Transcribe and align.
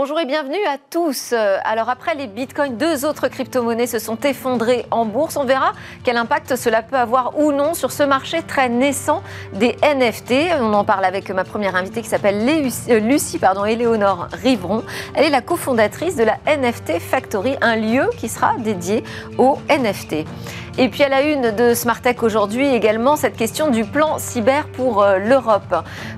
Bonjour 0.00 0.20
et 0.20 0.26
bienvenue 0.26 0.64
à 0.68 0.78
tous. 0.78 1.32
Alors 1.32 1.88
après 1.88 2.14
les 2.14 2.28
bitcoins, 2.28 2.76
deux 2.76 3.04
autres 3.04 3.26
crypto-monnaies 3.26 3.88
se 3.88 3.98
sont 3.98 4.16
effondrées 4.20 4.86
en 4.92 5.04
bourse. 5.04 5.36
On 5.36 5.42
verra 5.42 5.72
quel 6.04 6.16
impact 6.16 6.54
cela 6.54 6.82
peut 6.82 6.94
avoir 6.94 7.36
ou 7.36 7.50
non 7.50 7.74
sur 7.74 7.90
ce 7.90 8.04
marché 8.04 8.42
très 8.42 8.68
naissant 8.68 9.24
des 9.54 9.74
NFT. 9.82 10.52
On 10.60 10.72
en 10.72 10.84
parle 10.84 11.04
avec 11.04 11.28
ma 11.30 11.42
première 11.42 11.74
invitée 11.74 12.00
qui 12.02 12.08
s'appelle 12.08 12.48
euh, 12.48 13.00
Lucie 13.00 13.40
pardon, 13.40 13.64
Éléonore 13.64 14.28
Rivron. 14.40 14.84
Elle 15.14 15.24
est 15.24 15.30
la 15.30 15.42
cofondatrice 15.42 16.14
de 16.14 16.22
la 16.22 16.38
NFT 16.46 17.00
Factory, 17.00 17.56
un 17.60 17.74
lieu 17.74 18.08
qui 18.18 18.28
sera 18.28 18.54
dédié 18.56 19.02
aux 19.36 19.58
NFT. 19.68 20.28
Et 20.80 20.88
puis 20.88 21.02
à 21.02 21.08
la 21.08 21.22
une 21.22 21.50
de 21.50 21.74
Smartech 21.74 22.22
aujourd'hui 22.22 22.64
également 22.72 23.16
cette 23.16 23.36
question 23.36 23.68
du 23.68 23.84
plan 23.84 24.20
cyber 24.20 24.68
pour 24.68 25.02
euh, 25.02 25.18
l'Europe. 25.18 25.74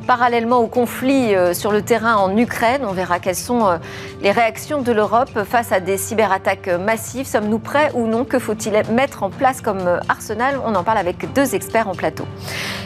Parallèlement 0.06 0.58
au 0.58 0.66
conflit 0.66 1.34
euh, 1.34 1.54
sur 1.54 1.72
le 1.72 1.80
terrain 1.80 2.16
en 2.16 2.36
Ukraine, 2.36 2.82
on 2.86 2.92
verra 2.92 3.20
quelles 3.20 3.36
sont 3.36 3.66
euh, 3.66 3.78
les 4.20 4.30
réactions 4.30 4.82
de 4.82 4.92
l'Europe 4.92 5.44
face 5.48 5.72
à 5.72 5.80
des 5.80 5.96
cyberattaques 5.96 6.68
massives. 6.68 7.26
Sommes-nous 7.26 7.58
prêts 7.58 7.90
ou 7.94 8.06
non? 8.06 8.26
Que 8.26 8.38
faut-il 8.38 8.74
mettre 8.92 9.22
en 9.22 9.30
place 9.30 9.62
comme 9.62 9.98
arsenal? 10.10 10.60
On 10.66 10.74
en 10.74 10.82
parle 10.84 10.98
avec 10.98 11.32
deux 11.32 11.54
experts 11.54 11.88
en 11.88 11.94
plateau. 11.94 12.26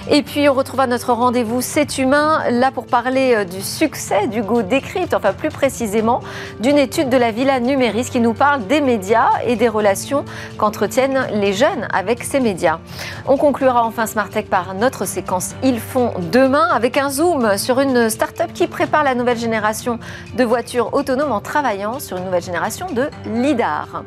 Et 0.09 0.23
puis 0.23 0.49
on 0.49 0.55
retrouve 0.55 0.81
à 0.81 0.87
notre 0.87 1.13
rendez-vous 1.13 1.61
C'est 1.61 1.99
humain, 1.99 2.43
là 2.51 2.71
pour 2.71 2.87
parler 2.87 3.45
du 3.47 3.63
succès 3.63 4.29
d'Hugo 4.29 4.63
Décrypte, 4.63 5.15
enfin 5.15 5.33
plus 5.33 5.49
précisément 5.49 6.21
d'une 6.61 6.79
étude 6.79 7.09
de 7.09 7.17
la 7.17 7.33
Villa 7.33 7.59
Numéris 7.59 8.11
qui 8.13 8.21
nous 8.21 8.35
parle 8.35 8.67
des 8.67 8.81
médias 8.81 9.31
et 9.47 9.57
des 9.57 9.69
relations 9.69 10.25
qu'entretiennent 10.59 11.27
les 11.33 11.53
jeunes 11.53 11.64
avec 11.93 12.25
ces 12.25 12.41
médias. 12.41 12.79
On 13.27 13.37
conclura 13.37 13.85
enfin 13.85 14.07
Smartech 14.07 14.49
par 14.49 14.75
notre 14.75 15.05
séquence 15.05 15.55
Ils 15.63 15.81
font 15.81 16.13
demain 16.33 16.69
avec 16.73 16.97
un 16.97 17.11
zoom 17.11 17.57
sur 17.59 17.81
une 17.81 18.11
start-up 18.11 18.53
qui 18.53 18.67
prépare 18.67 19.05
la 19.05 19.15
nouvelle 19.15 19.39
génération 19.39 19.99
de 20.37 20.45
voitures 20.45 20.95
autonomes 20.95 21.33
en 21.33 21.41
travaillant 21.41 22.01
sur 22.01 22.17
une 22.17 22.25
nouvelle 22.25 22.43
génération 22.43 22.87
de 22.87 23.09
LIDAR. 23.27 24.05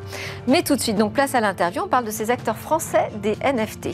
Mais 0.47 0.61
tout 0.61 0.75
de 0.75 0.81
suite, 0.81 0.97
donc 0.97 1.13
place 1.13 1.35
à 1.35 1.41
l'interview, 1.41 1.83
on 1.83 1.87
parle 1.87 2.05
de 2.05 2.11
ces 2.11 2.31
acteurs 2.31 2.57
français 2.57 3.09
des 3.21 3.35
NFT. 3.43 3.89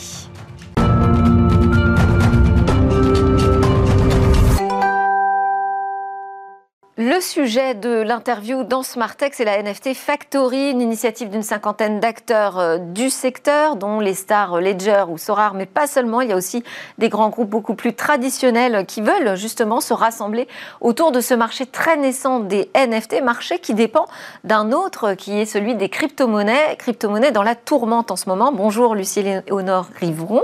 Le 7.06 7.20
sujet 7.20 7.76
de 7.76 8.02
l'interview 8.02 8.64
dans 8.64 8.82
Smartex, 8.82 9.36
c'est 9.36 9.44
la 9.44 9.62
NFT 9.62 9.94
Factory, 9.94 10.72
une 10.72 10.80
initiative 10.80 11.30
d'une 11.30 11.44
cinquantaine 11.44 12.00
d'acteurs 12.00 12.60
euh, 12.60 12.78
du 12.78 13.10
secteur, 13.10 13.76
dont 13.76 14.00
les 14.00 14.14
stars 14.14 14.62
Ledger 14.62 15.04
ou 15.10 15.18
Sorar, 15.18 15.54
mais 15.54 15.66
pas 15.66 15.86
seulement. 15.86 16.22
Il 16.22 16.30
y 16.30 16.32
a 16.32 16.38
aussi 16.38 16.64
des 17.00 17.10
grands 17.10 17.28
groupes 17.28 17.50
beaucoup 17.50 17.76
plus 17.76 17.94
traditionnels 17.94 18.86
qui 18.86 19.02
veulent 19.02 19.36
justement 19.36 19.82
se 19.82 19.94
rassembler 19.94 20.48
autour 20.80 21.12
de 21.12 21.20
ce 21.20 21.34
marché 21.34 21.66
très 21.66 21.98
naissant 21.98 22.40
des 22.40 22.72
NFT, 22.74 23.22
marché 23.22 23.60
qui 23.60 23.74
dépend 23.74 24.06
d'un 24.46 24.72
autre 24.72 25.14
qui 25.16 25.42
est 25.42 25.46
celui 25.46 25.76
des 25.76 25.90
crypto-monnaies, 25.90 26.78
crypto-monnaies 26.78 27.32
dans 27.32 27.44
la 27.44 27.56
tourmente 27.56 28.12
en 28.12 28.16
ce 28.16 28.30
moment. 28.30 28.54
Bonjour 28.54 28.96
Lucie 28.96 29.24
Léonore 29.24 29.88
Rivron. 30.00 30.44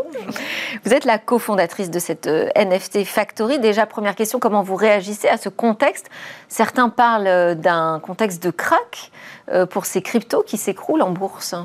Vous 0.83 0.93
êtes 0.93 1.05
la 1.05 1.19
cofondatrice 1.19 1.89
de 1.89 1.99
cette 1.99 2.27
euh, 2.27 2.49
NFT 2.57 3.05
Factory. 3.05 3.59
Déjà, 3.59 3.85
première 3.85 4.15
question, 4.15 4.39
comment 4.39 4.61
vous 4.61 4.75
réagissez 4.75 5.29
à 5.29 5.37
ce 5.37 5.47
contexte 5.47 6.09
Certains 6.49 6.89
parlent 6.89 7.27
euh, 7.27 7.55
d'un 7.55 7.99
contexte 7.99 8.43
de 8.43 8.49
crack 8.49 9.11
euh, 9.51 9.67
pour 9.67 9.85
ces 9.85 10.01
cryptos 10.01 10.43
qui 10.43 10.57
s'écroulent 10.57 11.03
en 11.03 11.11
bourse. 11.11 11.55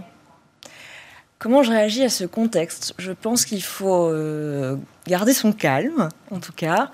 Comment 1.39 1.63
je 1.63 1.73
réagis 1.73 2.05
à 2.05 2.11
ce 2.11 2.25
contexte? 2.25 2.95
Je 2.99 3.13
pense 3.13 3.47
qu'il 3.47 3.63
faut 3.63 4.09
euh, 4.09 4.77
garder 5.07 5.33
son 5.33 5.53
calme, 5.53 6.09
en 6.31 6.39
tout 6.39 6.53
cas, 6.53 6.91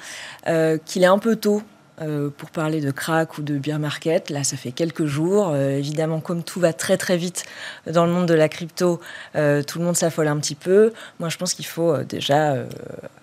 qu'il 0.87 1.03
est 1.03 1.07
un 1.07 1.19
peu 1.19 1.37
tôt 1.37 1.63
pour 2.37 2.51
parler 2.51 2.81
de 2.81 2.91
crack 2.91 3.39
ou 3.39 3.43
de 3.43 3.59
bear 3.59 3.79
market. 3.79 4.31
Là, 4.31 4.45
ça 4.45 4.57
fait 4.57 4.73
quelques 4.73 5.07
jours. 5.07 5.55
évidemment, 5.55 6.21
comme 6.21 6.43
tout 6.43 6.61
va 6.61 6.73
très 6.73 6.97
très 6.97 7.17
vite 7.17 7.45
dans 7.87 8.07
le 8.07 8.13
monde 8.13 8.27
de 8.27 8.35
la 8.35 8.49
crypto, 8.49 9.01
tout 9.35 9.79
le 9.79 9.85
monde 9.85 9.97
s'affole 9.97 10.29
un 10.29 10.39
petit 10.39 10.55
peu. 10.55 10.93
Moi, 11.19 11.29
je 11.29 11.37
pense 11.37 11.55
qu'il 11.55 11.67
faut 11.67 11.99
déjà 11.99 12.55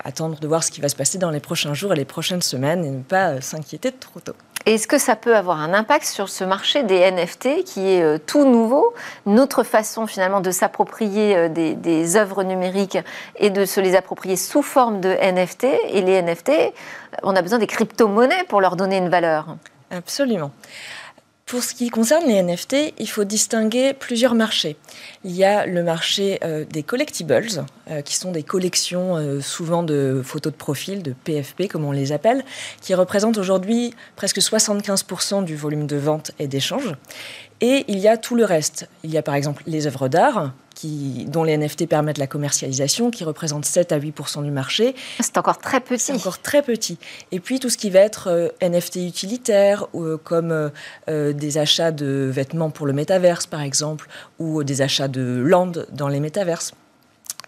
attendre 0.02 0.38
de 0.38 0.46
voir 0.46 0.62
ce 0.62 0.70
qui 0.70 0.80
va 0.80 0.88
se 0.88 0.96
passer 0.96 1.18
dans 1.18 1.30
les 1.30 1.40
prochains 1.40 1.74
jours 1.74 1.92
et 1.92 1.96
les 1.96 2.04
prochaines 2.04 2.42
semaines 2.42 2.84
et 2.84 2.90
ne 2.90 3.02
pas 3.02 3.40
s'inquiéter 3.40 3.92
trop 3.92 4.20
tôt. 4.20 4.34
Est-ce 4.66 4.86
que 4.86 4.98
ça 4.98 5.16
peut 5.16 5.34
avoir 5.34 5.60
un 5.60 5.72
impact 5.72 6.04
sur 6.04 6.28
ce 6.28 6.44
marché 6.44 6.82
des 6.82 7.10
NFT 7.10 7.64
qui 7.64 7.88
est 7.88 8.02
euh, 8.02 8.18
tout 8.18 8.44
nouveau, 8.44 8.92
notre 9.24 9.62
façon 9.62 10.06
finalement 10.06 10.42
de 10.42 10.50
s'approprier 10.50 11.36
euh, 11.36 11.48
des, 11.48 12.16
œuvres 12.16 12.42
numériques 12.42 12.98
et 13.36 13.48
de 13.48 13.64
se 13.64 13.80
les 13.80 13.94
approprier 13.96 14.36
sous 14.36 14.60
forme 14.60 15.00
de 15.00 15.08
NFT 15.08 15.64
Et 15.88 16.02
les 16.02 16.20
NFT, 16.20 16.50
on 17.22 17.34
a 17.34 17.40
besoin 17.40 17.58
des 17.58 17.66
crypto-monnaies 17.66 18.44
pour 18.48 18.60
leur 18.60 18.67
donner 18.76 18.98
une 18.98 19.08
valeur. 19.08 19.56
Absolument. 19.90 20.52
Pour 21.48 21.62
ce 21.62 21.72
qui 21.72 21.88
concerne 21.88 22.26
les 22.26 22.42
NFT, 22.42 22.92
il 22.98 23.08
faut 23.08 23.24
distinguer 23.24 23.94
plusieurs 23.94 24.34
marchés. 24.34 24.76
Il 25.24 25.34
y 25.34 25.44
a 25.44 25.64
le 25.64 25.82
marché 25.82 26.38
euh, 26.44 26.66
des 26.66 26.82
collectibles, 26.82 27.64
euh, 27.90 28.02
qui 28.02 28.16
sont 28.16 28.32
des 28.32 28.42
collections 28.42 29.16
euh, 29.16 29.40
souvent 29.40 29.82
de 29.82 30.20
photos 30.22 30.52
de 30.52 30.58
profil, 30.58 31.02
de 31.02 31.14
PFP 31.24 31.66
comme 31.66 31.86
on 31.86 31.92
les 31.92 32.12
appelle, 32.12 32.44
qui 32.82 32.94
représentent 32.94 33.38
aujourd'hui 33.38 33.94
presque 34.14 34.40
75% 34.40 35.42
du 35.42 35.56
volume 35.56 35.86
de 35.86 35.96
vente 35.96 36.32
et 36.38 36.48
d'échange. 36.48 36.94
Et 37.62 37.86
il 37.88 37.98
y 37.98 38.08
a 38.08 38.18
tout 38.18 38.34
le 38.34 38.44
reste. 38.44 38.86
Il 39.02 39.10
y 39.10 39.16
a 39.16 39.22
par 39.22 39.34
exemple 39.34 39.62
les 39.66 39.86
œuvres 39.86 40.08
d'art, 40.08 40.52
dont 40.86 41.44
les 41.44 41.56
NFT 41.56 41.86
permettent 41.86 42.18
la 42.18 42.26
commercialisation, 42.26 43.10
qui 43.10 43.24
représente 43.24 43.64
7 43.64 43.92
à 43.92 43.96
8 43.96 44.14
du 44.42 44.50
marché. 44.50 44.94
C'est 45.20 45.38
encore 45.38 45.58
très 45.58 45.80
petit. 45.80 45.98
C'est 45.98 46.12
encore 46.12 46.40
très 46.40 46.62
petit. 46.62 46.98
Et 47.32 47.40
puis 47.40 47.60
tout 47.60 47.70
ce 47.70 47.76
qui 47.76 47.90
va 47.90 48.00
être 48.00 48.28
euh, 48.28 48.48
NFT 48.62 48.96
utilitaire, 48.96 49.86
euh, 49.94 50.16
comme 50.22 50.70
euh, 51.08 51.32
des 51.32 51.58
achats 51.58 51.90
de 51.90 52.28
vêtements 52.32 52.70
pour 52.70 52.86
le 52.86 52.92
métaverse, 52.92 53.46
par 53.46 53.62
exemple, 53.62 54.08
ou 54.38 54.62
des 54.64 54.82
achats 54.82 55.08
de 55.08 55.42
land 55.44 55.72
dans 55.92 56.08
les 56.08 56.20
métaverses. 56.20 56.72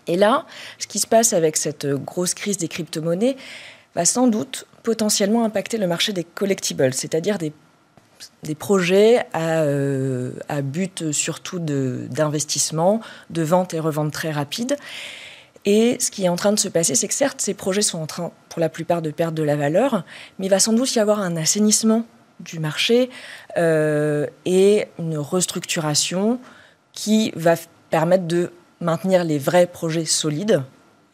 Et 0.07 0.17
là, 0.17 0.47
ce 0.79 0.87
qui 0.87 0.99
se 0.99 1.07
passe 1.07 1.33
avec 1.33 1.57
cette 1.57 1.87
grosse 1.87 2.35
crise 2.35 2.59
des 2.59 2.69
crypto-monnaies 2.69 3.37
va 3.95 4.05
sans 4.05 4.27
doute 4.27 4.67
potentiellement 4.83 5.45
impacter 5.45 5.79
le 5.79 5.87
marché 5.87 6.13
des 6.13 6.25
collectibles, 6.25 6.93
c'est-à-dire 6.95 7.39
des 7.39 7.53
des 8.43 8.55
projets 8.55 9.25
euh, 9.37 10.33
à, 10.49 10.63
but 10.63 11.13
surtout 11.13 11.59
d'investissement, 11.59 13.01
de, 13.31 13.43
vente 13.43 13.75
et 13.75 13.81
revente 13.81 14.13
très 14.13 14.31
rapide. 14.31 14.77
Et 15.67 15.99
ce 16.01 16.11
qui 16.11 16.25
est 16.25 16.29
en 16.29 16.37
train 16.37 16.53
de 16.53 16.59
se 16.59 16.69
passer, 16.69 16.95
c'est 16.95 17.09
que 17.09 17.15
certes, 17.15 17.41
ces 17.41 17.55
projets 17.55 17.83
sont 17.83 17.99
en 17.99 18.07
train, 18.07 18.33
pour 18.49 18.61
la 18.61 18.69
plupart, 18.69 19.03
de 19.03 19.11
perdre 19.11 19.37
de 19.37 19.43
la 19.43 19.57
valeur, 19.57 20.05
mais 20.39 20.47
il 20.47 20.49
va 20.49 20.59
sans 20.59 20.73
doute 20.73 20.95
y 20.95 20.99
avoir 20.99 21.21
un 21.21 21.37
assainissement 21.37 22.07
du 22.41 22.59
marché 22.59 23.11
euh, 23.59 24.27
et 24.47 24.87
une 24.99 25.19
restructuration 25.19 26.41
qui 26.93 27.33
va 27.37 27.57
permettre 27.91 28.25
de 28.25 28.51
maintenir 28.81 29.25
les 29.25 29.39
vrais 29.39 29.67
projets 29.67 30.07
solides 30.07 30.63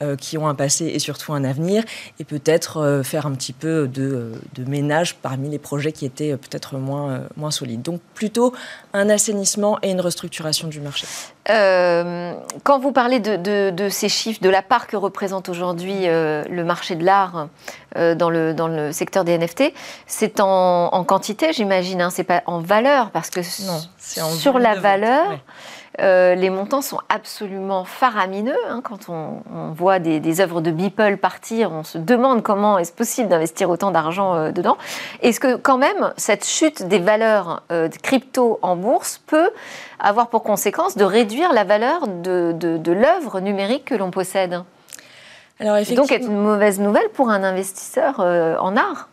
euh, 0.02 0.14
qui 0.14 0.36
ont 0.36 0.46
un 0.46 0.54
passé 0.54 0.84
et 0.84 0.98
surtout 0.98 1.32
un 1.32 1.42
avenir, 1.42 1.82
et 2.20 2.24
peut-être 2.24 2.82
euh, 2.82 3.02
faire 3.02 3.24
un 3.24 3.32
petit 3.32 3.54
peu 3.54 3.88
de, 3.88 4.30
ménage 4.66 5.14
parmi 5.14 5.48
les 5.48 5.58
projets 5.58 5.90
qui 5.90 6.04
étaient 6.04 6.32
euh, 6.32 6.36
peut-être 6.36 6.76
moins, 6.76 7.22
moins 7.38 7.50
solides. 7.50 7.80
Donc 7.80 8.02
plutôt 8.12 8.52
un 8.92 9.08
assainissement 9.08 9.78
et 9.80 9.90
une 9.90 10.02
restructuration 10.02 10.68
du 10.68 10.82
marché. 10.82 11.06
quand 11.46 12.78
vous 12.78 12.92
parlez 12.92 13.20
de, 13.20 13.88
ces 13.88 14.10
chiffres, 14.10 14.42
de 14.42 14.50
la 14.50 14.60
part 14.60 14.86
que 14.86 14.98
représente 14.98 15.48
aujourd'hui 15.48 16.04
le 16.04 16.62
marché 16.62 16.94
de 16.94 17.04
l'art 17.04 17.48
dans, 17.94 18.28
le, 18.28 18.52
dans 18.52 18.68
le 18.68 18.92
secteur 18.92 19.24
des 19.24 19.38
NFT, 19.38 19.72
c'est 20.06 20.40
en, 20.40 21.04
quantité, 21.04 21.54
j'imagine, 21.54 22.02
hein, 22.02 22.10
c'est 22.10 22.24
pas 22.24 22.42
en 22.44 22.60
valeur, 22.60 23.12
parce 23.12 23.30
que 23.30 23.40
non, 23.66 23.80
sur 24.34 24.58
la 24.58 24.74
valeur. 24.74 25.38
Euh, 26.00 26.34
les 26.34 26.50
montants 26.50 26.82
sont 26.82 26.98
absolument 27.08 27.84
faramineux. 27.84 28.56
Hein. 28.68 28.80
quand 28.82 29.08
on, 29.08 29.70
voit 29.72 29.98
des, 29.98 30.40
œuvres 30.40 30.60
de 30.60 30.70
Beeple 30.70 31.16
partir, 31.16 31.72
on 31.72 31.84
se 31.84 31.98
demande 31.98 32.42
comment 32.42 32.78
est-ce 32.78 32.92
possible 32.92 33.28
d'investir 33.28 33.70
autant 33.70 33.90
d'argent 33.90 34.34
euh, 34.34 34.50
dedans. 34.52 34.76
Est-ce 35.22 35.40
que 35.40 35.56
quand 35.56 35.78
même 35.78 36.12
cette 36.16 36.44
chute 36.44 36.86
des 36.86 36.98
valeurs 36.98 37.62
euh, 37.72 37.88
de 37.88 37.96
crypto 37.96 38.58
en 38.62 38.76
bourse 38.76 39.20
peut 39.26 39.50
avoir 39.98 40.28
pour 40.28 40.42
conséquence 40.42 40.96
de 40.96 41.04
réduire 41.04 41.52
la 41.52 41.64
valeur 41.64 42.06
de, 42.06 42.92
l'œuvre 42.92 43.40
numérique 43.40 43.86
que 43.86 43.94
l'on 43.94 44.10
possède? 44.10 44.62
Alors, 45.58 45.78
Donc 45.94 46.12
être 46.12 46.26
une 46.26 46.36
mauvaise 46.36 46.78
nouvelle 46.78 47.08
pour 47.14 47.30
un 47.30 47.42
investisseur 47.42 48.20
en 48.20 48.76
art? 48.76 49.08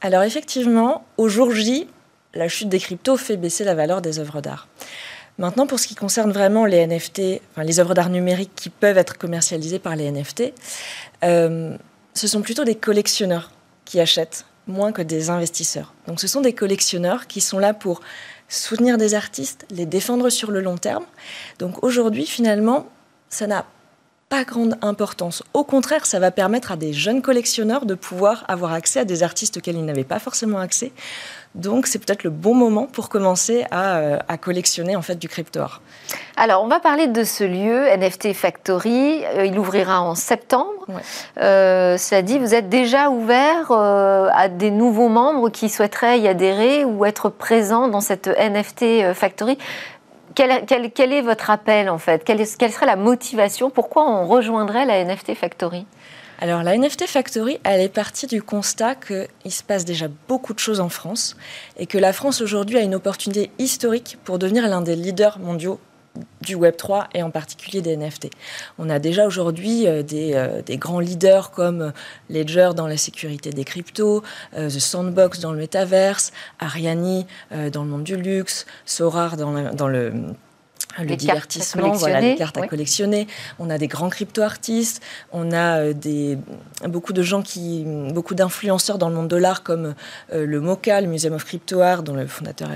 Alors 0.00 0.22
effectivement, 0.22 1.04
au 1.16 1.28
jour 1.28 1.50
J, 1.50 1.88
la 2.34 2.46
chute 2.46 2.68
des 2.68 2.78
cryptos 2.78 3.16
fait 3.16 3.36
baisser 3.36 3.64
la 3.64 3.74
valeur 3.74 4.00
des 4.00 4.20
œuvres 4.20 4.40
d'art. 4.40 4.68
Maintenant, 5.38 5.66
pour 5.66 5.80
ce 5.80 5.88
qui 5.88 5.94
concerne 5.94 6.30
vraiment 6.30 6.64
les 6.64 6.86
NFT, 6.86 7.40
enfin, 7.50 7.64
les 7.64 7.80
œuvres 7.80 7.94
d'art 7.94 8.10
numérique 8.10 8.52
qui 8.54 8.70
peuvent 8.70 8.98
être 8.98 9.18
commercialisées 9.18 9.80
par 9.80 9.96
les 9.96 10.10
NFT, 10.10 10.54
euh, 11.24 11.76
ce 12.14 12.26
sont 12.28 12.42
plutôt 12.42 12.64
des 12.64 12.76
collectionneurs 12.76 13.50
qui 13.84 14.00
achètent 14.00 14.46
moins 14.66 14.92
que 14.92 15.02
des 15.02 15.30
investisseurs. 15.30 15.92
Donc 16.06 16.20
ce 16.20 16.26
sont 16.26 16.40
des 16.40 16.52
collectionneurs 16.52 17.26
qui 17.26 17.40
sont 17.40 17.58
là 17.58 17.74
pour 17.74 18.00
soutenir 18.48 18.98
des 18.98 19.14
artistes, 19.14 19.66
les 19.70 19.86
défendre 19.86 20.30
sur 20.30 20.50
le 20.50 20.60
long 20.60 20.76
terme. 20.76 21.04
Donc 21.58 21.82
aujourd'hui, 21.82 22.26
finalement, 22.26 22.86
ça 23.28 23.46
n'a 23.46 23.66
pas 24.28 24.44
grande 24.44 24.76
importance. 24.80 25.42
Au 25.52 25.64
contraire, 25.64 26.06
ça 26.06 26.18
va 26.18 26.30
permettre 26.30 26.72
à 26.72 26.76
des 26.76 26.92
jeunes 26.92 27.20
collectionneurs 27.20 27.84
de 27.84 27.94
pouvoir 27.94 28.44
avoir 28.48 28.72
accès 28.72 29.00
à 29.00 29.04
des 29.04 29.22
artistes 29.22 29.58
auxquels 29.58 29.76
ils 29.76 29.84
n'avaient 29.84 30.04
pas 30.04 30.18
forcément 30.18 30.58
accès. 30.58 30.92
Donc 31.54 31.86
c'est 31.86 32.04
peut-être 32.04 32.24
le 32.24 32.30
bon 32.30 32.54
moment 32.54 32.86
pour 32.86 33.08
commencer 33.08 33.64
à, 33.70 33.96
euh, 33.98 34.18
collectionner 34.40 34.96
en 34.96 35.02
fait 35.02 35.14
du 35.14 35.28
crypto 35.28 35.60
art. 35.60 35.80
Alors 36.36 36.64
on 36.64 36.66
va 36.66 36.80
parler 36.80 37.06
de 37.06 37.22
ce 37.22 37.44
lieu 37.44 37.86
NFT 37.96 38.32
Factory. 38.32 39.24
Euh, 39.24 39.46
il 39.46 39.56
ouvrira 39.56 40.02
en 40.02 40.16
septembre. 40.16 40.86
Euh, 41.40 41.96
cela 41.96 42.22
dit, 42.22 42.40
vous 42.40 42.54
êtes 42.54 42.68
déjà 42.68 43.08
ouvert 43.08 43.70
à 43.70 44.48
des 44.48 44.72
nouveaux 44.72 45.08
membres 45.08 45.48
qui 45.48 45.68
souhaiteraient 45.68 46.18
y 46.18 46.26
adhérer 46.26 46.84
ou 46.84 47.04
être 47.04 47.28
présents 47.28 47.86
dans 47.86 48.00
cette 48.00 48.26
NFT 48.26 49.14
Factory. 49.14 49.56
Quel, 50.34 50.50
est 51.12 51.22
votre 51.22 51.50
appel 51.50 51.88
en 51.88 51.98
fait? 51.98 52.24
Quelle, 52.24 52.44
quelle 52.58 52.72
serait 52.72 52.86
la 52.86 52.96
motivation? 52.96 53.70
Pourquoi 53.70 54.04
on 54.04 54.26
rejoindrait 54.26 54.84
la 54.84 55.04
NFT 55.04 55.34
Factory? 55.34 55.86
Alors 56.40 56.62
la 56.62 56.76
NFT 56.76 57.06
Factory, 57.06 57.58
elle 57.64 57.80
est 57.80 57.88
partie 57.88 58.26
du 58.26 58.42
constat 58.42 58.94
qu'il 58.94 59.52
se 59.52 59.62
passe 59.62 59.84
déjà 59.84 60.08
beaucoup 60.28 60.52
de 60.54 60.58
choses 60.58 60.80
en 60.80 60.88
France 60.88 61.36
et 61.76 61.86
que 61.86 61.98
la 61.98 62.12
France 62.12 62.40
aujourd'hui 62.40 62.78
a 62.78 62.82
une 62.82 62.94
opportunité 62.94 63.50
historique 63.58 64.18
pour 64.24 64.38
devenir 64.38 64.68
l'un 64.68 64.80
des 64.80 64.96
leaders 64.96 65.38
mondiaux 65.38 65.78
du 66.42 66.56
Web3 66.56 67.06
et 67.14 67.22
en 67.22 67.30
particulier 67.30 67.82
des 67.82 67.96
NFT. 67.96 68.30
On 68.78 68.88
a 68.88 68.98
déjà 68.98 69.26
aujourd'hui 69.26 69.86
euh, 69.86 70.02
euh, 70.12 70.62
des, 70.62 70.76
grands 70.76 71.00
leaders 71.00 71.50
comme 71.50 71.92
Ledger 72.30 72.70
dans 72.76 72.86
la 72.86 72.96
sécurité 72.96 73.50
des 73.50 73.64
cryptos, 73.64 74.22
euh, 74.56 74.68
The 74.68 74.78
Sandbox 74.78 75.40
dans 75.40 75.52
le 75.52 75.58
métaverse, 75.58 76.32
Ariani 76.58 77.26
dans 77.72 77.82
le 77.82 77.88
monde 77.88 78.04
du 78.04 78.16
luxe, 78.16 78.66
Sorar 78.84 79.36
dans 79.36 79.88
le 79.88 80.12
divertissement, 81.16 81.92
voilà, 81.92 82.20
les 82.20 82.36
cartes 82.36 82.56
à 82.56 82.66
collectionner. 82.66 83.26
On 83.58 83.70
a 83.70 83.78
des 83.78 83.88
grands 83.88 84.08
crypto-artistes, 84.08 85.02
on 85.32 85.52
a 85.52 85.80
euh, 85.80 85.92
des, 85.92 86.38
beaucoup 86.86 87.12
de 87.12 87.22
gens 87.22 87.42
qui, 87.42 87.84
beaucoup 87.84 88.34
d'influenceurs 88.34 88.98
dans 88.98 89.08
le 89.08 89.14
monde 89.14 89.28
de 89.28 89.36
l'art 89.36 89.62
comme 89.62 89.94
euh, 90.32 90.46
le 90.46 90.60
MOCA, 90.60 91.00
le 91.00 91.06
Museum 91.06 91.34
of 91.34 91.44
Crypto 91.44 91.80
Art, 91.80 92.02
dont 92.02 92.14
le 92.14 92.26
fondateur 92.26 92.70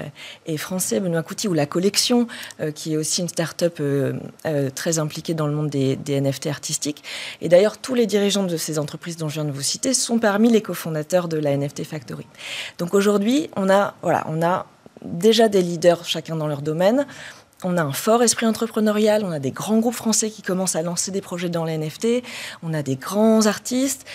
est, 0.47 0.57
français, 0.57 1.01
Benoît 1.01 1.23
Couty, 1.23 1.49
ou 1.49 1.55
la 1.55 1.67
Collection, 1.67 2.27
euh, 2.61 2.73
qui 2.73 2.95
est 2.95 2.97
aussi 2.97 3.21
une 3.21 3.29
start-up 3.29 3.81
très 4.75 4.99
impliquée 4.99 5.35
dans 5.35 5.47
le 5.47 5.53
monde 5.53 5.71
des, 5.71 5.97
des 5.97 6.21
NFT 6.21 6.47
artistiques. 6.47 7.05
Et 7.41 7.49
d'ailleurs, 7.49 7.79
tous 7.79 7.95
les 7.95 8.07
dirigeants 8.07 8.45
de 8.45 8.57
ces 8.57 8.79
entreprises 8.79 9.17
dont 9.17 9.29
je 9.29 9.35
viens 9.35 9.45
de 9.45 9.53
vous 9.53 9.63
citer 9.63 9.95
sont 9.95 10.19
parmi 10.19 10.51
les 10.51 10.63
cofondateurs 10.63 11.29
de 11.29 11.37
la 11.37 11.57
NFT 11.57 11.85
Factory. 11.85 12.27
Donc 12.79 12.95
aujourd'hui, 12.95 13.51
on 13.57 13.71
a, 13.71 13.95
voilà, 14.03 14.25
on 14.29 14.43
a 14.43 14.67
déjà 15.05 15.49
des 15.49 15.63
leaders 15.63 16.05
chacun 16.05 16.37
dans 16.37 16.47
leur 16.47 16.63
domaine 16.63 17.07
on 17.65 17.77
a 17.77 17.83
un 17.83 17.93
fort 17.93 18.23
esprit 18.23 18.47
entrepreneurial, 18.47 19.25
on 19.25 19.33
a 19.33 19.39
des 19.39 19.51
grands 19.51 19.79
groupes 19.79 19.95
français 19.95 20.31
qui 20.31 20.43
commencent 20.43 20.77
à 20.77 20.83
lancer 20.83 21.11
des 21.11 21.21
projets 21.21 21.49
dans 21.49 21.65
les 21.65 21.77
NFT, 21.77 22.23
on 22.63 22.73
a 22.73 22.83
des 22.83 22.97
grands 22.97 23.47
artistes, 23.47 24.07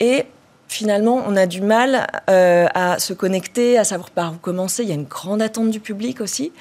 et 0.00 0.26
finalement, 0.68 1.22
on 1.26 1.36
a 1.36 1.46
du 1.46 1.60
mal 1.60 2.06
euh, 2.28 2.66
à 2.74 2.98
se 2.98 3.12
connecter, 3.12 3.78
à 3.78 3.84
savoir 3.84 4.10
par 4.10 4.32
où 4.32 4.36
commencer. 4.36 4.82
Il 4.82 4.88
y 4.88 4.92
a 4.92 4.96
une 4.96 5.04
grande 5.04 5.40
attente 5.40 5.70
du 5.70 5.80
public 5.80 6.20
aussi. 6.20 6.52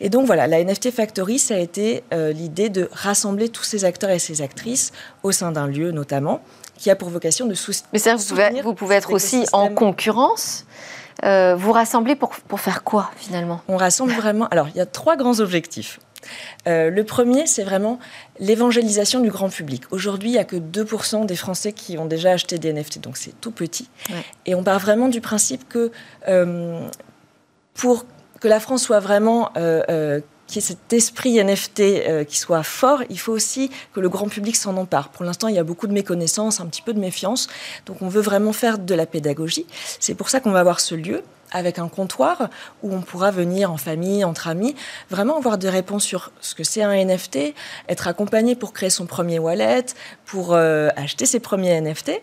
Et 0.00 0.10
donc 0.10 0.26
voilà, 0.26 0.46
la 0.46 0.62
NFT 0.62 0.90
Factory, 0.90 1.38
ça 1.38 1.54
a 1.54 1.58
été 1.58 2.04
euh, 2.12 2.32
l'idée 2.32 2.68
de 2.68 2.88
rassembler 2.92 3.48
tous 3.48 3.64
ces 3.64 3.84
acteurs 3.84 4.10
et 4.10 4.18
ces 4.18 4.42
actrices 4.42 4.92
au 5.22 5.32
sein 5.32 5.50
d'un 5.50 5.66
lieu 5.66 5.92
notamment, 5.92 6.42
qui 6.76 6.90
a 6.90 6.96
pour 6.96 7.08
vocation 7.08 7.46
de 7.46 7.54
soutenir. 7.54 7.88
Mais 7.92 7.98
ça, 7.98 8.16
vous 8.16 8.74
pouvez 8.74 8.96
être 8.96 9.12
aussi 9.12 9.46
en 9.52 9.70
concurrence 9.70 10.66
euh, 11.22 11.54
vous 11.54 11.72
rassemblez 11.72 12.16
pour, 12.16 12.30
pour 12.30 12.60
faire 12.60 12.82
quoi 12.82 13.10
finalement? 13.16 13.60
On 13.68 13.76
rassemble 13.76 14.12
vraiment. 14.12 14.48
Alors, 14.48 14.68
il 14.68 14.76
y 14.76 14.80
a 14.80 14.86
trois 14.86 15.16
grands 15.16 15.40
objectifs. 15.40 16.00
Euh, 16.66 16.90
le 16.90 17.04
premier, 17.04 17.46
c'est 17.46 17.64
vraiment 17.64 17.98
l'évangélisation 18.40 19.20
du 19.20 19.30
grand 19.30 19.50
public. 19.50 19.82
Aujourd'hui, 19.90 20.30
il 20.30 20.32
n'y 20.32 20.38
a 20.38 20.44
que 20.44 20.56
2% 20.56 21.26
des 21.26 21.36
Français 21.36 21.72
qui 21.72 21.98
ont 21.98 22.06
déjà 22.06 22.32
acheté 22.32 22.58
des 22.58 22.72
NFT, 22.72 23.00
donc 23.00 23.18
c'est 23.18 23.38
tout 23.40 23.50
petit. 23.50 23.90
Et 24.46 24.54
on 24.54 24.62
part 24.62 24.78
vraiment 24.78 25.08
du 25.08 25.20
principe 25.20 25.68
que 25.68 25.92
euh, 26.28 26.88
pour 27.74 28.06
que 28.40 28.48
la 28.48 28.60
France 28.60 28.82
soit 28.82 29.00
vraiment 29.00 29.50
qu'il 30.46 30.56
y 30.56 30.58
ait 30.64 30.68
cet 30.68 30.92
esprit 30.92 31.42
NFT 31.42 31.80
euh, 31.80 32.24
qui 32.24 32.38
soit 32.38 32.62
fort, 32.62 33.02
il 33.10 33.18
faut 33.18 33.32
aussi 33.32 33.70
que 33.92 34.00
le 34.00 34.08
grand 34.08 34.28
public 34.28 34.56
s'en 34.56 34.76
empare. 34.76 35.08
Pour 35.08 35.24
l'instant, 35.24 35.48
il 35.48 35.54
y 35.54 35.58
a 35.58 35.64
beaucoup 35.64 35.86
de 35.86 35.92
méconnaissance, 35.92 36.60
un 36.60 36.66
petit 36.66 36.82
peu 36.82 36.92
de 36.92 37.00
méfiance. 37.00 37.48
Donc, 37.86 38.02
on 38.02 38.08
veut 38.08 38.20
vraiment 38.20 38.52
faire 38.52 38.78
de 38.78 38.94
la 38.94 39.06
pédagogie. 39.06 39.66
C'est 40.00 40.14
pour 40.14 40.28
ça 40.28 40.40
qu'on 40.40 40.50
va 40.50 40.60
avoir 40.60 40.80
ce 40.80 40.94
lieu 40.94 41.22
avec 41.54 41.78
un 41.78 41.88
comptoir 41.88 42.50
où 42.82 42.92
on 42.92 43.00
pourra 43.00 43.30
venir 43.30 43.70
en 43.70 43.76
famille, 43.76 44.24
entre 44.24 44.48
amis, 44.48 44.74
vraiment 45.08 45.38
avoir 45.38 45.56
des 45.56 45.70
réponses 45.70 46.04
sur 46.04 46.32
ce 46.40 46.54
que 46.54 46.64
c'est 46.64 46.82
un 46.82 46.92
NFT, 46.92 47.54
être 47.88 48.08
accompagné 48.08 48.56
pour 48.56 48.72
créer 48.72 48.90
son 48.90 49.06
premier 49.06 49.38
wallet, 49.38 49.86
pour 50.26 50.52
euh, 50.52 50.88
acheter 50.96 51.26
ses 51.26 51.40
premiers 51.40 51.80
NFT. 51.80 52.20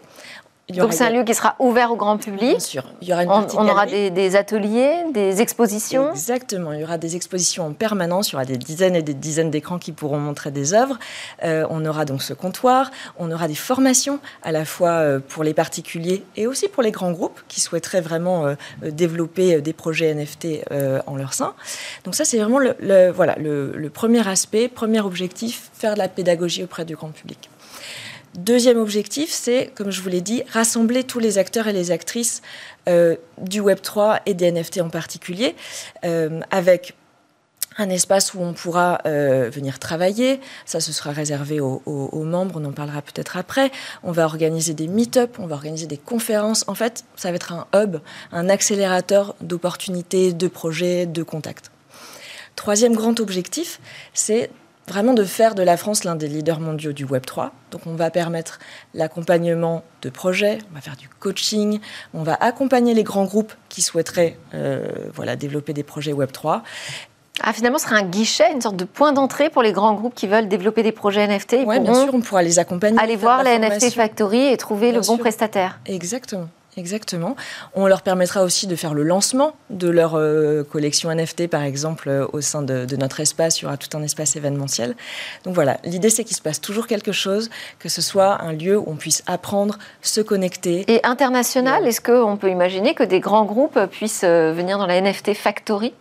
Donc 0.80 0.94
c'est 0.94 1.06
un 1.06 1.10
lieu 1.10 1.24
qui 1.24 1.34
sera 1.34 1.56
ouvert 1.60 1.92
au 1.92 1.96
grand 1.96 2.18
public. 2.18 2.52
Bien 2.52 2.60
sûr. 2.60 2.84
Il 3.02 3.08
y 3.08 3.14
aura 3.14 3.24
une 3.24 3.32
on, 3.32 3.48
on 3.58 3.68
aura 3.68 3.86
des, 3.86 4.36
ateliers, 4.36 4.94
des 5.14 5.42
expositions. 5.42 6.12
Exactement. 6.12 6.74
Il 6.74 6.82
y 6.82 6.84
aura 6.84 6.98
des 6.98 7.16
expositions 7.16 7.68
en 7.68 7.74
permanence. 7.74 8.30
Il 8.30 8.34
y 8.34 8.36
aura 8.36 8.46
des 8.46 8.58
dizaines 8.58 8.96
et 8.96 9.02
des 9.02 9.14
dizaines 9.14 9.52
d'écrans 9.52 9.80
qui 9.80 9.92
pourront 9.92 10.20
montrer 10.20 10.52
des 10.52 10.74
œuvres. 10.74 10.98
Euh, 11.44 11.66
on 11.70 11.86
aura 11.86 12.06
donc 12.06 12.22
ce 12.22 12.34
comptoir. 12.34 12.92
On 13.18 13.32
aura 13.32 13.48
des 13.48 13.56
formations 13.56 14.20
à 14.44 14.52
la 14.52 14.66
fois 14.66 14.92
euh, 14.92 15.20
pour 15.20 15.44
les 15.44 15.54
particuliers 15.54 16.24
et 16.36 16.48
aussi 16.48 16.68
pour 16.68 16.84
les 16.84 16.92
grands 16.92 17.12
groupes 17.12 17.42
qui 17.48 17.62
souhaiteraient 17.62 18.02
vraiment 18.02 18.46
euh, 18.46 18.56
développer 18.82 19.62
des 19.62 19.74
projets 19.74 20.14
NFT 20.14 20.66
en 21.06 21.16
leur 21.16 21.34
sein. 21.34 21.54
Donc 22.04 22.16
ça 22.16 22.26
c'est 22.26 22.38
vraiment 22.38 22.60
le, 22.60 23.12
voilà 23.12 23.36
le 23.38 23.90
premier 23.90 24.28
aspect, 24.28 24.68
premier 24.68 25.02
objectif, 25.02 25.70
faire 25.74 25.94
de 25.94 26.00
la 26.00 26.08
pédagogie 26.08 26.64
auprès 26.64 26.86
du 26.86 26.96
grand 26.96 27.10
public. 27.10 27.50
Deuxième 28.36 28.78
objectif, 28.78 29.30
c'est, 29.30 29.72
comme 29.75 29.92
je 29.92 30.01
vous 30.01 30.07
l'ai 30.07 30.22
dit, 30.22 30.44
rassembler 30.50 31.04
tous 31.04 31.19
les 31.19 31.38
acteurs 31.38 31.68
et 31.68 31.74
les 31.74 31.92
actrices 31.92 32.42
euh, 32.88 33.18
du 33.42 33.62
Web3 33.62 34.22
et 34.25 34.33
des 34.33 34.51
NFT 34.51 34.80
en 34.80 34.89
particulier, 34.89 35.54
euh, 36.06 36.39
avec 36.50 36.95
un 37.78 37.89
espace 37.89 38.33
où 38.33 38.39
on 38.39 38.54
pourra 38.54 39.00
euh, 39.06 39.50
venir 39.50 39.80
travailler. 39.80 40.39
Ça, 40.66 40.80
ce 40.80 40.94
sera 40.94 41.12
réservé 41.12 41.60
aux, 41.60 41.81
aux 41.86 42.24
membres, 42.24 42.62
on 42.62 42.66
en 42.66 42.72
parlera 42.72 43.01
peut-être 43.01 43.36
après. 43.36 43.69
On 44.01 44.13
va 44.13 44.24
organiser 44.24 44.74
des 44.74 44.88
meet-up, 44.88 45.38
on 45.38 45.48
va 45.48 45.56
organiser 45.56 45.88
des 45.88 45.98
conférences. 45.98 46.63
En 46.68 46.75
fait, 46.75 47.04
ça 47.18 47.31
va 47.31 47.36
être 47.36 47.51
un 47.51 47.68
hub, 47.75 47.98
un 48.31 48.48
accélérateur 48.48 49.36
d'opportunités, 49.42 50.31
de 50.31 50.48
projets, 50.48 51.06
de 51.06 51.24
contacts. 51.24 51.70
Troisième 52.56 52.94
grand 52.94 53.20
objectif, 53.20 53.79
c'est 54.13 54.51
vraiment 54.88 55.14
de 55.14 55.24
faire 55.24 55.56
de 55.56 55.64
la 55.64 55.78
France 55.78 56.04
l'un 56.04 56.16
des 56.16 56.28
leaders 56.28 56.60
mondiaux 56.60 56.94
du 56.94 57.06
Web 57.06 57.26
3. 57.26 57.52
Donc 57.72 57.82
on 57.86 57.96
va 57.96 58.10
permettre 58.10 58.60
l'accompagnement 58.94 59.84
de 60.02 60.10
projets, 60.10 60.60
on 60.72 60.76
va 60.76 60.82
faire 60.82 60.96
du 60.96 61.08
coaching, 61.20 61.80
on 62.14 62.24
va 62.24 62.36
accompagner 62.36 62.94
les 62.94 63.04
grands 63.04 63.26
groupes 63.26 63.54
qui 63.70 63.82
souhaiteraient 63.82 64.38
euh, 64.54 64.88
voilà, 65.14 65.36
développer 65.36 65.74
des 65.74 65.84
projets 65.84 66.14
Web 66.14 66.32
3. 66.32 66.64
Ah, 67.44 67.54
finalement, 67.54 67.80
ce 67.80 67.86
sera 67.86 67.96
un 67.96 68.04
guichet, 68.04 68.52
une 68.52 68.62
sorte 68.62 68.76
de 68.76 68.86
point 68.86 69.14
d'entrée 69.14 69.50
pour 69.50 69.64
les 69.64 69.72
grands 69.72 69.94
groupes 69.94 70.14
qui 70.14 70.28
veulent 70.28 70.48
développer 70.48 70.84
des 70.84 70.92
projets 70.92 71.26
NFT. 71.28 71.58
Oui, 71.66 71.80
bien 71.80 71.94
sûr, 71.94 72.14
on 72.14 72.22
pourra 72.22 72.44
les 72.44 72.60
accompagner. 72.60 73.00
Aller 73.00 73.16
voir 73.16 73.44
la, 73.44 73.58
NFT 73.58 73.92
Factory 73.92 74.48
et 74.48 74.58
trouver 74.58 74.92
le 74.92 75.02
bon 75.02 75.18
prestataire. 75.18 75.80
Exactement. 75.86 76.50
Exactement. 76.78 77.36
On 77.75 77.86
leur 77.86 78.01
permettra 78.01 78.44
aussi 78.44 78.66
de 78.66 78.78
faire 78.78 78.94
le 78.94 79.04
lancement 79.04 79.54
de 79.70 79.90
leur 79.90 80.16
euh, 80.16 80.63
collection 80.63 81.13
NFT, 81.13 81.48
par 81.48 81.63
exemple, 81.63 82.08
euh, 82.08 82.25
au 82.32 82.40
sein 82.40 82.62
de, 82.62 82.96
notre 82.96 83.20
espace. 83.20 83.60
Il 83.60 83.63
y 83.63 83.66
aura 83.68 83.75
tout 83.75 83.96
un 83.98 84.01
espace 84.01 84.38
événementiel. 84.38 84.96
Donc 85.44 85.54
voilà, 85.54 85.78
l'idée 85.84 86.10
c'est 86.10 86.24
qu'il 86.24 86.36
se 86.36 86.42
passe 86.42 86.62
toujours 86.62 86.88
quelque 86.88 87.12
chose, 87.12 87.50
que 87.80 87.90
ce 87.90 88.01
soit 88.01 88.42
un 88.42 88.54
lieu 88.54 88.78
où 88.78 88.86
on 88.88 88.96
puisse 88.96 89.22
apprendre, 89.28 89.78
se 90.01 90.22
connecter. 90.22 90.86
Et 90.88 91.06
international, 91.06 91.86
est-ce 91.86 92.00
qu'on 92.00 92.38
peut 92.38 92.50
imaginer 92.50 92.94
que 92.94 93.04
des 93.04 93.20
grands 93.20 93.46
groupes 93.46 93.80
puissent 93.88 94.24
euh, 94.24 94.54
venir 94.54 94.78
dans 94.78 94.88
la 94.88 95.01
NFT 95.01 95.34
Factory? 95.34 95.94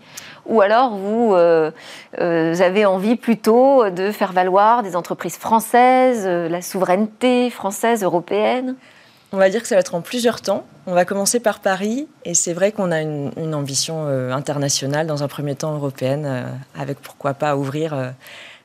Ou 0.47 0.61
alors 0.63 0.97
vous, 0.97 1.35
avez 1.35 2.85
envie 2.87 3.17
plutôt 3.17 3.89
de 3.91 4.11
faire 4.11 4.33
valoir 4.33 4.83
des 4.83 4.97
entreprises 4.97 5.37
françaises, 5.37 6.27
la 6.27 6.63
souveraineté 6.63 7.51
française, 7.51 8.03
européenne? 8.03 8.75
On 9.33 9.39
va 9.39 9.49
dire 9.49 9.63
que 9.63 9.69
ça 9.69 9.75
va 9.75 9.81
être 9.81 9.95
en 9.95 10.01
plusieurs 10.01 10.41
temps. 10.41 10.65
On 10.87 10.95
va 10.95 11.05
commencer 11.05 11.41
par 11.41 11.61
Paris, 11.61 12.09
et 12.25 12.35
c'est 12.35 12.53
vrai 12.53 12.73
qu'on 12.73 12.91
a 12.91 13.01
une, 13.01 13.55
ambition 13.55 14.07
euh, 14.07 14.33
internationale, 14.33 15.07
dans 15.07 15.23
un 15.23 15.29
premier 15.29 15.55
temps 15.55 15.75
européenne, 15.75 16.25
euh, 16.27 16.43
avec 16.79 16.99
pourquoi 17.01 17.35
pas 17.35 17.57
ouvrir 17.57 17.95
euh, 17.95 18.11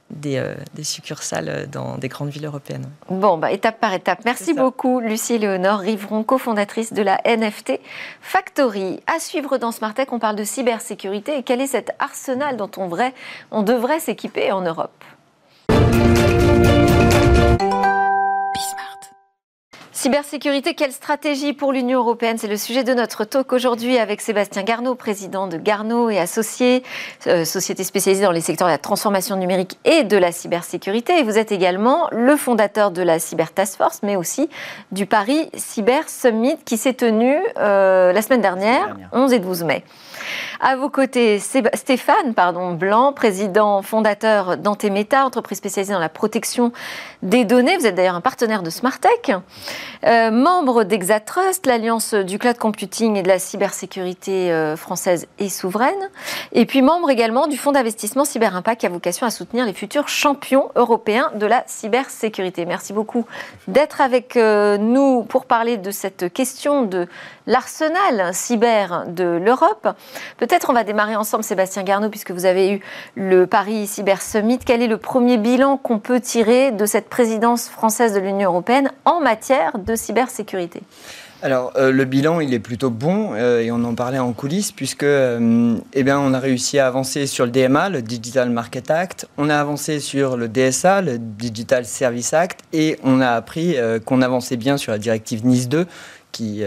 des, 0.09 0.41
succursales 0.83 1.67
dans 1.71 1.97
des 1.97 2.07
grandes 2.07 2.29
villes 2.29 2.45
européennes. 2.45 2.87
Bon, 3.09 3.37
bah, 3.37 3.51
étape 3.51 3.79
par 3.79 3.93
étape. 3.93 4.19
Merci 4.25 4.53
beaucoup, 4.53 4.99
Lucie 4.99 5.37
Léonore 5.37 5.79
Rivron, 5.79 6.23
cofondatrice 6.23 6.93
de 6.93 7.01
la 7.01 7.19
NFT 7.25 7.79
Factory. 8.21 9.01
À 9.07 9.19
suivre 9.19 9.57
dans 9.57 9.71
Smart 9.71 9.93
Tech, 9.93 10.07
on 10.11 10.19
parle 10.19 10.35
de 10.35 10.43
cybersécurité 10.43 11.37
et 11.37 11.43
quel 11.43 11.61
est 11.61 11.67
cet 11.67 11.91
arsenal 11.99 12.57
dont 12.57 12.71
on, 12.77 12.87
vrai, 12.87 13.13
on 13.51 13.61
devrait 13.63 13.99
s'équiper 13.99 14.51
en 14.51 14.61
Europe? 14.61 15.03
Cybersécurité, 20.05 20.75
quelle 20.75 20.91
stratégie 20.91 21.53
pour 21.53 21.73
l'Union 21.73 21.97
européenne? 21.97 22.37
C'est 22.37 22.47
le 22.47 22.57
sujet 22.57 22.83
de 22.83 22.93
notre 22.93 23.23
talk 23.23 23.51
aujourd'hui 23.51 23.97
avec 23.97 24.21
Sébastien 24.21 24.61
Garneau, 24.61 24.93
président 24.93 25.47
de 25.47 25.57
Garneau 25.57 26.11
et 26.11 26.19
associé, 26.19 26.83
euh, 27.25 27.43
société 27.43 27.83
spécialisée 27.83 28.23
dans 28.23 28.31
les 28.31 28.41
secteurs 28.41 28.67
de 28.67 28.73
la 28.73 28.77
transformation 28.77 29.35
numérique 29.35 29.79
et 29.83 30.03
de 30.03 30.15
la 30.15 30.31
cybersécurité. 30.31 31.17
Et 31.17 31.23
vous 31.23 31.39
êtes 31.39 31.51
également 31.51 32.07
le 32.11 32.35
fondateur 32.35 32.91
de 32.91 33.01
la 33.01 33.17
Cyber 33.17 33.51
Task 33.51 33.77
Force, 33.77 34.01
mais 34.03 34.15
aussi 34.15 34.47
du 34.91 35.07
Paris 35.07 35.49
Cyber 35.55 36.07
Summit 36.07 36.57
qui 36.65 36.77
s'est 36.77 36.93
tenu 36.93 37.39
euh, 37.57 38.13
la 38.13 38.21
semaine 38.21 38.41
dernière, 38.41 38.95
11 39.11 39.33
et 39.33 39.39
12 39.39 39.63
mai. 39.63 39.83
À 40.59 40.75
vos 40.75 40.89
côtés, 40.89 41.39
Stéphane 41.39 42.33
pardon, 42.35 42.73
Blanc, 42.73 43.11
président 43.11 43.81
fondateur 43.81 44.57
d'Antemeta, 44.57 45.25
entreprise 45.25 45.57
spécialisée 45.57 45.93
dans 45.93 45.99
la 45.99 46.09
protection 46.09 46.71
des 47.23 47.43
données. 47.43 47.77
Vous 47.77 47.87
êtes 47.87 47.95
d'ailleurs 47.95 48.15
un 48.15 48.21
partenaire 48.21 48.63
de 48.63 48.69
Smartech. 48.69 49.31
Euh, 50.03 50.31
membre 50.31 50.83
d'Exatrust, 50.83 51.65
l'alliance 51.65 52.13
du 52.13 52.37
cloud 52.37 52.57
computing 52.57 53.15
et 53.15 53.23
de 53.23 53.27
la 53.27 53.39
cybersécurité 53.39 54.51
euh, 54.51 54.75
française 54.75 55.27
et 55.39 55.49
souveraine. 55.49 56.09
Et 56.51 56.65
puis 56.65 56.81
membre 56.81 57.09
également 57.09 57.47
du 57.47 57.57
fonds 57.57 57.71
d'investissement 57.71 58.25
Cyber 58.25 58.55
Impact 58.55 58.81
qui 58.81 58.85
a 58.85 58.89
vocation 58.89 59.25
à 59.25 59.29
soutenir 59.29 59.65
les 59.65 59.73
futurs 59.73 60.07
champions 60.07 60.69
européens 60.75 61.31
de 61.35 61.45
la 61.45 61.63
cybersécurité. 61.67 62.65
Merci 62.65 62.93
beaucoup 62.93 63.25
d'être 63.67 64.01
avec 64.01 64.37
euh, 64.37 64.77
nous 64.77 65.23
pour 65.23 65.45
parler 65.45 65.77
de 65.77 65.91
cette 65.91 66.31
question 66.33 66.83
de 66.83 67.07
l'arsenal 67.47 68.33
cyber 68.33 69.05
de 69.07 69.23
l'Europe. 69.23 69.87
Peut-être 70.37 70.69
on 70.69 70.73
va 70.73 70.83
démarrer 70.83 71.15
ensemble, 71.15 71.43
Sébastien 71.43 71.83
Garneau, 71.83 72.09
puisque 72.09 72.31
vous 72.31 72.45
avez 72.45 72.71
eu 72.71 72.81
le 73.15 73.47
Paris 73.47 73.87
Cyber 73.87 74.21
Summit. 74.21 74.59
Quel 74.59 74.81
est 74.81 74.87
le 74.87 74.97
premier 74.97 75.37
bilan 75.37 75.77
qu'on 75.77 75.99
peut 75.99 76.19
tirer 76.19 76.71
de 76.71 76.85
cette 76.85 77.09
présidence 77.09 77.69
française 77.69 78.13
de 78.13 78.19
l'Union 78.19 78.49
européenne 78.49 78.91
en 79.05 79.19
matière 79.19 79.74
de 79.77 79.95
cybersécurité. 79.95 80.81
Alors, 81.41 81.73
euh, 81.75 81.91
le 81.91 82.05
bilan, 82.05 82.39
il 82.39 82.53
est 82.53 82.59
plutôt 82.59 82.89
bon, 82.89 83.33
euh, 83.33 83.59
et 83.59 83.69
on 83.69 83.83
en 83.83 83.93
parlait 83.93 84.17
en 84.19 84.33
coulisses, 84.33 84.71
puisque 84.71 85.03
euh, 85.03 85.75
eh 85.93 86.03
bien, 86.03 86.17
on 86.17 86.33
a 86.33 86.39
réussi 86.39 86.79
à 86.79 86.87
avancer 86.87 87.27
sur 87.27 87.45
le 87.45 87.51
DMA, 87.51 87.89
le 87.89 88.01
Digital 88.01 88.49
Market 88.49 88.89
Act, 88.89 89.27
on 89.37 89.49
a 89.49 89.55
avancé 89.55 89.99
sur 89.99 90.37
le 90.37 90.47
DSA, 90.47 91.01
le 91.01 91.19
Digital 91.19 91.85
Service 91.85 92.33
Act, 92.33 92.61
et 92.73 92.97
on 93.03 93.21
a 93.21 93.29
appris 93.29 93.75
qu'on 94.05 94.21
avançait 94.21 94.57
bien 94.57 94.77
sur 94.77 94.91
la 94.91 94.97
directive 94.97 95.45
NIS 95.45 95.67
2, 95.67 95.85
qui, 96.31 96.63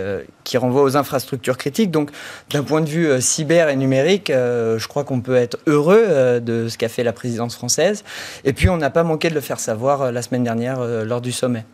qui 0.49 0.57
renvoie 0.57 0.83
aux 0.83 0.97
infrastructures 0.97 1.59
critiques. 1.59 1.91
Donc, 1.91 2.11
d'un 2.51 2.63
point 2.63 2.81
de 2.81 2.89
vue 2.89 3.07
euh, 3.07 3.21
cyber 3.21 3.69
et 3.69 3.77
numérique, 3.77 4.31
euh, 4.31 4.79
je 4.79 4.89
crois 4.89 5.05
qu'on 5.05 5.21
peut 5.21 5.37
être 5.37 5.59
heureux 5.67 6.05
euh, 6.09 6.41
de 6.41 6.69
ce 6.69 6.79
qu'a 6.79 6.89
fait 6.89 7.05
la 7.05 7.13
présidence 7.13 7.55
française. 7.55 8.03
Et 8.45 8.55
puis, 8.55 8.71
on 8.71 8.79
n'a 8.79 8.89
pas 8.89 9.03
manqué 9.03 9.29
de 9.29 9.35
le 9.35 9.43
faire 9.43 9.61
savoir 9.61 10.11
la 10.11 10.23
semaine 10.23 10.45
dernière 10.45 10.81
lors 11.05 11.21
du 11.21 11.33
sommet. 11.33 11.65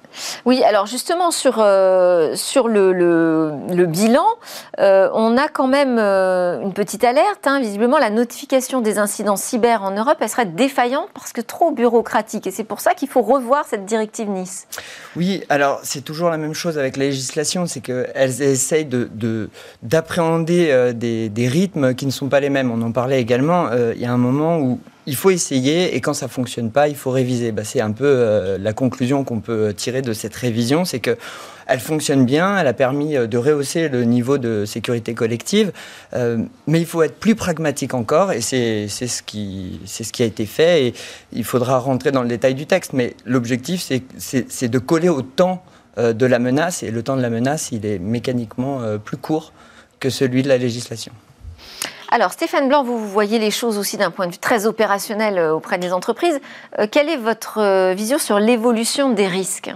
Oui, 0.45 0.63
alors 0.63 0.87
justement 0.87 1.31
sur, 1.33 1.55
sur 1.55 2.69
le, 2.69 2.93
le, 2.93 3.87
bilan, 3.87 4.25
on 4.79 5.37
a 5.37 5.49
quand 5.49 5.67
même 5.67 5.99
une 5.99 6.73
petite 6.73 7.05
alerte. 7.05 7.47
Hein. 7.47 7.61
Visiblement, 7.61 7.99
la 7.99 8.11
notification 8.11 8.81
des 8.81 8.99
incidents 8.99 9.37
cyber 9.37 9.83
en 9.83 9.91
Europe, 9.91 10.17
elle 10.21 10.29
serait 10.29 10.47
défaillante 10.47 11.09
parce 11.15 11.33
que 11.33 11.41
trop 11.41 11.73
bureaucratique. 11.73 12.47
Et 12.47 12.51
c'est 12.51 12.65
pour 12.65 12.81
ça 12.81 12.95
qu'il 12.95 13.09
faut 13.09 13.23
revoir 13.23 13.65
cette 13.69 13.85
directive 13.87 14.29
Nice. 14.29 14.67
Oui, 15.17 15.45
alors 15.49 15.81
c'est 15.83 16.03
toujours 16.03 16.31
la 16.31 16.39
même 16.39 16.55
chose 16.55 16.79
avec 16.79 16.97
la 16.97 17.05
législation, 17.05 17.67
c'est 17.67 17.81
qu'elles 17.81 18.41
essaye 18.65 18.89
d'appréhender 19.83 20.67
de, 20.67 20.73
euh, 20.73 20.93
des, 20.93 21.29
des, 21.29 21.49
rythmes 21.49 21.95
qui 21.95 22.07
ne 22.07 22.11
sont 22.11 22.29
pas 22.29 22.41
les 22.41 22.51
mêmes. 22.51 22.71
On 22.71 22.81
en 22.83 22.93
parlait 22.93 23.21
également. 23.21 23.69
Euh, 23.71 23.93
il 23.95 24.01
y 24.01 24.07
a 24.07 24.13
un 24.13 24.19
moment 24.19 24.59
où 24.59 24.81
il 25.07 25.17
faut 25.17 25.31
essayer 25.31 25.95
et 25.95 26.01
quand 26.01 26.15
ça 26.15 26.29
fonctionne 26.29 26.71
pas, 26.71 26.89
il 26.89 26.97
faut 26.97 27.11
réviser. 27.11 27.53
Bah, 27.53 27.63
c'est 27.65 27.83
un 27.83 27.93
peu 27.93 28.07
euh, 28.07 28.57
la 28.59 28.73
conclusion 28.73 29.23
qu'on 29.25 29.41
peut 29.41 29.75
tirer 29.77 30.01
de 30.01 30.15
cette 30.15 30.35
révision, 30.35 30.85
c'est 30.85 31.01
que 31.01 31.17
elle 31.67 31.81
fonctionne 31.81 32.27
bien, 32.27 32.59
elle 32.59 32.67
a 32.67 32.75
permis 32.75 33.15
de 33.15 33.39
rehausser 33.39 33.89
le 33.89 34.05
niveau 34.05 34.37
de 34.37 34.67
sécurité 34.67 35.15
collective, 35.15 35.73
mais 36.13 36.79
il 36.79 36.85
faut 36.85 37.03
être 37.03 37.19
plus 37.19 37.35
pragmatique 37.35 37.95
encore 37.95 38.33
et 38.33 38.43
c'est 38.43 38.87
ce 38.87 39.23
qui 39.23 39.81
c'est 39.87 40.05
ce 40.05 40.13
qui 40.13 40.23
a 40.23 40.27
été 40.27 40.45
fait 40.45 40.89
et 40.89 40.95
il 41.33 41.43
faudra 41.43 41.79
rentrer 41.79 42.13
dans 42.13 42.21
le 42.21 42.29
détail 42.29 42.55
du 42.55 42.67
texte. 42.67 42.93
Mais 42.93 43.15
l'objectif 43.25 43.83
c'est 44.19 44.69
de 44.69 44.79
coller 44.79 45.09
au 45.09 45.23
temps 45.23 45.65
de 45.97 46.27
la 46.27 46.39
menace, 46.39 46.83
et 46.83 46.91
le 46.91 47.03
temps 47.03 47.17
de 47.17 47.23
la 47.23 47.31
menace, 47.31 47.71
il 47.73 47.87
est 47.87 47.99
mécaniquement 47.99 48.81
euh, 48.81 48.99
plus 48.99 49.17
court 49.17 49.53
que 50.01 50.11
celui 50.11 50.43
de 50.43 50.49
la 50.49 50.59
législation. 50.59 51.13
Alors 52.11 52.33
Stéphane 52.33 52.69
Blanc, 52.69 52.85
vous 52.85 52.99
voyez 53.09 53.39
les 53.39 53.51
choses 53.51 53.79
aussi 53.79 53.97
d'un 53.97 54.11
point 54.11 54.27
de 54.27 54.33
vue 54.33 54.39
très 54.39 54.67
opérationnel 54.67 55.39
euh, 55.39 55.55
auprès 55.55 55.79
des 55.79 55.93
entreprises. 55.93 56.41
Quelle 56.91 57.09
est 57.09 57.17
votre 57.17 57.93
vision 57.95 58.19
sur 58.19 58.39
l'évolution 58.39 59.13
des 59.13 59.27
risques? 59.27 59.73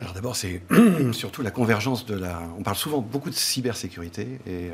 Alors 0.00 0.14
d'abord, 0.14 0.34
c'est 0.34 0.62
surtout 1.12 1.42
la 1.42 1.50
convergence 1.50 2.06
de 2.06 2.14
la... 2.14 2.40
On 2.58 2.62
parle 2.62 2.76
souvent 2.76 3.00
beaucoup 3.00 3.28
de 3.28 3.34
cybersécurité 3.34 4.40
et 4.46 4.70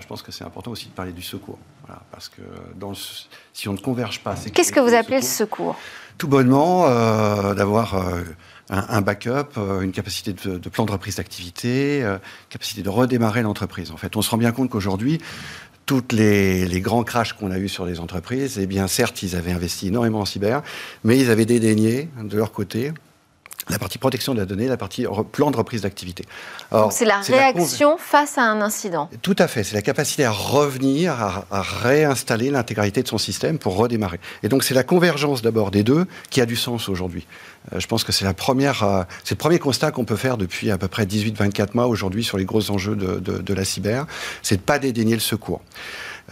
je 0.00 0.06
pense 0.06 0.22
que 0.22 0.32
c'est 0.32 0.44
important 0.44 0.70
aussi 0.70 0.86
de 0.86 0.92
parler 0.92 1.12
du 1.12 1.20
secours. 1.20 1.58
parce 2.10 2.30
que 2.30 2.40
dans 2.76 2.94
si 2.94 3.68
on 3.68 3.74
ne 3.74 3.78
converge 3.78 4.20
pas... 4.20 4.34
Qu'est-ce 4.54 4.72
que 4.72 4.80
vous 4.80 4.94
appelez 4.94 5.18
le 5.18 5.22
secours? 5.22 5.76
Tout 6.16 6.28
bonnement, 6.28 6.88
d'avoir 7.54 7.94
un, 8.70 9.00
backup, 9.00 9.58
euh, 9.58 9.80
une 9.80 9.92
capacité 9.92 10.32
de, 10.32 10.68
plan 10.68 10.84
de 10.84 10.92
reprise 10.92 11.16
d'activité, 11.16 12.02
euh, 12.02 12.18
capacité 12.48 12.82
de 12.82 12.88
redémarrer 12.88 13.42
l'entreprise. 13.42 13.90
En 13.90 13.96
fait, 13.96 14.16
on 14.16 14.22
se 14.22 14.30
rend 14.30 14.38
bien 14.38 14.52
compte 14.52 14.70
qu'aujourd'hui, 14.70 15.18
toutes 15.86 16.12
les, 16.12 16.66
les, 16.66 16.80
grands 16.80 17.02
crashs 17.02 17.32
qu'on 17.32 17.50
a 17.50 17.58
eus 17.58 17.68
sur 17.68 17.84
les 17.84 17.98
entreprises, 17.98 18.58
eh 18.60 18.66
bien, 18.66 18.86
certes, 18.86 19.22
ils 19.24 19.34
avaient 19.34 19.50
investi 19.50 19.88
énormément 19.88 20.20
en 20.20 20.24
cyber, 20.24 20.62
mais 21.02 21.18
ils 21.18 21.30
avaient 21.30 21.46
dédaigné 21.46 22.08
de 22.22 22.36
leur 22.36 22.52
côté 22.52 22.92
la 23.70 23.78
partie 23.78 23.98
protection 23.98 24.34
de 24.34 24.38
la 24.38 24.46
donnée, 24.46 24.68
la 24.68 24.76
partie 24.76 25.06
plan 25.32 25.50
de 25.50 25.56
reprise 25.56 25.82
d'activité. 25.82 26.24
C'est 26.90 27.04
la 27.04 27.20
réaction 27.20 27.96
face 27.98 28.38
à 28.38 28.42
un 28.42 28.60
incident. 28.60 29.08
Tout 29.22 29.36
à 29.38 29.48
fait, 29.48 29.64
c'est 29.64 29.74
la 29.74 29.82
capacité 29.82 30.24
à 30.24 30.30
revenir, 30.30 31.12
à, 31.12 31.62
réinstaller 31.62 32.50
l'intégralité 32.50 33.02
de 33.02 33.08
son 33.08 33.18
système 33.18 33.58
pour 33.58 33.76
redémarrer. 33.76 34.20
Et 34.42 34.48
donc 34.48 34.64
c'est 34.64 34.74
la 34.74 34.82
convergence 34.82 35.42
d'abord 35.42 35.70
des 35.70 35.82
deux 35.82 36.06
qui 36.30 36.40
a 36.40 36.46
du 36.46 36.56
sens 36.56 36.88
aujourd'hui. 36.88 37.26
Euh, 37.72 37.80
je 37.80 37.86
pense 37.86 38.04
que 38.04 38.12
c'est 38.12 38.24
la 38.24 38.34
première, 38.34 38.82
euh, 38.82 39.02
c'est 39.24 39.34
le 39.34 39.38
premier 39.38 39.58
constat 39.58 39.90
qu'on 39.90 40.04
peut 40.04 40.16
faire 40.16 40.36
depuis 40.36 40.70
à 40.70 40.78
peu 40.78 40.88
près 40.88 41.04
18-24 41.04 41.68
mois 41.74 41.86
aujourd'hui 41.86 42.24
sur 42.24 42.38
les 42.38 42.44
gros 42.44 42.70
enjeux 42.70 42.96
de, 42.96 43.18
de, 43.18 43.54
la 43.54 43.64
cyber, 43.64 44.06
c'est 44.42 44.56
de 44.56 44.62
pas 44.62 44.78
dédaigner 44.78 45.14
le 45.14 45.20
secours. 45.20 45.60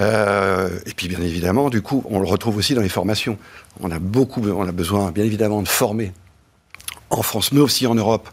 Euh, 0.00 0.68
et 0.86 0.92
puis 0.94 1.08
bien 1.08 1.20
évidemment, 1.20 1.70
du 1.70 1.82
coup, 1.82 2.04
on 2.08 2.20
le 2.20 2.26
retrouve 2.26 2.56
aussi 2.56 2.74
dans 2.74 2.82
les 2.82 2.88
formations. 2.88 3.36
On 3.80 3.90
a 3.90 3.98
beaucoup, 3.98 4.42
on 4.48 4.66
a 4.66 4.72
besoin 4.72 5.10
bien 5.10 5.24
évidemment 5.24 5.62
de 5.62 5.68
former 5.68 6.12
en 7.10 7.22
France, 7.22 7.52
mais 7.52 7.60
aussi 7.60 7.86
en 7.86 7.94
Europe, 7.94 8.28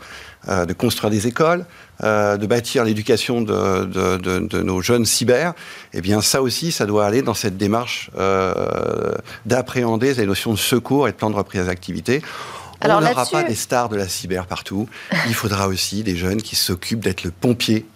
euh, 0.48 0.65
de 0.65 0.74
construire 0.74 1.10
des 1.10 1.25
écoles, 1.25 1.65
euh, 2.03 2.38
de 2.38 2.46
bâtir 2.46 2.84
l'éducation 2.84 3.41
de, 3.41 3.86
de, 3.86 4.62
nos 4.62 4.79
jeunes 4.79 5.05
cyber, 5.05 5.53
eh 5.94 6.01
bien 6.01 6.22
ça 6.22 6.41
aussi, 6.41 6.72
ça 6.72 6.86
doit 6.86 7.05
aller 7.05 7.24
dans 7.24 7.34
cette 7.34 7.58
démarche 7.58 8.12
euh, 8.17 9.15
d'appréhender 9.48 10.13
les 10.13 10.27
notions 10.27 10.53
de 10.53 10.60
secours 10.60 11.08
et 11.08 11.13
de 11.13 11.17
plan 11.17 11.32
de 11.32 11.36
reprise 11.36 11.65
d'activité. 11.65 12.22
On 12.84 12.88
n'aura 13.01 13.25
pas 13.25 13.41
des 13.41 13.55
stars 13.55 13.89
de 13.89 13.96
la 13.96 14.08
cyber 14.08 14.46
partout. 14.46 14.88
Il 15.27 15.34
faudra 15.34 15.67
aussi 15.67 16.03
des 16.03 16.15
jeunes 16.15 16.41
qui 16.41 16.55
s'occupent 16.55 17.03
d'être 17.03 17.24
le 17.24 17.32
pompier 17.32 17.88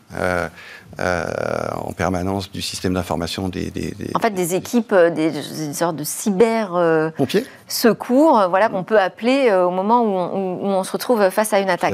en 0.97 1.93
permanence 1.93 2.51
du 2.51 2.61
système 2.61 2.93
d'information 2.93 3.49
des, 3.49 3.71
En 4.15 4.19
fait, 4.19 4.31
des 4.31 4.55
équipes, 4.55 4.91
euh, 4.91 5.09
des, 5.09 5.31
sortes 5.73 5.95
de 5.95 6.03
cyber 6.03 6.75
euh, 6.75 7.09
secours, 7.67 8.47
voilà, 8.49 8.69
qu'on 8.69 8.83
peut 8.83 8.99
appeler 8.99 9.51
au 9.53 9.69
moment 9.69 10.01
où 10.01 10.65
on, 10.65 10.83
se 10.83 10.91
retrouve 10.91 11.29
face 11.29 11.53
à 11.53 11.59
une 11.59 11.69
attaque. 11.69 11.93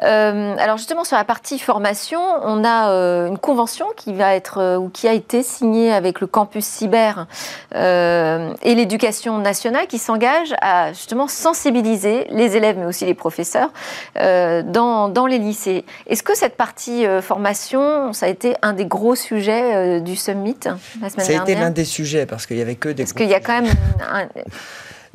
alors 0.00 0.76
justement, 0.76 1.04
sur 1.04 1.16
la 1.16 1.24
partie 1.24 1.58
formation, 1.58 2.20
on 2.42 2.64
a 2.64 2.88
une 3.26 3.38
convention 3.38 3.86
qui 3.96 4.12
va 4.12 4.34
être 4.34 4.76
ou 4.76 4.88
qui 4.88 5.08
a 5.08 5.12
été 5.12 5.42
signée 5.42 5.92
avec 5.92 6.20
le 6.20 6.26
campus 6.26 6.64
cyber 6.64 7.26
et 7.74 8.74
l'éducation 8.74 9.38
nationale 9.38 9.86
qui 9.86 9.98
s'engage 9.98 10.54
à 10.60 10.92
justement 10.92 11.28
sensibiliser 11.28 12.26
les 12.30 12.56
élèves, 12.56 12.76
mais 12.78 12.86
aussi 12.86 13.06
les 13.06 13.14
professeurs, 13.14 13.70
dans, 14.14 15.08
dans 15.08 15.26
les 15.26 15.38
lycées. 15.38 15.84
Est-ce 16.06 16.22
que 16.22 16.36
cette 16.36 16.56
partie 16.56 17.06
formation, 17.22 17.45
ça 17.54 18.26
a 18.26 18.28
été 18.28 18.54
un 18.62 18.72
des 18.72 18.86
gros 18.86 19.14
sujets 19.14 19.74
euh, 19.74 20.00
du 20.00 20.16
summit 20.16 20.56
la 20.64 20.70
semaine 21.10 21.26
dernière. 21.26 21.26
Ça 21.26 21.40
a 21.40 21.42
été 21.42 21.54
l'un 21.54 21.70
des 21.70 21.84
sujets 21.84 22.26
parce 22.26 22.46
qu'il 22.46 22.56
y 22.56 22.62
avait 22.62 22.74
que 22.74 22.88
des. 22.88 23.04
Parce 23.04 23.12
qu'il 23.12 23.28
y 23.28 23.34
a 23.34 23.40
quand 23.40 23.62
même 23.62 23.74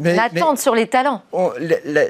L'attente 0.03 0.57
sur 0.57 0.75
les 0.75 0.87
talents. 0.87 1.21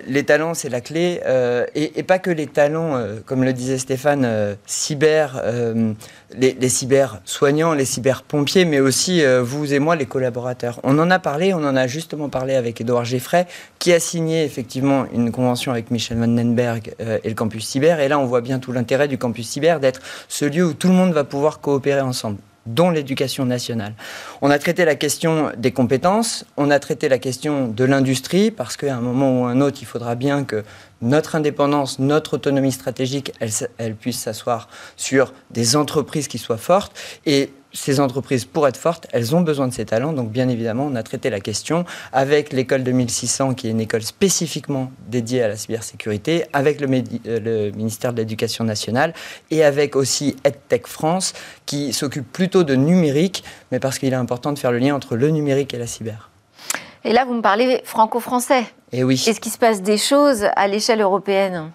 les, 0.07 0.23
talents, 0.23 0.53
c'est 0.53 0.69
la 0.69 0.81
clé. 0.81 1.21
Euh, 1.25 1.65
et, 1.75 2.03
pas 2.03 2.19
que 2.19 2.31
les 2.31 2.47
talents, 2.47 2.95
euh, 2.95 3.19
comme 3.25 3.43
le 3.43 3.53
disait 3.53 3.77
Stéphane, 3.77 4.57
cyber, 4.65 5.41
les, 6.37 6.53
les, 6.53 6.69
cyber 6.69 7.21
soignants, 7.25 7.73
les 7.73 7.85
cyber 7.85 8.23
pompiers, 8.23 8.65
mais 8.65 8.79
aussi 8.79 9.23
vous 9.41 9.73
et 9.73 9.79
moi, 9.79 9.95
les 9.95 10.05
collaborateurs. 10.05 10.79
On 10.83 10.97
en 10.99 11.11
a 11.11 11.19
parlé, 11.19 11.53
on 11.53 11.63
en 11.63 11.75
a 11.75 11.87
justement 11.87 12.29
parlé 12.29 12.55
avec 12.55 12.81
Edouard 12.81 13.05
Geffray, 13.05 13.45
qui 13.79 13.93
a 13.93 13.99
signé 13.99 14.43
effectivement 14.43 15.05
une 15.13 15.31
convention 15.31 15.71
avec 15.71 15.91
Michel 15.91 16.17
Vandenberg 16.17 16.93
et 16.99 17.29
le 17.29 17.35
campus 17.35 17.67
cyber. 17.67 17.99
Et 17.99 18.07
là, 18.07 18.19
on 18.19 18.25
voit 18.25 18.41
bien 18.41 18.59
tout 18.59 18.71
l'intérêt 18.71 19.07
du 19.07 19.17
campus 19.17 19.47
cyber 19.47 19.79
d'être 19.79 20.01
ce 20.27 20.45
lieu 20.45 20.65
où 20.65 20.73
tout 20.73 20.87
le 20.87 20.93
monde 20.93 21.13
va 21.13 21.23
pouvoir 21.23 21.59
coopérer 21.59 22.01
ensemble 22.01 22.37
dont 22.65 22.89
l'éducation 22.89 23.45
nationale. 23.45 23.93
On 24.41 24.49
a 24.49 24.59
traité 24.59 24.85
la 24.85 24.95
question 24.95 25.51
des 25.57 25.71
compétences, 25.71 26.45
on 26.57 26.69
a 26.69 26.79
traité 26.79 27.09
la 27.09 27.17
question 27.17 27.67
de 27.67 27.83
l'industrie, 27.83 28.51
parce 28.51 28.77
qu'à 28.77 28.95
un 28.95 29.01
moment 29.01 29.41
ou 29.41 29.45
un 29.45 29.61
autre, 29.61 29.79
il 29.81 29.85
faudra 29.85 30.15
bien 30.15 30.43
que 30.43 30.63
notre 31.01 31.35
indépendance, 31.35 31.99
notre 31.99 32.35
autonomie 32.35 32.71
stratégique, 32.71 33.33
elle, 33.77 33.95
puisse 33.95 34.19
s'asseoir 34.19 34.67
sur 34.95 35.33
des 35.49 35.75
entreprises 35.75 36.27
qui 36.27 36.37
soient 36.37 36.57
fortes. 36.57 36.97
Et 37.25 37.51
ces 37.73 37.99
entreprises, 37.99 38.45
pour 38.45 38.67
être 38.67 38.77
fortes, 38.77 39.07
elles 39.13 39.33
ont 39.35 39.41
besoin 39.41 39.67
de 39.67 39.73
ces 39.73 39.85
talents. 39.85 40.11
Donc, 40.11 40.29
bien 40.29 40.49
évidemment, 40.49 40.85
on 40.85 40.95
a 40.95 41.03
traité 41.03 41.29
la 41.29 41.39
question 41.39 41.85
avec 42.11 42.51
l'école 42.51 42.83
2600, 42.83 43.53
qui 43.53 43.67
est 43.67 43.71
une 43.71 43.79
école 43.79 44.01
spécifiquement 44.01 44.91
dédiée 45.07 45.41
à 45.41 45.47
la 45.47 45.55
cybersécurité, 45.55 46.45
avec 46.51 46.81
le, 46.81 46.87
euh, 47.27 47.39
le 47.39 47.71
ministère 47.71 48.13
de 48.13 48.17
l'Éducation 48.17 48.65
nationale 48.65 49.13
et 49.51 49.63
avec 49.63 49.95
aussi 49.95 50.35
EdTech 50.43 50.87
France, 50.87 51.33
qui 51.65 51.93
s'occupe 51.93 52.29
plutôt 52.31 52.63
de 52.63 52.75
numérique, 52.75 53.43
mais 53.71 53.79
parce 53.79 53.99
qu'il 53.99 54.11
est 54.11 54.17
important 54.17 54.51
de 54.51 54.59
faire 54.59 54.71
le 54.71 54.79
lien 54.79 54.93
entre 54.93 55.15
le 55.15 55.29
numérique 55.29 55.73
et 55.73 55.77
la 55.77 55.87
cyber. 55.87 56.30
Et 57.03 57.13
là, 57.13 57.25
vous 57.25 57.33
me 57.33 57.41
parlez 57.41 57.81
franco-français. 57.83 58.61
Et 58.91 58.99
eh 58.99 59.03
oui. 59.03 59.23
Est-ce 59.27 59.39
qu'il 59.39 59.51
se 59.51 59.57
passe 59.57 59.81
des 59.81 59.97
choses 59.97 60.45
à 60.55 60.67
l'échelle 60.67 61.01
européenne 61.01 61.71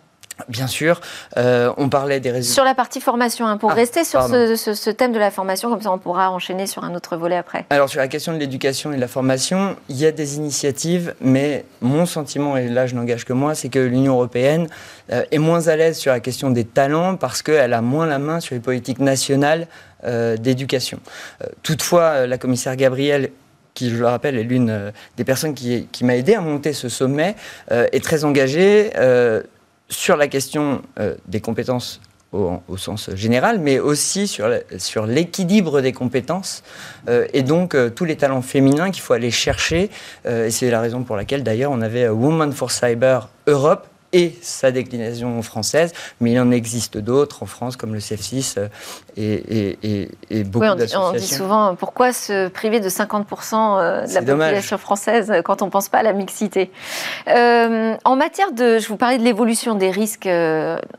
Bien 0.48 0.66
sûr, 0.66 1.00
euh, 1.38 1.72
on 1.78 1.88
parlait 1.88 2.20
des 2.20 2.30
résultats. 2.30 2.54
Sur 2.54 2.64
la 2.64 2.74
partie 2.74 3.00
formation, 3.00 3.46
hein, 3.46 3.56
pour 3.56 3.70
ah, 3.70 3.74
rester 3.74 4.04
sur 4.04 4.22
ce, 4.22 4.90
thème 4.90 5.12
de 5.12 5.18
la 5.18 5.30
formation, 5.30 5.70
comme 5.70 5.80
ça 5.80 5.90
on 5.90 5.98
pourra 5.98 6.30
enchaîner 6.30 6.66
sur 6.66 6.84
un 6.84 6.94
autre 6.94 7.16
volet 7.16 7.36
après. 7.36 7.64
Alors 7.70 7.88
sur 7.88 8.00
la 8.00 8.08
question 8.08 8.34
de 8.34 8.38
l'éducation 8.38 8.92
et 8.92 8.96
de 8.96 9.00
la 9.00 9.08
formation, 9.08 9.76
il 9.88 9.96
y 9.96 10.04
a 10.04 10.12
des 10.12 10.36
initiatives, 10.36 11.14
mais 11.22 11.64
mon 11.80 12.04
sentiment, 12.04 12.58
et 12.58 12.68
là 12.68 12.86
je 12.86 12.94
n'engage 12.94 13.24
que 13.24 13.32
moi, 13.32 13.54
c'est 13.54 13.70
que 13.70 13.78
l'Union 13.78 14.12
européenne 14.12 14.68
euh, 15.10 15.24
est 15.30 15.38
moins 15.38 15.68
à 15.68 15.76
l'aise 15.76 15.96
sur 15.96 16.12
la 16.12 16.20
question 16.20 16.50
des 16.50 16.64
talents 16.64 17.16
parce 17.16 17.40
qu'elle 17.40 17.72
a 17.72 17.80
moins 17.80 18.04
la 18.04 18.18
main 18.18 18.40
sur 18.40 18.54
les 18.54 18.60
politiques 18.60 18.98
nationales 18.98 19.66
euh, 20.04 20.36
d'éducation. 20.36 21.00
toutefois, 21.62 22.26
la 22.26 22.36
commissaire 22.36 22.76
Gabriel 22.76 23.30
qui, 23.76 23.90
je 23.90 23.96
le 23.96 24.06
rappelle, 24.06 24.36
est 24.36 24.42
l'une 24.42 24.92
des 25.16 25.24
personnes 25.24 25.54
qui, 25.54 25.86
m'a 26.02 26.16
aidé 26.16 26.34
à 26.34 26.40
monter 26.40 26.72
ce 26.72 26.88
sommet, 26.88 27.36
est 27.70 28.02
très 28.02 28.24
engagée 28.24 28.90
sur 29.88 30.16
la 30.16 30.28
question 30.28 30.82
euh, 30.98 31.14
des 31.26 31.40
compétences 31.40 32.00
au, 32.32 32.76
sens 32.76 33.14
général, 33.14 33.60
mais 33.60 33.78
aussi 33.78 34.28
sur, 34.28 35.06
l'équilibre 35.06 35.80
des 35.80 35.92
compétences 35.92 36.62
euh, 37.08 37.26
et 37.32 37.42
donc 37.42 37.74
euh, 37.74 37.88
tous 37.88 38.04
les 38.04 38.16
talents 38.16 38.42
féminins 38.42 38.90
qu'il 38.90 39.00
faut 39.00 39.14
aller 39.14 39.30
chercher. 39.30 39.90
et 40.26 40.50
c'est 40.50 40.70
la 40.70 40.82
raison 40.82 41.02
pour 41.02 41.16
laquelle 41.16 41.42
d'ailleurs 41.42 41.72
on 41.72 41.80
avait 41.80 42.08
Women 42.08 42.52
for 42.52 42.70
Cyber 42.70 43.30
Europe 43.46 43.86
et 44.16 44.34
sa 44.40 44.70
déclinaison 44.70 45.42
française, 45.42 45.92
mais 46.22 46.32
il 46.32 46.40
en 46.40 46.50
existe 46.50 46.96
d'autres 46.96 47.42
en 47.42 47.46
France 47.46 47.76
comme 47.76 47.92
le 47.92 48.00
CF6 48.00 48.54
euh, 48.58 48.68
et, 49.18 50.08
et, 50.30 50.44
beaucoup 50.44 50.64
oui, 50.64 50.86
on, 50.96 51.12
dit 51.12 51.26
souvent 51.26 51.74
pourquoi 51.74 52.14
se 52.14 52.48
priver 52.48 52.80
de 52.80 52.88
50% 52.88 53.26
euh, 53.54 54.06
de 54.06 54.14
la 54.14 54.22
population 54.22 54.78
française 54.78 55.32
quand 55.44 55.60
on 55.60 55.66
ne 55.66 55.70
pense 55.70 55.90
pas 55.90 55.98
à 55.98 56.02
la 56.02 56.14
mixité. 56.14 56.70
Euh, 57.28 57.94
en 58.04 58.16
matière 58.16 58.52
de, 58.52 58.78
je 58.78 58.88
vous 58.88 58.96
parlais 58.96 59.18
de 59.18 59.22
l'évolution 59.22 59.74
des 59.74 59.90
risques 59.90 60.28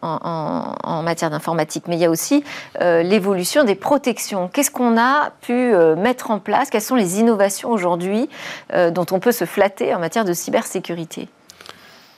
en, 0.01 1.01
matière 1.03 1.31
d'informatique, 1.31 1.85
mais 1.87 1.95
il 1.95 2.01
y 2.01 2.05
a 2.05 2.09
aussi 2.11 2.43
l'évolution 2.81 3.63
des 3.63 3.75
protections. 3.75 4.47
Qu'est-ce 4.47 4.71
qu'on 4.71 4.97
a 4.99 5.31
pu 5.41 5.73
mettre 5.97 6.29
en 6.29 6.39
place? 6.39 6.69
Quelles 6.69 6.81
sont 6.81 6.95
les 6.95 7.19
innovations 7.19 7.71
aujourd'hui 7.71 8.29
dont 8.73 9.05
on 9.11 9.19
peut 9.19 9.31
se 9.31 9.45
flatter 9.45 9.95
en 9.95 9.99
matière 9.99 10.25
de 10.25 10.33
cybersécurité? 10.33 11.29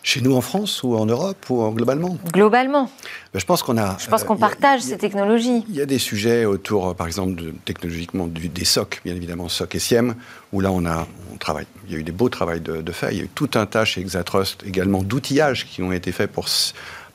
Chez 0.04 0.22
nous 0.22 0.36
en 0.36 0.42
France 0.42 0.82
ou 0.84 0.96
en 0.96 1.06
Europe 1.06 1.50
ou 1.50 1.70
globalement 1.72 2.18
Globalement. 2.32 2.90
Ben, 3.34 3.40
je 3.40 3.46
pense 3.46 3.64
qu'on 3.64 3.78
a. 3.78 3.98
Je 4.00 4.08
pense 4.08 4.24
qu'on 4.24 4.38
partage 4.38 4.82
ces 4.82 4.98
technologies. 4.98 5.66
Il 5.70 5.76
y 5.76 5.82
a 5.82 5.86
des 5.86 6.00
sujets 6.00 6.46
autour, 6.46 6.96
par 6.96 7.08
exemple, 7.08 7.36
de, 7.36 7.54
technologiquement 7.66 8.28
des 8.28 8.66
SOC, 8.66 9.02
bien 9.04 9.16
évidemment, 9.16 9.50
SOC 9.50 9.76
et 9.76 9.80
SIEM, 9.80 10.16
où 10.54 10.62
là 10.62 10.72
on 10.72 10.86
a 10.86 11.08
on 11.34 11.38
travaille. 11.38 11.68
Il 11.88 11.94
y 11.94 11.96
a 11.96 12.00
eu 12.00 12.04
des 12.04 12.12
beaux 12.12 12.30
travaux 12.30 12.58
de, 12.58 12.82
de 12.82 12.92
fait. 12.92 13.10
Il 13.12 13.18
y 13.18 13.22
a 13.22 13.26
eu 13.26 13.30
tout 13.34 13.50
un 13.56 13.66
tas 13.66 13.86
chez 13.86 14.02
Exatrust 14.02 14.64
également 14.66 15.04
d'outillages 15.04 15.66
qui 15.66 15.84
ont 15.84 15.92
été 15.92 16.12
faits 16.12 16.32
pour 16.32 16.48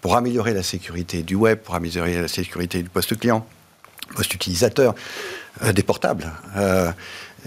pour 0.05 0.17
améliorer 0.17 0.53
la 0.53 0.62
sécurité 0.62 1.23
du 1.23 1.35
web, 1.35 1.61
pour 1.61 1.75
améliorer 1.75 2.21
la 2.21 2.29
sécurité 2.29 2.83
du 2.83 2.91
poste 2.91 3.19
client, 3.19 3.47
poste 4.14 4.35
utilisateur, 4.35 4.95
euh, 5.62 5.73
des 5.73 5.83
portables. 5.83 6.31
Euh, 6.57 6.93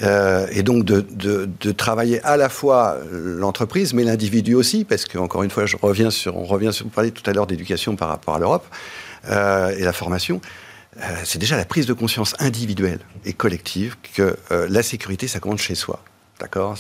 euh, 0.04 0.48
et 0.52 0.64
donc 0.64 0.84
de, 0.86 1.72
travailler 1.72 2.22
à 2.24 2.38
la 2.38 2.50
fois 2.50 2.98
l'entreprise, 3.12 3.94
mais 3.94 4.04
l'individu 4.04 4.56
aussi, 4.56 4.86
parce 4.86 5.06
qu'encore 5.06 5.44
une 5.44 5.50
fois, 5.50 5.66
je 5.66 5.78
reviens 5.82 6.12
sur, 6.12 6.38
on 6.38 6.46
revient 6.46 6.72
sur, 6.72 6.86
vous 6.86 6.92
parliez 6.92 7.12
tout 7.12 7.28
à 7.30 7.34
l'heure 7.34 7.48
d'éducation 7.48 7.96
par 7.96 8.10
rapport 8.10 8.36
à 8.36 8.40
l'Europe 8.40 8.66
euh, 9.30 9.70
et 9.78 9.84
la 9.84 9.94
formation. 9.94 10.42
Euh, 10.98 11.02
c'est 11.24 11.40
déjà 11.40 11.58
la 11.58 11.66
prise 11.66 11.86
de 11.86 11.94
conscience 11.94 12.36
individuelle 12.40 13.00
et 13.26 13.34
collective 13.34 13.96
que 14.16 14.36
la 14.50 14.84
sécurité, 14.84 15.28
ça 15.28 15.40
compte 15.40 15.60
chez 15.60 15.76
soi. 15.76 16.02
D'accord 16.40 16.76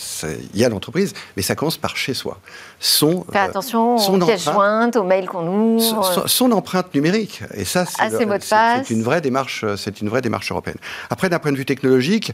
Il 0.54 0.60
y 0.60 0.64
a 0.64 0.70
l'entreprise, 0.70 1.14
mais 1.36 1.42
ça 1.42 1.56
commence 1.56 1.78
par 1.78 1.98
chez 1.98 2.14
soi. 2.14 2.40
Son, 2.80 3.26
Faire 3.32 3.44
euh, 3.44 3.50
attention 3.50 3.98
son 3.98 4.22
aux 4.22 4.26
pièces 4.26 4.44
jointes, 4.44 4.96
aux 4.96 5.04
mails 5.04 5.28
qu'on 5.28 5.48
ouvre. 5.48 6.28
Son, 6.28 6.52
empreinte 6.52 6.94
numérique. 6.94 7.42
Et 7.56 7.66
ça, 7.66 7.86
ah, 7.98 8.10
c'est 8.12 8.90
une 8.92 9.02
vraie 9.02 9.22
démarche. 9.22 9.66
C'est 9.76 10.02
une 10.02 10.10
vraie 10.10 10.22
démarche 10.22 10.52
européenne. 10.52 10.78
Après, 11.10 11.30
d'un 11.30 11.40
point 11.40 11.52
de 11.52 11.58
vue 11.58 11.66
technologique, 11.66 12.34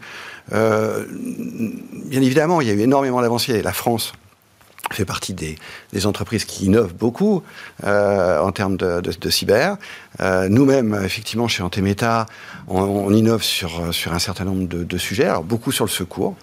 euh, 0.51 1.05
bien 1.09 2.21
évidemment, 2.21 2.59
il 2.59 2.67
y 2.67 2.71
a 2.71 2.73
eu 2.73 2.81
énormément 2.81 3.21
d'avancées. 3.21 3.61
La 3.61 3.73
France 3.73 4.11
fait 4.91 5.05
partie 5.05 5.33
des, 5.33 5.57
entreprises 6.05 6.43
qui 6.43 6.65
innovent 6.65 6.93
beaucoup 6.93 7.41
euh, 7.85 8.41
en 8.41 8.51
termes 8.51 8.75
de, 8.75 9.29
cyber. 9.29 9.77
Nous-mêmes, 10.19 10.99
effectivement, 11.05 11.47
chez 11.47 11.63
Antemeta, 11.63 12.25
on, 12.67 13.13
innove 13.13 13.43
sur, 13.43 13.93
sur 13.93 14.13
un 14.13 14.19
certain 14.19 14.43
nombre 14.43 14.67
de, 14.67 14.83
de 14.83 14.97
sujets, 14.97 15.25
alors 15.25 15.45
beaucoup 15.45 15.71
sur 15.71 15.85
le 15.85 15.89
secours. 15.89 16.35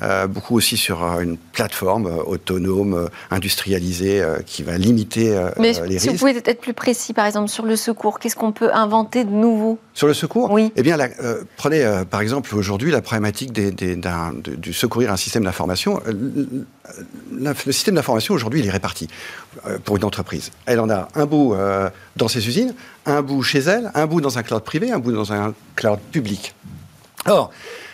Euh, 0.00 0.26
beaucoup 0.26 0.56
aussi 0.56 0.78
sur 0.78 1.04
euh, 1.04 1.20
une 1.20 1.36
plateforme 1.36 2.06
euh, 2.06 2.22
autonome, 2.24 3.10
industrialisée, 3.30 4.22
qui 4.46 4.62
va 4.62 4.78
limiter 4.78 5.38
Mais 5.58 5.72
les 5.86 5.98
si 5.98 6.08
vous 6.08 6.14
pouvez 6.16 6.36
être 6.36 6.60
plus 6.60 6.72
précis, 6.72 7.12
par 7.12 7.26
exemple, 7.26 7.48
sur 7.48 7.66
le 7.66 7.76
secours, 7.76 8.18
qu'est-ce 8.18 8.36
qu'on 8.36 8.52
peut 8.52 8.72
inventer 8.72 9.24
de 9.24 9.30
nouveau? 9.30 9.78
Sur 9.92 10.06
le 10.06 10.14
secours? 10.14 10.50
Oui. 10.50 10.72
Eh 10.76 10.82
bien, 10.82 10.96
prenez 11.56 11.84
par 12.10 12.20
exemple 12.20 12.54
aujourd'hui 12.54 12.90
la 12.90 13.02
problématique 13.02 13.52
des, 13.52 13.70
du 13.72 14.72
secourir 14.72 15.12
un 15.12 15.16
système 15.16 15.44
d'information. 15.44 16.00
le 16.06 17.54
système 17.72 17.94
d'information 17.94 18.34
aujourd'hui, 18.34 18.60
il 18.60 18.66
est 18.66 18.70
réparti 18.70 19.08
pour 19.84 19.96
une 19.96 20.04
entreprise. 20.04 20.50
Elle 20.66 20.80
en 20.80 20.90
a 20.90 21.08
un 21.14 21.26
bout 21.26 21.54
dans 22.16 22.28
ses 22.28 22.46
usines, 22.46 22.74
un 23.06 23.22
bout 23.22 23.42
chez 23.42 23.60
elle, 23.60 23.90
un 23.94 24.06
bout 24.06 24.20
dans 24.20 24.38
un 24.38 24.42
cloud 24.42 24.62
privé, 24.62 24.90
un 24.90 24.98
bout 24.98 25.12
dans 25.12 25.32
un 25.32 25.54
cloud 25.76 26.00
public. 26.10 26.54
Or, 27.26 27.50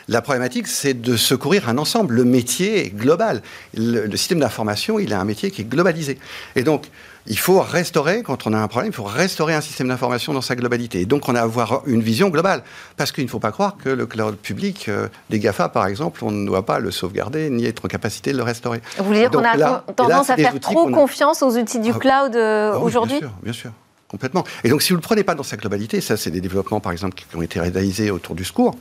la 0.08 0.22
problématique, 0.22 0.66
c'est 0.66 0.94
de 0.94 1.16
secourir 1.16 1.68
un 1.68 1.76
ensemble. 1.76 2.14
Le 2.14 2.24
métier 2.24 2.86
est 2.86 2.90
global. 2.90 3.42
Le, 3.74 4.16
système 4.16 4.40
d'information, 4.40 4.98
il 4.98 5.12
a 5.12 5.20
un 5.20 5.24
métier 5.24 5.50
qui 5.50 5.60
est 5.60 5.66
globalisé. 5.66 6.18
Et 6.56 6.62
donc, 6.62 6.86
il 7.26 7.38
faut 7.38 7.60
restaurer, 7.60 8.22
quand 8.22 8.46
on 8.46 8.54
a 8.54 8.58
un 8.58 8.68
problème, 8.68 8.90
il 8.90 8.94
faut 8.94 9.04
restaurer 9.04 9.54
un 9.54 9.60
système 9.60 9.88
d'information 9.88 10.32
dans 10.32 10.40
sa 10.40 10.56
globalité. 10.56 11.02
Et 11.02 11.06
donc, 11.06 11.28
on 11.28 11.34
a 11.34 11.40
à 11.40 11.42
avoir 11.42 11.82
une 11.86 12.00
vision 12.00 12.30
globale. 12.30 12.62
Parce 12.96 13.12
qu'il 13.12 13.24
ne 13.24 13.28
faut 13.28 13.38
pas 13.38 13.52
croire 13.52 13.76
que 13.76 13.90
le 13.90 14.06
cloud 14.06 14.36
public 14.36 14.88
euh, 14.88 15.08
des 15.28 15.38
GAFA, 15.38 15.68
par 15.68 15.86
exemple, 15.86 16.24
on 16.24 16.30
ne 16.30 16.46
doit 16.46 16.64
pas 16.64 16.78
le 16.78 16.90
sauvegarder 16.90 17.50
ni 17.50 17.66
être 17.66 17.84
en 17.84 17.88
capacité 17.88 18.32
de 18.32 18.38
le 18.38 18.44
restaurer. 18.44 18.80
Vous 18.96 19.04
voulez 19.04 19.20
dire 19.20 19.30
qu'on 19.30 19.44
a 19.44 19.84
tendance 19.94 20.30
à 20.30 20.36
faire 20.36 20.58
trop 20.58 20.90
confiance 20.90 21.42
aux 21.42 21.58
outils 21.58 21.80
du 21.80 21.92
ah, 21.94 21.98
cloud 21.98 22.34
euh, 22.34 22.72
ah 22.74 22.78
aujourd'hui 22.78 23.18
Bien 23.18 23.28
sûr, 23.28 23.38
bien 23.42 23.52
sûr. 23.52 23.70
Complètement. 24.08 24.44
Et 24.64 24.70
donc, 24.70 24.80
si 24.80 24.88
vous 24.88 24.94
ne 24.94 25.02
le 25.02 25.06
prenez 25.06 25.22
pas 25.22 25.34
dans 25.34 25.42
sa 25.42 25.58
globalité, 25.58 26.00
ça, 26.00 26.16
c'est 26.16 26.30
des 26.30 26.40
développements, 26.40 26.80
par 26.80 26.92
exemple, 26.92 27.14
qui 27.14 27.36
ont 27.36 27.42
été 27.42 27.60
réalisés 27.60 28.10
autour 28.10 28.34
du 28.34 28.44
secours 28.44 28.74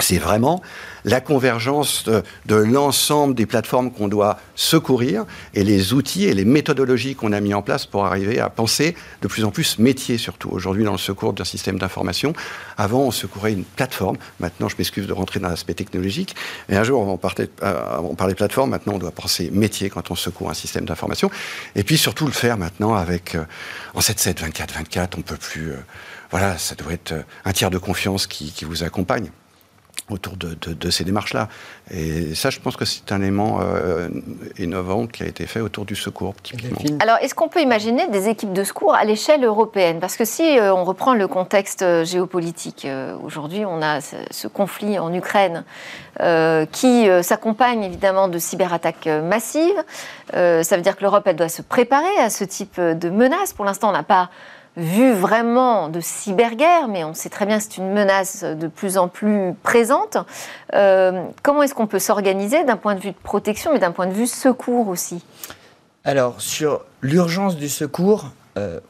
c'est 0.00 0.18
vraiment 0.18 0.60
la 1.04 1.20
convergence 1.20 2.04
de, 2.46 2.54
l'ensemble 2.54 3.34
des 3.34 3.46
plateformes 3.46 3.90
qu'on 3.90 4.08
doit 4.08 4.38
secourir 4.54 5.24
et 5.52 5.62
les 5.62 5.92
outils 5.92 6.24
et 6.24 6.34
les 6.34 6.44
méthodologies 6.44 7.14
qu'on 7.14 7.32
a 7.32 7.40
mis 7.40 7.54
en 7.54 7.62
place 7.62 7.86
pour 7.86 8.04
arriver 8.06 8.40
à 8.40 8.48
penser 8.48 8.96
de 9.22 9.28
plus 9.28 9.44
en 9.44 9.50
plus 9.50 9.78
métier 9.78 10.18
surtout. 10.18 10.48
Aujourd'hui, 10.50 10.84
dans 10.84 10.92
le 10.92 10.98
secours 10.98 11.32
d'un 11.32 11.44
système 11.44 11.78
d'information, 11.78 12.32
avant 12.76 13.00
on 13.00 13.10
secourait 13.10 13.52
une 13.52 13.64
plateforme. 13.64 14.16
Maintenant, 14.40 14.68
je 14.68 14.76
m'excuse 14.78 15.06
de 15.06 15.12
rentrer 15.12 15.40
dans 15.40 15.48
l'aspect 15.48 15.74
technologique. 15.74 16.34
Et 16.68 16.76
un 16.76 16.84
jour, 16.84 17.06
on 17.06 17.16
parlait, 17.16 17.50
euh, 17.62 18.14
parlait 18.16 18.34
plateforme. 18.34 18.70
Maintenant, 18.70 18.94
on 18.94 18.98
doit 18.98 19.10
penser 19.10 19.50
métier 19.50 19.90
quand 19.90 20.10
on 20.10 20.14
secourt 20.14 20.50
un 20.50 20.54
système 20.54 20.86
d'information. 20.86 21.30
Et 21.76 21.84
puis 21.84 21.98
surtout 21.98 22.26
le 22.26 22.32
faire 22.32 22.56
maintenant 22.56 22.94
avec 22.94 23.34
euh, 23.34 23.44
en 23.94 24.00
7-7, 24.00 24.50
24-24. 24.50 25.08
On 25.18 25.22
peut 25.22 25.36
plus. 25.36 25.72
Euh, 25.72 25.76
voilà, 26.30 26.58
ça 26.58 26.74
doit 26.74 26.92
être 26.92 27.14
un 27.44 27.52
tiers 27.52 27.70
de 27.70 27.78
confiance 27.78 28.26
qui 28.26 28.64
vous 28.64 28.82
accompagne 28.82 29.30
autour 30.10 30.34
de, 30.36 30.90
ces 30.90 31.04
démarches-là. 31.04 31.48
Et 31.90 32.34
ça, 32.34 32.50
je 32.50 32.60
pense 32.60 32.76
que 32.76 32.84
c'est 32.84 33.10
un 33.10 33.22
élément 33.22 33.60
euh, 33.62 34.08
innovant 34.58 35.06
qui 35.06 35.22
a 35.22 35.26
été 35.26 35.46
fait 35.46 35.60
autour 35.60 35.86
du 35.86 35.96
secours, 35.96 36.34
typiquement. 36.42 36.98
Alors, 37.00 37.16
est-ce 37.22 37.34
qu'on 37.34 37.48
peut 37.48 37.62
imaginer 37.62 38.06
des 38.08 38.28
équipes 38.28 38.52
de 38.52 38.64
secours 38.64 38.94
à 38.94 39.04
l'échelle 39.04 39.42
européenne? 39.44 40.00
Parce 40.00 40.16
que 40.16 40.26
si 40.26 40.58
euh, 40.58 40.74
on 40.74 40.84
reprend 40.84 41.14
le 41.14 41.26
contexte 41.26 41.82
euh, 41.82 42.04
géopolitique, 42.04 42.86
aujourd'hui, 43.22 43.64
on 43.64 43.80
a 43.80 44.00
ce, 44.00 44.46
conflit 44.48 44.98
en 44.98 45.12
Ukraine 45.12 45.64
qui 46.70 47.08
s'accompagne 47.22 47.82
évidemment 47.82 48.28
de 48.28 48.38
cyberattaques 48.38 49.06
massives. 49.06 49.82
ça 50.32 50.76
veut 50.76 50.82
dire 50.82 50.96
que 50.96 51.02
l'Europe, 51.02 51.24
elle 51.26 51.34
doit 51.34 51.48
se 51.48 51.62
préparer 51.62 52.16
à 52.20 52.30
ce 52.30 52.44
type 52.44 52.80
de 52.80 53.10
menaces. 53.10 53.52
Pour 53.52 53.64
l'instant, 53.64 53.88
on 53.88 53.92
n'a 53.92 54.04
pas 54.04 54.30
vu 54.76 55.12
vraiment 55.12 55.88
de 55.88 56.00
cyberguerre, 56.00 56.88
mais 56.88 57.04
on 57.04 57.14
sait 57.14 57.28
très 57.28 57.46
bien 57.46 57.58
que 57.58 57.64
c'est 57.64 57.76
une 57.76 57.92
menace 57.92 58.42
de 58.42 58.66
plus 58.66 58.98
en 58.98 59.08
plus 59.08 59.54
présente. 59.62 60.16
Euh, 60.74 61.24
comment 61.42 61.62
est-ce 61.62 61.74
qu'on 61.74 61.86
peut 61.86 61.98
s'organiser 61.98 62.64
d'un 62.64 62.76
point 62.76 62.94
de 62.94 63.00
vue 63.00 63.12
de 63.12 63.22
protection, 63.22 63.72
mais 63.72 63.78
d'un 63.78 63.92
point 63.92 64.06
de 64.06 64.12
vue 64.12 64.26
secours 64.26 64.88
aussi? 64.88 65.24
Alors, 66.04 66.40
sur 66.40 66.84
l'urgence 67.02 67.56
du 67.56 67.68
secours, 67.68 68.30
euh, 68.58 68.80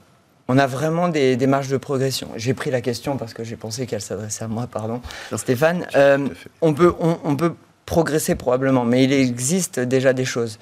on 0.49 0.59
a 0.59 0.66
vraiment 0.66 1.09
des, 1.09 1.37
marges 1.47 1.68
de 1.68 1.77
progression. 1.77 2.29
J'ai 2.37 2.55
pris 2.55 2.70
la 2.70 2.81
question 2.81 3.16
parce 3.16 3.35
que 3.35 3.44
j'ai 3.44 3.57
pensé 3.57 3.87
qu'elle 3.87 4.01
s'adressait 4.01 4.44
à 4.44 4.49
moi, 4.49 4.66
pardon, 4.66 5.01
Stéphane. 5.37 5.87
Euh, 5.94 6.29
on, 6.61 6.75
peut, 6.75 6.94
on, 6.99 7.37
peut 7.37 7.55
progresser 7.87 8.35
probablement, 8.35 8.85
mais 8.85 9.05
il 9.05 9.12
existe 9.12 9.81
déjà 9.81 10.12
des 10.12 10.25
choses. 10.25 10.59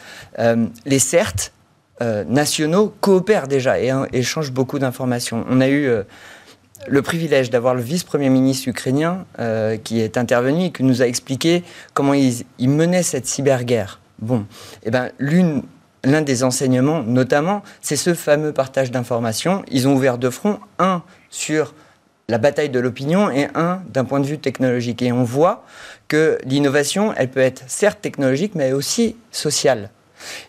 les 0.85 0.99
CERT, 0.99 1.53
euh, 2.03 2.25
nationaux 2.25 2.93
coopèrent 3.01 3.47
déjà 3.47 3.79
et 3.79 3.91
hein, 3.91 4.09
échangent 4.13 4.51
beaucoup 4.51 4.81
d'informations. 4.81 5.45
On 5.49 5.61
a 5.61 5.69
eu 5.69 5.87
euh, 5.87 6.03
le 6.89 7.01
privilège 7.01 7.49
d'avoir 7.49 7.77
le 7.77 7.81
vice-premier 7.81 8.29
ministre 8.29 8.69
ukrainien 8.69 9.25
euh, 9.39 9.77
qui 9.77 10.01
est 10.01 10.17
intervenu 10.17 10.65
et 10.65 10.73
qui 10.73 10.83
nous 10.83 11.01
a 11.01 11.07
expliqué 11.07 11.63
comment 11.95 12.15
il, 12.15 12.45
menait 12.61 13.05
cette 13.05 13.27
cyberguerre. 13.27 14.01
Bon, 14.19 14.47
eh 14.83 14.91
ben 14.91 15.11
l'un 15.21 16.23
des 16.23 16.43
enseignements, 16.43 17.05
notamment, 17.05 17.63
c'est 17.83 17.95
ce 17.95 18.15
fameux 18.15 18.53
partage 18.53 18.91
d'informations. 18.91 19.63
Ils 19.71 19.87
ont 19.87 19.95
ouvert 19.95 20.19
deux 20.19 20.31
fronts, 20.31 20.59
un 20.81 21.03
sur 21.31 21.73
la 22.29 22.39
bataille 22.39 22.71
de 22.71 22.81
l'opinion 22.81 23.31
et 23.31 23.47
un 23.55 23.81
d'un 23.89 24.05
point 24.05 24.19
de 24.19 24.27
vue 24.27 24.39
technologique. 24.39 25.03
Et 25.03 25.13
on 25.13 25.23
voit 25.23 25.65
que 26.09 26.39
l'innovation, 26.45 27.15
elle 27.17 27.31
peut 27.31 27.41
être 27.41 27.63
certes 27.69 28.01
technologique, 28.01 28.57
mais 28.57 28.73
aussi 28.73 29.15
sociale. 29.31 29.91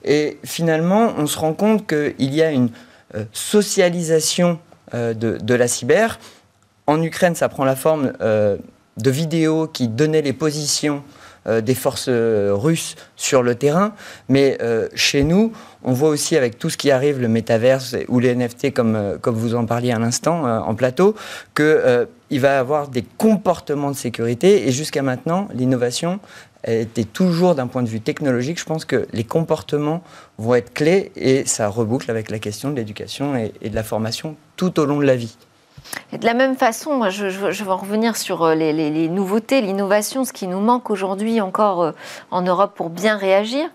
Et 0.03 0.39
finalement, 0.43 1.13
on 1.17 1.27
se 1.27 1.38
rend 1.38 1.53
compte 1.53 1.88
qu'il 1.88 2.33
y 2.33 2.41
a 2.41 2.51
une 2.51 2.69
euh, 3.15 3.25
socialisation 3.31 4.59
euh, 4.95 5.13
de, 5.13 5.53
la 5.53 5.67
cyber. 5.67 6.19
En 6.88 7.01
Ukraine, 7.01 7.36
ça 7.36 7.47
prend 7.47 7.63
la 7.63 7.75
forme 7.75 8.13
euh, 8.21 8.57
de 8.97 9.12
vidéos 9.12 9.67
qui 9.67 9.88
donnaient 9.88 10.21
les 10.21 10.33
positions 10.33 11.03
des 11.62 11.75
forces 11.75 12.07
russes 12.07 12.95
sur 13.17 13.43
le 13.43 13.55
terrain. 13.55 13.93
Mais 14.29 14.57
chez 14.95 15.25
nous, 15.25 15.51
on 15.83 15.91
voit 15.91 16.07
aussi 16.07 16.38
avec 16.38 16.57
tout 16.57 16.69
ce 16.69 16.77
qui 16.77 16.89
arrive, 16.89 17.19
le 17.19 17.27
métaverse 17.27 17.97
ou 18.07 18.19
les 18.19 18.33
NFT, 18.33 18.71
comme, 18.73 19.17
comme 19.19 19.36
vous 19.36 19.53
en 19.53 19.65
parliez 19.65 19.91
à 19.91 19.99
l'instant 19.99 20.45
en 20.45 20.73
plateau, 20.73 21.15
qu'il 21.53 22.39
va 22.39 22.53
y 22.53 22.57
avoir 22.57 22.88
des 22.88 23.03
comportements 23.17 23.91
de 23.91 23.97
sécurité. 23.97 24.69
Et 24.69 24.71
jusqu'à 24.71 25.01
maintenant, 25.01 25.49
l'innovation, 25.53 26.21
était 26.65 27.04
toujours 27.04 27.56
d'un 27.56 27.67
point 27.67 27.84
de 27.84 27.89
vue 27.89 28.02
technologique. 28.02 28.60
Je 28.60 28.65
pense 28.65 28.86
que 28.86 29.08
les 29.12 29.23
comportements 29.23 30.02
vont 30.38 30.56
être 30.56 30.73
clés 30.73 31.12
et 31.15 31.45
ça 31.45 31.67
reboucle 31.67 32.10
avec 32.10 32.32
la 32.32 32.39
question 32.39 32.69
de 32.69 32.76
l'éducation 32.76 33.36
et, 33.36 33.69
de 33.69 33.76
la 33.76 33.84
formation 33.84 34.36
tout 34.56 34.80
au 34.80 34.86
long 34.86 34.99
de 34.99 35.06
la 35.06 35.15
vie. 35.15 35.36
Et 36.12 36.17
de 36.17 36.26
la 36.26 36.34
même 36.34 36.56
façon, 36.56 37.10
je, 37.10 37.30
je, 37.30 37.63
vais 37.63 37.71
revenir 37.71 38.15
sur 38.15 38.43
euh, 38.43 38.56
les, 38.56 39.10
nouveautés, 39.10 39.62
l'innovation, 39.62 40.23
ce 40.23 40.32
qui 40.32 40.47
nous 40.47 40.60
manque 40.60 40.89
aujourd'hui 40.89 41.41
encore 41.41 41.82
euh, 41.84 41.91
en 42.32 42.41
Europe 42.41 42.73
pour 42.76 42.89
bien 42.89 43.17
réagir. 43.17 43.67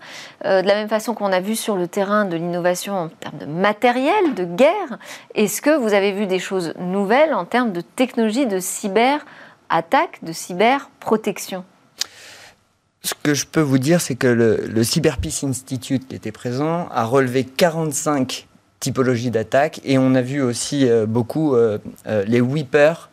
Euh, 0.43 0.61
de 0.61 0.67
la 0.67 0.73
même 0.73 0.89
façon 0.89 1.13
qu'on 1.13 1.31
a 1.31 1.39
vu 1.39 1.55
sur 1.55 1.75
le 1.75 1.87
terrain 1.87 2.25
de 2.25 2.35
l'innovation 2.35 2.97
en 2.97 3.09
termes 3.09 3.37
de 3.37 3.45
matériel, 3.45 4.33
de 4.35 4.43
guerre, 4.43 4.97
est-ce 5.35 5.61
que 5.61 5.69
vous 5.77 5.93
avez 5.93 6.11
vu 6.11 6.25
des 6.25 6.39
choses 6.39 6.73
nouvelles 6.79 7.33
en 7.33 7.45
termes 7.45 7.71
de 7.71 7.81
technologie 7.81 8.47
de 8.47 8.59
cyber-attaque, 8.59 10.19
de 10.23 10.33
cyber-protection? 10.33 11.63
Ce 13.01 13.13
que 13.23 13.33
je 13.33 13.45
peux 13.45 13.61
vous 13.61 13.77
dire, 13.77 14.01
c'est 14.01 14.15
que 14.15 14.27
le, 14.27 14.83
Cyber 14.83 15.17
Peace 15.17 15.43
Institute 15.43 16.07
qui 16.07 16.15
était 16.15 16.31
présent 16.31 16.89
a 16.91 17.05
relevé 17.05 17.43
45 17.43 18.47
typologies 18.79 19.31
d'attaques 19.31 19.81
et 19.83 19.97
on 19.97 20.15
a 20.15 20.21
vu 20.21 20.41
aussi 20.41 20.89
euh, 20.89 21.05
beaucoup 21.05 21.55
euh, 21.55 21.79
euh, 22.07 22.23
les 22.25 22.41
whippers 22.41 23.09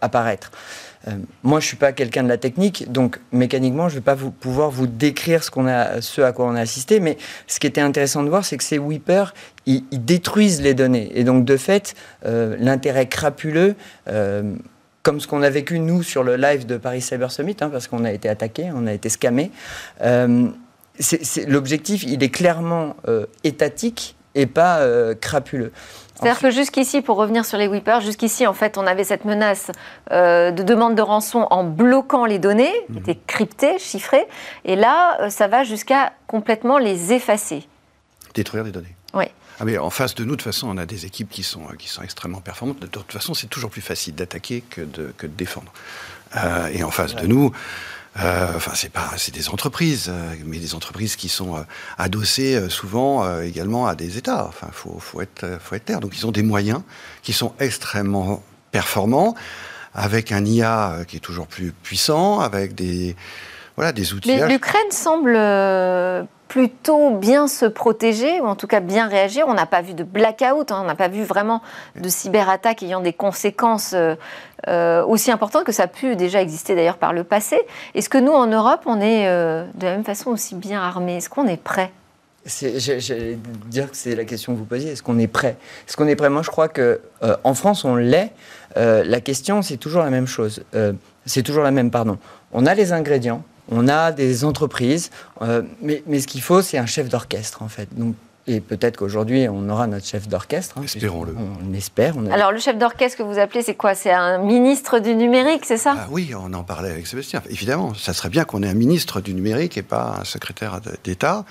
apparaître. 0.00 0.52
moi, 1.42 1.58
je 1.58 1.66
suis 1.66 1.76
pas 1.76 1.90
quelqu'un 1.90 2.22
de 2.22 2.28
la 2.28 2.36
technique, 2.36 2.92
donc 2.92 3.18
mécaniquement, 3.32 3.88
je 3.88 3.96
vais 3.96 4.00
pas 4.00 4.14
vous, 4.14 4.30
pouvoir 4.30 4.70
vous 4.70 4.86
décrire 4.86 5.42
ce, 5.42 5.50
qu'on 5.50 5.66
a, 5.66 6.00
ce 6.00 6.20
à 6.20 6.30
quoi 6.30 6.46
on 6.46 6.54
a 6.54 6.60
assisté. 6.60 7.00
Mais 7.00 7.18
ce 7.48 7.58
qui 7.58 7.66
était 7.66 7.80
intéressant 7.80 8.22
de 8.22 8.28
voir, 8.28 8.44
c'est 8.44 8.56
que 8.56 8.62
ces 8.62 8.78
whippers, 8.78 9.34
ils, 9.66 9.82
ils, 9.90 10.04
détruisent 10.04 10.62
les 10.62 10.74
données. 10.74 11.10
Et 11.18 11.24
donc, 11.24 11.44
de 11.44 11.56
fait, 11.56 11.96
l'intérêt 12.24 13.06
crapuleux 13.06 13.74
comme 15.02 15.20
ce 15.20 15.26
qu'on 15.26 15.42
a 15.42 15.50
vécu 15.50 15.78
nous 15.78 16.02
sur 16.02 16.22
le 16.22 16.36
live 16.36 16.66
de 16.66 16.76
Paris 16.76 17.00
Cyber 17.00 17.30
Summit, 17.30 17.56
hein, 17.60 17.70
parce 17.70 17.88
qu'on 17.88 18.04
a 18.04 18.12
été 18.12 18.28
attaqué, 18.28 18.70
on 18.74 18.86
a 18.86 18.92
été 18.92 19.08
scamé. 19.08 19.50
Euh, 20.02 20.48
l'objectif, 21.46 22.02
il 22.04 22.22
est 22.22 22.30
clairement 22.30 22.96
euh, 23.06 23.26
étatique 23.44 24.16
et 24.34 24.46
pas 24.46 24.78
euh, 24.78 25.14
crapuleux. 25.14 25.72
C'est-à-dire 26.14 26.40
que 26.40 26.50
jusqu'ici, 26.50 27.00
pour 27.00 27.16
revenir 27.16 27.44
sur 27.44 27.58
les 27.58 27.68
whippers, 27.68 28.00
jusqu'ici, 28.00 28.44
en 28.46 28.52
fait, 28.52 28.76
on 28.76 28.88
avait 28.88 29.04
cette 29.04 29.24
menace 29.24 29.70
de 30.10 30.62
demande 30.62 30.96
de 30.96 31.02
rançon 31.02 31.46
en 31.50 31.62
bloquant 31.62 32.24
les 32.24 32.40
données, 32.40 32.72
qui 32.88 32.92
mhm. 32.92 32.98
étaient 32.98 33.18
cryptées, 33.28 33.78
chiffrées, 33.78 34.26
et 34.64 34.74
là, 34.74 35.30
ça 35.30 35.46
va 35.46 35.62
jusqu'à 35.62 36.12
complètement 36.26 36.78
les 36.78 37.12
effacer. 37.12 37.68
Détruire 38.34 38.64
les 38.64 38.72
données. 38.72 38.96
Oui. 39.14 39.26
Ah 39.60 39.64
mais 39.64 39.76
en 39.78 39.90
face 39.90 40.14
de 40.14 40.24
nous, 40.24 40.32
de 40.32 40.36
toute 40.36 40.42
façon, 40.42 40.68
on 40.68 40.78
a 40.78 40.86
des 40.86 41.04
équipes 41.04 41.30
qui 41.30 41.42
sont, 41.42 41.64
qui 41.78 41.88
sont 41.88 42.02
extrêmement 42.02 42.40
performantes. 42.40 42.80
De 42.80 42.86
toute 42.86 43.12
façon, 43.12 43.34
c'est 43.34 43.48
toujours 43.48 43.70
plus 43.70 43.80
facile 43.80 44.14
d'attaquer 44.14 44.62
que 44.62 44.82
de, 44.82 45.12
que 45.16 45.26
de 45.26 45.32
défendre. 45.32 45.72
Euh, 46.36 46.68
et 46.68 46.84
en 46.84 46.90
face 46.90 47.16
de 47.16 47.26
nous, 47.26 47.52
euh, 48.20 48.52
enfin, 48.56 48.72
c'est 48.74 48.90
pas, 48.90 49.10
c'est 49.16 49.32
des 49.32 49.48
entreprises, 49.48 50.06
euh, 50.08 50.34
mais 50.44 50.58
des 50.58 50.74
entreprises 50.74 51.16
qui 51.16 51.28
sont 51.28 51.56
euh, 51.56 51.60
adossées 51.98 52.68
souvent 52.68 53.40
également 53.40 53.86
à 53.86 53.94
des 53.94 54.18
États. 54.18 54.46
Enfin, 54.46 54.68
faut, 54.72 54.98
faut 54.98 55.20
être, 55.20 55.58
faut 55.60 55.74
être 55.74 55.84
clair. 55.84 56.00
Donc, 56.00 56.16
ils 56.16 56.26
ont 56.26 56.32
des 56.32 56.42
moyens 56.42 56.82
qui 57.22 57.32
sont 57.32 57.54
extrêmement 57.60 58.42
performants, 58.70 59.34
avec 59.94 60.32
un 60.32 60.44
IA 60.44 61.04
qui 61.06 61.16
est 61.16 61.20
toujours 61.20 61.46
plus 61.46 61.72
puissant, 61.72 62.40
avec 62.40 62.74
des, 62.74 63.16
voilà, 63.76 63.92
des 63.92 64.12
outils. 64.12 64.36
L'Ukraine 64.36 64.90
semble 64.90 65.34
plutôt 66.48 67.10
bien 67.10 67.46
se 67.46 67.66
protéger, 67.66 68.40
ou 68.40 68.46
en 68.46 68.56
tout 68.56 68.66
cas 68.66 68.80
bien 68.80 69.06
réagir. 69.06 69.44
On 69.48 69.54
n'a 69.54 69.66
pas 69.66 69.82
vu 69.82 69.92
de 69.92 70.02
blackout, 70.02 70.72
hein, 70.72 70.80
on 70.82 70.86
n'a 70.86 70.94
pas 70.94 71.08
vu 71.08 71.22
vraiment 71.22 71.62
de 71.94 72.08
cyberattaque 72.08 72.82
ayant 72.82 73.00
des 73.00 73.12
conséquences 73.12 73.92
euh, 73.94 74.14
euh, 74.66 75.04
aussi 75.04 75.30
importantes 75.30 75.64
que 75.64 75.72
ça 75.72 75.84
a 75.84 75.86
pu 75.86 76.16
déjà 76.16 76.40
exister 76.40 76.74
d'ailleurs 76.74 76.96
par 76.96 77.12
le 77.12 77.22
passé. 77.22 77.60
Est-ce 77.94 78.08
que 78.08 78.18
nous, 78.18 78.32
en 78.32 78.46
Europe, 78.46 78.80
on 78.86 79.00
est 79.00 79.28
euh, 79.28 79.64
de 79.74 79.84
la 79.84 79.92
même 79.92 80.04
façon 80.04 80.30
aussi 80.30 80.54
bien 80.54 80.82
armés? 80.82 81.18
Est-ce 81.18 81.28
qu'on 81.28 81.46
est 81.46 81.62
prêt 81.62 81.92
J'allais 82.46 83.38
dire 83.66 83.90
que 83.90 83.96
c'est 83.96 84.16
la 84.16 84.24
question 84.24 84.54
que 84.54 84.58
vous 84.58 84.64
posiez. 84.64 84.92
Est-ce 84.92 85.02
qu'on 85.02 85.18
est 85.18 85.26
prêt 85.26 85.56
Est-ce 85.86 85.98
qu'on 85.98 86.06
est 86.06 86.16
prêt 86.16 86.30
Moi, 86.30 86.40
je 86.42 86.48
crois 86.48 86.68
que 86.68 87.02
en 87.44 87.52
France, 87.52 87.84
on 87.84 87.94
l'est. 87.96 88.32
la 88.74 89.20
question, 89.20 89.60
c'est 89.60 89.76
toujours 89.76 90.02
la 90.02 90.08
même 90.08 90.26
chose. 90.26 90.64
c'est 91.26 91.42
toujours 91.42 91.62
la 91.62 91.72
même, 91.72 91.90
pardon. 91.90 92.16
On 92.52 92.64
a 92.64 92.74
les 92.74 92.94
ingrédients 92.94 93.42
on 93.70 93.88
a 93.88 94.12
des 94.12 94.44
entreprises, 94.44 95.10
euh, 95.42 95.62
mais, 95.82 96.20
ce 96.20 96.26
qu'il 96.26 96.42
faut, 96.42 96.62
c'est 96.62 96.78
un 96.78 96.86
chef 96.86 97.08
d'orchestre, 97.08 97.62
en 97.62 97.68
fait. 97.68 97.88
Donc, 97.96 98.14
et 98.50 98.60
peut-être 98.60 98.96
qu'aujourd'hui, 98.96 99.46
on 99.46 99.68
aura 99.68 99.86
notre 99.86 100.06
chef 100.06 100.26
d'orchestre. 100.26 100.78
Hein, 100.78 100.84
Espérons-le. 100.84 101.34
On, 101.36 101.74
espère. 101.74 102.14
Alors, 102.32 102.50
le 102.50 102.58
chef 102.58 102.78
d'orchestre 102.78 103.18
que 103.18 103.22
vous 103.22 103.38
appelez, 103.38 103.60
c'est 103.60 103.74
quoi? 103.74 103.94
C'est 103.94 104.10
un 104.10 104.38
ministre 104.38 105.00
du 105.00 105.14
numérique, 105.14 105.66
c'est 105.66 105.76
ça? 105.76 105.94
Ah 105.98 106.06
Oui, 106.10 106.32
on 106.34 106.54
en 106.54 106.64
parlait 106.64 106.90
avec 106.90 107.06
Sébastien. 107.06 107.42
Évidemment, 107.50 107.92
ça 107.92 108.14
serait 108.14 108.30
bien 108.30 108.44
qu'on 108.44 108.62
ait 108.62 108.68
un 108.68 108.74
ministre 108.74 109.20
du 109.20 109.34
numérique 109.34 109.76
et 109.76 109.82
pas 109.82 110.16
un 110.22 110.24
secrétaire 110.24 110.80
d'État. 111.04 111.44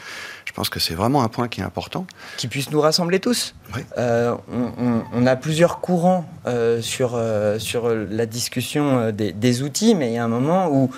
Je 0.45 0.53
pense 0.53 0.69
que 0.69 0.79
c'est 0.79 0.95
vraiment 0.95 1.21
un 1.21 1.27
point 1.27 1.47
qui 1.47 1.61
est 1.61 1.63
important. 1.63 2.07
Qui 2.37 2.47
puisse 2.47 2.71
nous 2.71 2.81
rassembler 2.81 3.19
tous. 3.19 3.53
Euh, 3.99 4.33
on, 5.13 5.27
a 5.27 5.35
plusieurs 5.35 5.81
courants 5.81 6.25
euh, 6.47 6.81
sur, 6.81 7.21
sur 7.59 7.89
la 7.89 8.25
discussion 8.25 9.11
des, 9.11 9.33
des, 9.33 9.61
outils, 9.61 9.93
mais 9.93 10.07
il 10.09 10.13
y 10.13 10.17
a 10.17 10.23
un 10.23 10.29
moment 10.29 10.69
où 10.71 10.89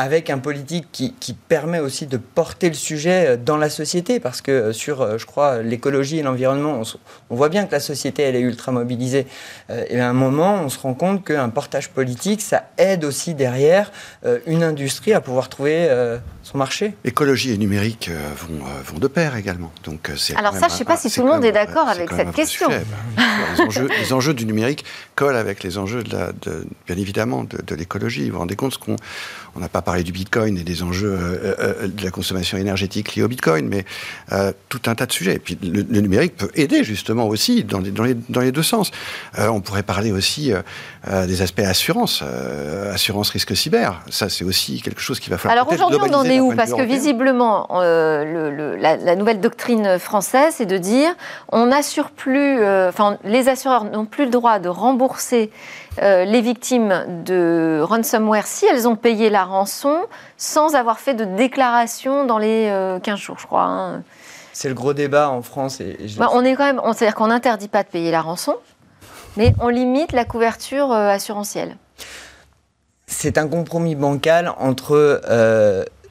avec 0.00 0.30
un 0.30 0.38
politique 0.38 0.86
qui, 0.90 1.36
permet 1.48 1.78
aussi 1.78 2.06
de 2.06 2.16
porter 2.16 2.68
le 2.68 2.74
sujet 2.74 3.26
euh, 3.26 3.36
dans 3.36 3.56
la 3.56 3.68
société, 3.68 4.18
parce 4.18 4.40
que 4.40 4.50
euh, 4.50 4.72
sur, 4.72 5.02
euh, 5.02 5.18
je 5.18 5.26
crois, 5.26 5.62
l'écologie 5.62 6.18
et 6.18 6.22
l'environnement, 6.22 6.80
on, 7.28 7.36
voit 7.36 7.50
bien 7.50 7.66
que 7.66 7.72
la 7.72 7.80
société, 7.80 8.22
elle 8.22 8.36
est 8.36 8.40
ultra 8.40 8.72
mobilisée. 8.72 9.26
et 9.68 10.00
à 10.00 10.08
un 10.08 10.12
moment, 10.12 10.62
on 10.64 10.68
se 10.68 10.78
rend 10.78 10.94
compte 10.94 11.24
qu'un 11.24 11.48
portage 11.50 11.90
politique, 11.90 12.40
ça 12.40 12.70
aide 12.78 13.04
aussi 13.04 13.34
derrière 13.34 13.92
une 14.46 14.62
industrie 14.62 15.12
à 15.12 15.20
pouvoir 15.20 15.48
trouver 15.48 15.88
son 16.42 16.58
marché. 16.58 16.94
Écologie 17.04 17.52
et 17.52 17.58
numérique 17.58 18.10
vont, 18.36 18.64
vont 18.84 18.98
de 18.98 19.06
pair 19.06 19.36
également. 19.36 19.72
Donc, 19.84 20.10
Alors 20.36 20.54
ça, 20.54 20.68
je 20.68 20.74
ne 20.74 20.78
sais 20.78 20.84
pas 20.84 20.96
si 20.96 21.10
tout 21.10 21.22
le 21.22 21.28
monde 21.28 21.44
est 21.44 21.52
d'accord 21.52 21.88
avec 21.88 22.10
cette 22.10 22.32
question. 22.32 22.68
les, 22.68 23.60
enjeux, 23.62 23.88
les, 23.88 24.12
enjeux, 24.12 24.34
du 24.34 24.46
numérique 24.46 24.84
collent 25.14 25.36
avec 25.36 25.62
les 25.62 25.78
enjeux, 25.78 26.02
de 26.02 26.12
la, 26.12 26.32
bien 26.86 26.96
évidemment, 26.96 27.44
de, 27.44 27.74
l'écologie. 27.74 28.26
Vous 28.26 28.34
vous 28.34 28.38
rendez 28.40 28.56
compte 28.56 28.78
qu'on 28.78 28.96
n'a 29.56 29.68
pas 29.68 29.82
parler 29.90 30.04
du 30.04 30.12
Bitcoin 30.12 30.56
et 30.56 30.62
des 30.62 30.84
enjeux 30.84 31.18
de 31.82 32.04
la 32.04 32.12
consommation 32.12 32.56
énergétique 32.56 33.16
liés 33.16 33.24
au 33.24 33.28
Bitcoin, 33.28 33.66
mais 33.66 33.84
tout 34.68 34.80
un 34.86 34.94
tas 34.94 35.06
de 35.06 35.12
sujets. 35.12 35.34
Et 35.34 35.38
puis 35.40 35.58
le, 35.60 35.82
numérique 36.00 36.36
peut 36.36 36.50
aider 36.54 36.84
justement 36.84 37.26
aussi 37.26 37.64
dans 37.64 37.80
les, 37.80 37.90
dans 37.90 38.04
les, 38.04 38.14
dans 38.28 38.40
les 38.40 38.52
deux 38.52 38.62
sens. 38.62 38.92
on 39.36 39.60
pourrait 39.60 39.82
parler 39.82 40.12
aussi 40.12 40.52
des 41.10 41.42
aspects 41.42 41.58
assurance, 41.58 42.22
assurance 42.92 43.30
risque 43.30 43.56
cyber. 43.56 44.00
Ça, 44.10 44.28
c'est 44.28 44.44
aussi 44.44 44.80
quelque 44.80 45.00
chose 45.00 45.18
qui 45.18 45.28
va 45.28 45.38
falloir. 45.38 45.58
Alors 45.60 45.72
aujourd'hui, 45.72 45.98
on 46.00 46.14
en 46.14 46.24
est 46.24 46.38
où 46.38 46.54
Parce 46.54 46.72
que 46.72 46.82
visiblement, 46.82 47.66
le, 47.72 48.76
la, 48.76 48.96
la, 48.96 49.16
nouvelle 49.16 49.40
doctrine 49.40 49.98
française, 49.98 50.54
c'est 50.58 50.66
de 50.66 50.78
dire 50.78 51.10
on 51.48 51.66
n'assure 51.66 52.10
plus, 52.10 52.64
enfin, 52.64 53.18
les 53.24 53.48
assureurs 53.48 53.84
n'ont 53.84 54.06
plus 54.06 54.26
le 54.26 54.30
droit 54.30 54.60
de 54.60 54.68
rembourser 54.68 55.50
euh, 56.02 56.24
les 56.24 56.40
victimes 56.40 57.22
de 57.26 57.80
ransomware 57.82 58.46
si 58.46 58.64
elles 58.64 58.88
ont 58.88 58.96
payé 58.96 59.28
la 59.28 59.44
rançon 59.44 59.98
sans 60.38 60.74
avoir 60.74 60.98
fait 60.98 61.12
de 61.12 61.24
déclaration 61.24 62.24
dans 62.24 62.38
les 62.38 62.72
15 63.02 63.14
euh, 63.14 63.16
jours, 63.16 63.36
je 63.38 63.46
crois. 63.46 63.64
Hein. 63.64 64.02
C'est 64.54 64.68
le 64.68 64.74
gros 64.74 64.94
débat 64.94 65.28
en 65.28 65.42
France. 65.42 65.80
Et, 65.80 65.98
bah, 66.16 66.30
on 66.32 66.42
est 66.44 66.54
quand 66.54 66.64
même, 66.64 66.80
c'est-à-dire 66.94 67.14
qu'on 67.14 67.26
n'interdit 67.26 67.68
pas 67.68 67.82
de 67.82 67.88
payer 67.88 68.10
la 68.10 68.22
rançon, 68.22 68.56
mais 69.36 69.52
on 69.60 69.68
limite 69.68 70.12
la 70.12 70.24
couverture 70.24 70.90
euh, 70.90 71.08
assurantielle. 71.08 71.76
C'est 73.06 73.36
un 73.36 73.46
compromis 73.46 73.94
bancal 73.94 74.52
entre 74.58 75.20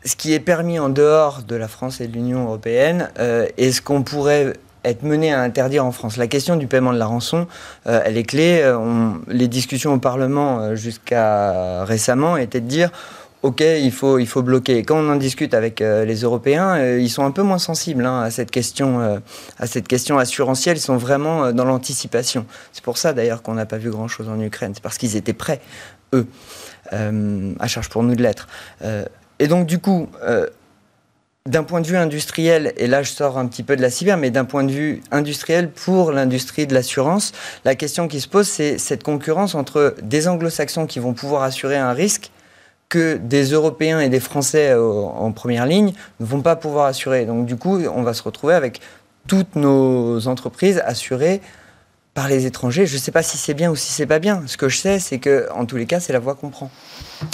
ce 0.04 0.16
qui 0.18 0.34
est 0.34 0.40
permis 0.40 0.80
en 0.80 0.90
dehors 0.90 1.44
de 1.44 1.56
la 1.56 1.68
France 1.68 2.02
et 2.02 2.08
de 2.08 2.14
l'Union 2.14 2.44
européenne 2.44 3.10
et 3.58 3.72
ce 3.72 3.82
qu'on 3.82 4.04
pourrait 4.04 4.54
être 4.90 5.04
mené 5.04 5.34
à 5.34 5.42
interdire 5.42 5.86
en 5.86 5.92
France. 5.92 6.18
La 6.18 6.28
question 6.28 6.56
du 6.56 6.68
paiement 6.68 6.94
de 6.94 6.98
la 6.98 7.06
rançon, 7.06 7.48
euh, 7.88 8.02
elle 8.06 8.18
est 8.18 8.24
clé. 8.24 8.62
Euh, 8.62 9.12
les 9.28 9.48
discussions 9.48 9.94
au 9.94 10.00
Parlement 10.00 10.60
euh, 10.60 10.76
jusqu'à 10.76 11.84
récemment 11.86 12.38
étaient 12.38 12.62
de 12.62 12.68
dire 12.68 12.92
OK, 13.42 13.62
il 13.62 13.92
faut, 13.92 14.20
il 14.20 14.28
faut 14.28 14.42
bloquer. 14.42 14.84
quand 14.84 14.98
on 14.98 15.10
en 15.10 15.16
discute 15.16 15.54
avec 15.54 15.80
les 15.80 16.16
Européens, 16.24 16.98
ils 16.98 17.10
sont 17.10 17.24
un 17.24 17.32
peu 17.32 17.42
moins 17.42 17.58
sensibles 17.58 18.06
hein, 18.06 18.20
à, 18.20 18.32
cette 18.32 18.52
question, 18.52 19.22
à 19.58 19.66
cette 19.66 19.88
question 19.88 20.18
assurantielle. 20.18 20.76
Ils 20.76 20.82
sont 20.82 20.98
vraiment 20.98 21.54
dans 21.54 21.64
l'anticipation. 21.64 22.46
C'est 22.74 22.84
pour 22.84 22.98
ça 22.98 23.14
d'ailleurs 23.14 23.42
qu'on 23.42 23.54
n'a 23.54 23.66
pas 23.66 23.78
vu 23.78 23.92
grand-chose 23.92 24.28
en 24.28 24.38
Ukraine. 24.42 24.74
C'est 24.74 24.84
parce 24.84 24.98
qu'ils 24.98 25.16
étaient 25.16 25.32
prêts, 25.32 25.62
eux, 26.14 26.28
à 26.92 27.68
charge 27.68 27.88
pour 27.88 28.04
nous 28.04 28.14
de 28.14 28.22
l'être. 28.22 28.50
et 29.40 29.48
donc 29.48 29.68
du 29.68 29.80
coup, 29.80 30.10
d'un 31.48 31.64
point 31.64 31.82
de 31.82 31.88
vue 31.88 31.98
industriel, 31.98 32.74
et 32.78 32.88
là 32.88 33.02
je 33.02 33.12
sors 33.12 33.38
un 33.38 33.48
petit 33.48 33.64
peu 33.64 33.76
de 33.76 33.82
la 33.82 33.90
cyber, 33.90 34.18
mais 34.18 34.30
d'un 34.30 34.46
point 34.46 34.64
de 34.64 34.72
vue 34.72 35.02
industriel 35.12 35.70
pour 35.72 36.12
l'industrie 36.12 36.68
de 36.68 36.74
l'assurance, 36.74 37.32
la 37.66 37.76
question 37.76 38.08
qui 38.08 38.22
se 38.22 38.28
pose, 38.28 38.48
c'est 38.48 38.78
cette 38.78 39.04
concurrence 39.04 39.56
entre 39.56 39.96
des 40.02 40.28
anglo-saxons 40.28 40.86
qui 40.86 41.00
vont 41.00 41.14
pouvoir 41.14 41.44
assurer 41.44 41.78
un 41.78 41.94
risque 41.94 42.32
que 42.90 43.18
des 43.18 43.52
Européens 43.52 44.00
et 44.00 44.10
des 44.10 44.20
Français 44.20 44.72
euh, 44.72 44.82
en 44.82 45.32
première 45.32 45.66
ligne 45.66 45.94
ne 46.20 46.26
vont 46.26 46.42
pas 46.42 46.56
pouvoir 46.56 46.88
assurer. 46.88 47.26
Donc 47.26 47.46
du 47.46 47.56
coup, 47.56 47.80
on 47.86 48.02
va 48.02 48.14
se 48.14 48.24
retrouver 48.24 48.56
avec 48.56 48.82
toutes 49.28 49.56
nos 49.56 50.28
entreprises 50.28 50.82
assurées 50.86 51.40
par 52.14 52.28
les 52.28 52.46
étrangers. 52.46 52.86
Je 52.86 52.96
ne 52.96 53.00
sais 53.00 53.12
pas 53.12 53.24
si 53.24 53.38
c'est 53.38 53.54
bien 53.54 53.72
ou 53.72 53.76
si 53.76 53.92
c'est 53.92 54.06
pas 54.06 54.20
bien. 54.20 54.44
Ce 54.48 54.58
que 54.58 54.70
je 54.70 54.78
sais, 54.78 55.00
c'est 55.00 55.20
que 55.20 55.48
en 55.54 55.66
tous 55.66 55.78
les 55.78 55.86
cas, 55.86 56.00
c'est 56.00 56.14
la 56.14 56.20
voie 56.20 56.36
qu'on 56.36 56.50
prend. 56.50 56.72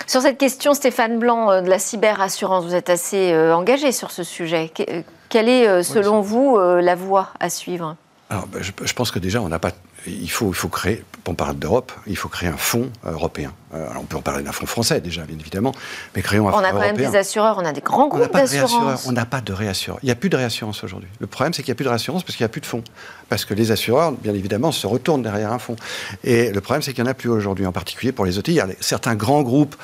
Sur 0.08 0.22
cette 0.22 0.38
question, 0.38 0.74
Stéphane 0.74 1.20
Blanc 1.20 1.52
euh, 1.52 1.62
de 1.62 1.70
la 1.70 1.80
cyberassurance, 1.80 2.66
vous 2.66 2.76
êtes 2.76 2.90
assez 2.90 3.32
euh, 3.32 3.56
engagé 3.56 3.92
sur 3.92 4.12
ce 4.12 4.24
sujet. 4.24 4.72
Euh, 4.90 5.02
quelle 5.30 5.50
est, 5.50 5.84
selon 5.84 6.22
vous, 6.22 6.58
la 6.58 6.96
voie 6.96 7.30
à 7.40 7.50
suivre? 7.50 7.98
Alors, 8.30 8.48
ben, 8.48 8.62
je, 8.62 8.94
pense 8.94 9.12
que 9.12 9.20
déjà, 9.20 9.42
on 9.42 9.50
n'a 9.50 9.60
pas. 9.60 9.72
Il 10.08 10.30
faut, 10.30 10.50
il 10.50 10.56
faut 10.56 10.70
créer, 10.70 11.04
pour 11.26 11.36
parler 11.36 11.56
d'Europe, 11.56 11.92
il 12.06 12.16
faut 12.16 12.30
créer 12.30 12.48
un 12.48 12.56
fonds 12.56 12.90
européen. 13.04 13.52
alors, 13.74 13.98
on 14.02 14.06
peut 14.06 14.16
en 14.16 14.22
parler 14.22 14.44
d'un 14.44 14.52
fonds 14.52 14.68
français 14.68 15.02
déjà, 15.02 15.24
bien 15.24 15.38
évidemment, 15.40 15.74
mais 16.16 16.22
créons 16.22 16.48
un 16.48 16.52
fonds 16.52 16.60
européen. 16.60 16.76
On 16.76 16.78
a 16.78 16.88
quand 16.88 16.98
même 16.98 17.12
des 17.12 17.18
assureurs, 17.18 17.58
on 17.60 17.66
a 17.66 17.74
des 17.74 17.82
grands 17.82 18.08
groupes 18.08 18.32
d'assurance. 18.32 19.08
On 19.08 19.12
n'a 19.12 19.26
pas 19.26 19.42
de 19.42 19.52
réassureurs. 19.52 20.00
Il 20.04 20.06
n'y 20.06 20.12
a 20.12 20.16
plus 20.16 20.30
de 20.30 20.38
réassurance 20.38 20.84
aujourd'hui. 20.84 21.10
Le 21.20 21.26
problème, 21.26 21.52
c'est 21.54 21.64
qu'il 21.64 21.72
n'y 21.72 21.76
a 21.76 21.78
plus 21.78 21.84
de 21.84 21.90
réassurance 21.90 22.24
parce 22.24 22.38
qu'il 22.38 22.44
n'y 22.44 22.50
a 22.50 22.50
plus 22.50 22.62
de 22.62 22.68
fonds. 22.68 22.84
Parce 23.28 23.44
que 23.44 23.56
les 23.56 23.72
assureurs, 23.72 24.12
bien 24.12 24.36
évidemment, 24.36 24.72
se 24.72 24.86
retournent 24.86 25.24
derrière 25.24 25.52
un 25.52 25.60
fonds. 25.60 25.76
Et 26.24 26.52
le 26.52 26.62
problème, 26.62 26.84
c'est 26.84 26.94
qu'il 26.94 27.04
n'y 27.04 27.10
en 27.10 27.12
a 27.12 27.16
plus 27.16 27.30
aujourd'hui, 27.30 27.66
en 27.66 27.72
particulier 27.72 28.12
pour 28.12 28.26
les 28.26 28.38
a 28.38 28.68
certains 28.80 29.16
grands 29.16 29.42
groupes 29.42 29.76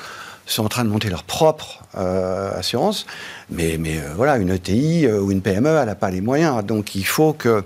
sont 0.46 0.64
en 0.64 0.68
train 0.68 0.84
de 0.84 0.90
monter 0.90 1.08
leur 1.08 1.22
propre 1.22 1.82
euh, 1.96 2.58
assurance, 2.58 3.06
mais, 3.50 3.76
mais 3.78 3.98
euh, 3.98 4.12
voilà, 4.16 4.36
une 4.36 4.50
ETI 4.50 5.06
euh, 5.06 5.20
ou 5.20 5.30
une 5.30 5.40
PME, 5.40 5.68
elle 5.68 5.86
n'a 5.86 5.94
pas 5.94 6.10
les 6.10 6.20
moyens. 6.20 6.64
Donc 6.64 6.94
il 6.94 7.06
faut 7.06 7.32
que 7.32 7.64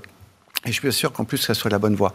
et 0.66 0.72
je 0.72 0.80
suis 0.80 0.92
sûr 0.92 1.12
qu'en 1.12 1.24
plus, 1.24 1.38
ça 1.38 1.54
soit 1.54 1.70
la 1.70 1.78
bonne 1.78 1.94
voie. 1.94 2.12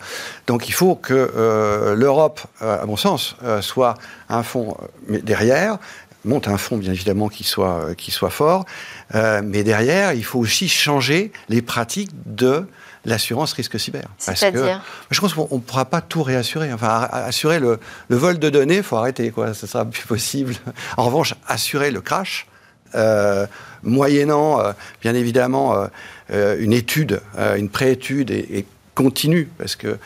Donc 0.47 0.69
il 0.69 0.73
faut 0.73 0.95
que 0.95 1.93
l'Europe, 1.95 2.41
à 2.59 2.85
mon 2.85 2.97
sens, 2.97 3.35
soit 3.61 3.95
un 4.29 4.43
fonds 4.43 4.77
mais 5.07 5.19
derrière, 5.19 5.77
monte 6.25 6.47
un 6.47 6.57
fonds 6.57 6.77
bien 6.77 6.91
évidemment 6.91 7.29
qui 7.29 7.43
soit, 7.43 7.95
qui 7.95 8.11
soit 8.11 8.29
fort, 8.29 8.65
mais 9.13 9.63
derrière, 9.63 10.13
il 10.13 10.23
faut 10.23 10.39
aussi 10.39 10.67
changer 10.67 11.31
les 11.49 11.61
pratiques 11.61 12.11
de 12.25 12.67
l'assurance 13.05 13.53
risque 13.53 13.79
cyber. 13.79 14.07
C'est-à-dire? 14.17 14.81
Je 15.09 15.19
pense 15.19 15.33
qu'on 15.33 15.55
ne 15.55 15.61
pourra 15.61 15.85
pas 15.85 16.01
tout 16.01 16.23
réassurer. 16.23 16.71
Enfin, 16.73 17.07
assurer 17.11 17.59
le, 17.59 17.79
vol 18.09 18.39
de 18.39 18.49
données, 18.49 18.77
il 18.77 18.83
faut 18.83 18.97
arrêter, 18.97 19.31
quoi. 19.31 19.53
Ce 19.53 19.67
sera 19.67 19.85
plus 19.85 20.05
possible. 20.05 20.55
En 20.97 21.05
revanche, 21.05 21.33
assurer 21.47 21.91
le 21.91 22.01
crash, 22.01 22.47
euh, 22.95 23.45
moyennant, 23.83 24.59
euh, 24.59 24.73
bien 25.01 25.13
évidemment, 25.13 25.87
euh, 26.31 26.57
une 26.59 26.73
étude, 26.73 27.21
une 27.57 27.69
préétude 27.69 28.31
et, 28.31 28.59
et, 28.59 28.65
continue, 28.93 29.49
parce 29.57 29.75
que 29.75 29.97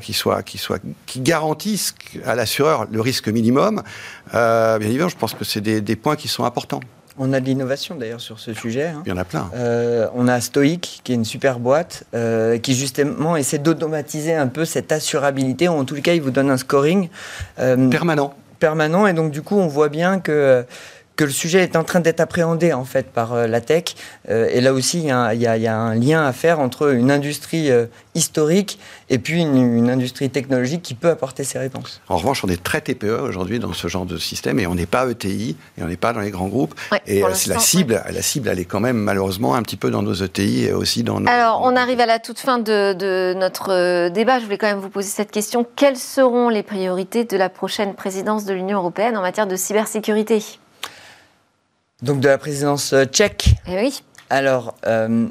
qui 0.00 0.14
soit, 0.14 0.42
qui 0.42 0.56
soit, 0.56 0.80
qui 1.06 1.20
garantisse 1.20 1.94
à 2.24 2.34
l'assureur 2.34 2.86
le 2.90 3.00
risque 3.00 3.28
minimum. 3.28 3.82
bien 4.32 4.80
évidemment, 4.80 5.10
je 5.10 5.16
pense 5.16 5.34
que 5.34 5.44
c'est 5.44 5.60
des 5.60 5.96
points 5.96 6.16
qui 6.16 6.26
sont 6.26 6.44
importants. 6.44 6.80
On 7.20 7.32
a 7.32 7.40
de 7.40 7.46
l'innovation 7.46 7.96
d'ailleurs 7.96 8.20
sur 8.20 8.38
ce 8.38 8.54
sujet. 8.54 8.86
Hein. 8.86 9.02
Il 9.04 9.08
y 9.08 9.12
en 9.12 9.16
a 9.16 9.24
plein. 9.24 9.50
Euh, 9.54 10.06
on 10.14 10.28
a 10.28 10.40
Stoic, 10.40 11.00
qui 11.02 11.12
est 11.12 11.14
une 11.16 11.24
super 11.24 11.58
boîte, 11.58 12.04
euh, 12.14 12.58
qui 12.58 12.74
justement 12.74 13.36
essaie 13.36 13.58
d'automatiser 13.58 14.34
un 14.34 14.46
peu 14.46 14.64
cette 14.64 14.92
assurabilité, 14.92 15.68
ou 15.68 15.72
en 15.72 15.84
tout 15.84 16.00
cas, 16.00 16.14
il 16.14 16.22
vous 16.22 16.30
donne 16.30 16.50
un 16.50 16.56
scoring. 16.56 17.08
Euh, 17.58 17.88
permanent. 17.88 18.34
Permanent, 18.60 19.06
et 19.06 19.12
donc 19.12 19.32
du 19.32 19.42
coup, 19.42 19.56
on 19.56 19.66
voit 19.66 19.88
bien 19.88 20.20
que 20.20 20.64
que 21.18 21.24
le 21.24 21.30
sujet 21.30 21.64
est 21.64 21.74
en 21.74 21.82
train 21.82 21.98
d'être 21.98 22.20
appréhendé 22.20 22.72
en 22.72 22.84
fait 22.84 23.10
par 23.10 23.32
euh, 23.32 23.48
la 23.48 23.60
tech. 23.60 23.96
Euh, 24.30 24.48
et 24.52 24.60
là 24.60 24.72
aussi, 24.72 25.00
il 25.00 25.06
y, 25.06 25.10
a, 25.10 25.76
un 25.76 25.94
lien 25.96 26.24
à 26.24 26.32
faire 26.32 26.60
entre 26.60 26.94
une 26.94 27.10
industrie 27.10 27.72
euh, 27.72 27.86
historique 28.14 28.78
et 29.10 29.18
puis 29.18 29.42
une, 29.42 29.90
industrie 29.90 30.30
technologique 30.30 30.82
qui 30.82 30.94
peut 30.94 31.10
apporter 31.10 31.42
ses 31.42 31.58
réponses. 31.58 32.00
En 32.08 32.18
revanche, 32.18 32.44
on 32.44 32.48
est 32.48 32.62
très 32.62 32.80
TPE 32.80 33.20
aujourd'hui 33.20 33.58
dans 33.58 33.72
ce 33.72 33.88
genre 33.88 34.06
de 34.06 34.16
système 34.16 34.60
et 34.60 34.68
on 34.68 34.76
n'est 34.76 34.86
pas 34.86 35.10
ETI 35.10 35.56
et 35.76 35.82
on 35.82 35.88
n'est 35.88 35.96
pas 35.96 36.12
dans 36.12 36.20
les 36.20 36.30
grands 36.30 36.46
groupes. 36.46 36.76
et 37.08 37.22
la 37.22 37.58
cible, 37.58 38.00
la 38.08 38.22
cible, 38.22 38.48
elle 38.48 38.60
est 38.60 38.64
quand 38.64 38.80
même 38.80 38.98
malheureusement 38.98 39.56
un 39.56 39.62
petit 39.62 39.76
peu 39.76 39.90
dans 39.90 40.02
nos 40.02 40.14
ETI 40.14 40.66
et 40.66 40.72
aussi 40.72 41.02
dans 41.02 41.18
nos... 41.18 41.28
Alors, 41.28 41.62
on 41.64 41.74
arrive 41.74 41.98
à 41.98 42.06
la 42.06 42.20
toute 42.20 42.38
fin 42.38 42.60
de, 42.60 42.92
de 42.92 43.34
notre 43.34 44.08
débat. 44.10 44.38
Je 44.38 44.44
voulais 44.44 44.58
quand 44.58 44.68
même 44.68 44.78
vous 44.78 44.90
poser 44.90 45.08
cette 45.08 45.32
question. 45.32 45.66
Quelles 45.74 45.96
seront 45.96 46.48
les 46.48 46.62
priorités 46.62 47.24
de 47.24 47.36
la 47.36 47.48
prochaine 47.48 47.94
présidence 47.94 48.44
de 48.44 48.54
l'Union 48.54 48.78
européenne 48.78 49.16
en 49.16 49.22
matière 49.22 49.48
de 49.48 49.56
cybersécurité? 49.56 50.60
Donc 52.02 52.20
de 52.20 52.28
la 52.28 52.38
présidence 52.38 52.92
euh, 52.92 53.04
tchèque. 53.04 53.54
Eh 53.66 53.76
oui. 53.76 54.02
Alors, 54.30 54.74
euh, 54.86 55.26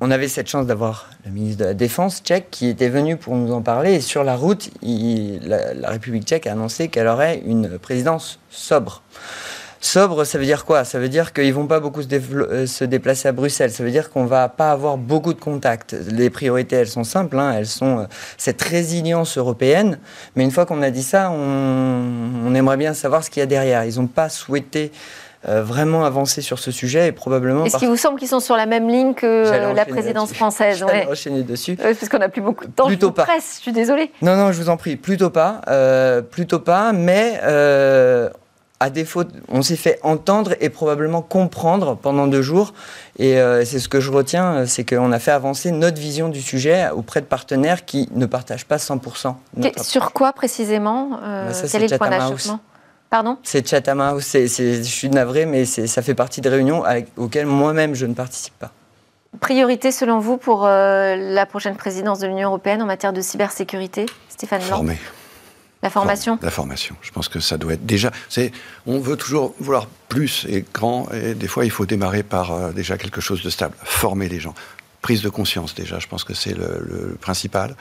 on 0.00 0.10
avait 0.10 0.28
cette 0.28 0.48
chance 0.48 0.66
d'avoir 0.66 1.10
le 1.24 1.30
ministre 1.30 1.60
de 1.60 1.64
la 1.64 1.74
Défense 1.74 2.22
tchèque 2.22 2.48
qui 2.50 2.68
était 2.68 2.88
venu 2.88 3.16
pour 3.16 3.34
nous 3.36 3.52
en 3.52 3.62
parler. 3.62 3.94
Et 3.94 4.00
sur 4.00 4.24
la 4.24 4.36
route, 4.36 4.70
la, 4.82 5.90
République 5.90 6.24
tchèque 6.24 6.46
a 6.46 6.52
annoncé 6.52 6.88
qu'elle 6.88 7.06
aurait 7.06 7.40
une 7.46 7.78
présidence 7.78 8.40
sobre. 8.50 9.02
Sobre, 9.80 10.24
ça 10.24 10.38
veut 10.38 10.44
dire 10.44 10.64
quoi? 10.64 10.84
Ça 10.84 11.00
veut 11.00 11.08
dire 11.08 11.32
qu'ils 11.32 11.52
vont 11.52 11.66
pas 11.66 11.80
beaucoup 11.80 12.02
se, 12.02 12.08
euh, 12.12 12.66
se, 12.66 12.84
déplacer 12.84 13.28
à 13.28 13.32
Bruxelles. 13.32 13.72
Ça 13.72 13.82
veut 13.82 13.90
dire 13.90 14.10
qu'on 14.10 14.26
va 14.26 14.48
pas 14.48 14.70
avoir 14.70 14.96
beaucoup 14.96 15.34
de 15.34 15.40
contacts. 15.40 15.96
Les 16.08 16.30
priorités, 16.30 16.76
elles 16.76 16.88
sont 16.88 17.04
simples. 17.04 17.38
Hein. 17.38 17.54
Elles 17.56 17.66
sont 17.66 18.06
cette 18.36 18.62
résilience 18.62 19.38
européenne. 19.38 19.98
Mais 20.36 20.44
une 20.44 20.52
fois 20.52 20.66
qu'on 20.66 20.82
a 20.82 20.90
dit 20.90 21.02
ça, 21.02 21.30
on, 21.30 22.46
on 22.46 22.54
aimerait 22.54 22.76
bien 22.76 22.94
savoir 22.94 23.24
ce 23.24 23.30
qu'il 23.30 23.40
y 23.40 23.42
a 23.42 23.46
derrière. 23.46 23.84
Ils 23.84 23.96
n'ont 23.96 24.06
pas 24.06 24.28
souhaité 24.28 24.92
vraiment 25.44 26.04
avancer 26.04 26.40
sur 26.40 26.58
ce 26.58 26.70
sujet 26.70 27.08
et 27.08 27.12
probablement. 27.12 27.64
Est-ce 27.64 27.76
qu'il 27.76 27.88
vous 27.88 27.96
semble 27.96 28.18
qu'ils 28.18 28.28
sont 28.28 28.40
sur 28.40 28.56
la 28.56 28.66
même 28.66 28.88
ligne 28.88 29.14
que 29.14 29.74
la 29.74 29.84
présidence 29.84 30.32
française 30.32 30.82
ouais. 30.84 31.06
enchaîner 31.10 31.42
dessus. 31.42 31.76
parce 31.76 32.08
qu'on 32.08 32.18
n'a 32.18 32.28
plus 32.28 32.42
beaucoup 32.42 32.66
de 32.66 32.70
temps. 32.70 32.86
Plutôt 32.86 33.08
je 33.08 33.12
pas. 33.12 33.24
Presse, 33.24 33.56
je 33.56 33.62
suis 33.62 33.72
désolée. 33.72 34.10
Non, 34.22 34.36
non, 34.36 34.52
je 34.52 34.60
vous 34.60 34.68
en 34.68 34.76
prie, 34.76 34.96
plutôt 34.96 35.30
pas, 35.30 35.60
euh, 35.68 36.22
plutôt 36.22 36.60
pas, 36.60 36.92
mais. 36.92 37.40
Euh, 37.42 38.28
à 38.80 38.90
défaut, 38.90 39.22
on 39.48 39.62
s'est 39.62 39.76
fait 39.76 40.00
entendre 40.02 40.56
et 40.58 40.68
probablement 40.68 41.22
comprendre 41.22 41.96
pendant 41.96 42.26
deux 42.26 42.42
jours. 42.42 42.74
Et 43.16 43.36
c'est 43.64 43.78
ce 43.78 43.88
que 43.88 44.00
je 44.00 44.10
retiens, 44.10 44.66
c'est 44.66 44.82
qu'on 44.82 45.12
a 45.12 45.20
fait 45.20 45.30
avancer 45.30 45.70
notre 45.70 46.00
vision 46.00 46.28
du 46.28 46.42
sujet 46.42 46.90
auprès 46.90 47.20
de 47.20 47.26
partenaires 47.26 47.84
qui 47.84 48.08
ne 48.12 48.26
partagent 48.26 48.64
pas 48.64 48.78
100%. 48.78 49.36
Sur 49.80 50.12
quoi 50.12 50.32
précisément 50.32 51.10
bah, 51.10 51.52
Quel 51.70 51.84
est 51.84 51.92
le 51.92 51.96
point 51.96 52.10
d'achoppement? 52.10 52.58
Pardon? 53.12 53.36
C'est 53.42 53.68
Chatham 53.68 54.00
House. 54.00 54.32
je 54.32 54.82
suis 54.84 55.10
navré, 55.10 55.44
mais 55.44 55.66
ça 55.66 56.00
fait 56.00 56.14
partie 56.14 56.40
des 56.40 56.48
réunions 56.48 56.82
auxquelles 57.18 57.44
moi-même 57.44 57.94
je 57.94 58.06
ne 58.06 58.14
participe 58.14 58.58
pas. 58.58 58.72
Priorité 59.38 59.92
selon 59.92 60.18
vous 60.18 60.38
pour 60.38 60.64
euh, 60.64 61.14
la 61.16 61.44
prochaine 61.44 61.76
présidence 61.76 62.20
de 62.20 62.26
l'Union 62.26 62.48
européenne 62.48 62.80
en 62.80 62.86
matière 62.86 63.12
de 63.12 63.20
cybersécurité, 63.20 64.06
Stéphane 64.30 64.60
Blanc 64.60 64.76
Former. 64.76 64.98
La 65.82 65.90
formation? 65.90 66.38
La 66.40 66.50
formation. 66.50 66.96
Je 67.02 67.10
pense 67.10 67.28
que 67.28 67.38
ça 67.38 67.58
doit 67.58 67.74
être 67.74 67.84
déjà. 67.84 68.10
C'est, 68.30 68.50
on 68.86 68.98
veut 68.98 69.16
toujours 69.16 69.54
vouloir 69.60 69.88
plus 70.08 70.46
et 70.48 70.64
grand, 70.72 71.06
et 71.12 71.34
des 71.34 71.48
fois, 71.48 71.66
il 71.66 71.70
faut 71.70 71.84
démarrer 71.84 72.22
par 72.22 72.52
euh, 72.52 72.72
déjà 72.72 72.96
quelque 72.96 73.20
chose 73.20 73.42
de 73.42 73.50
stable. 73.50 73.74
Former 73.84 74.30
les 74.30 74.40
gens. 74.40 74.54
Prise 75.02 75.20
de 75.20 75.28
conscience, 75.28 75.74
déjà, 75.74 75.98
je 75.98 76.06
pense 76.06 76.24
que 76.24 76.32
c'est 76.32 76.54
le, 76.54 77.18
principal. 77.20 77.76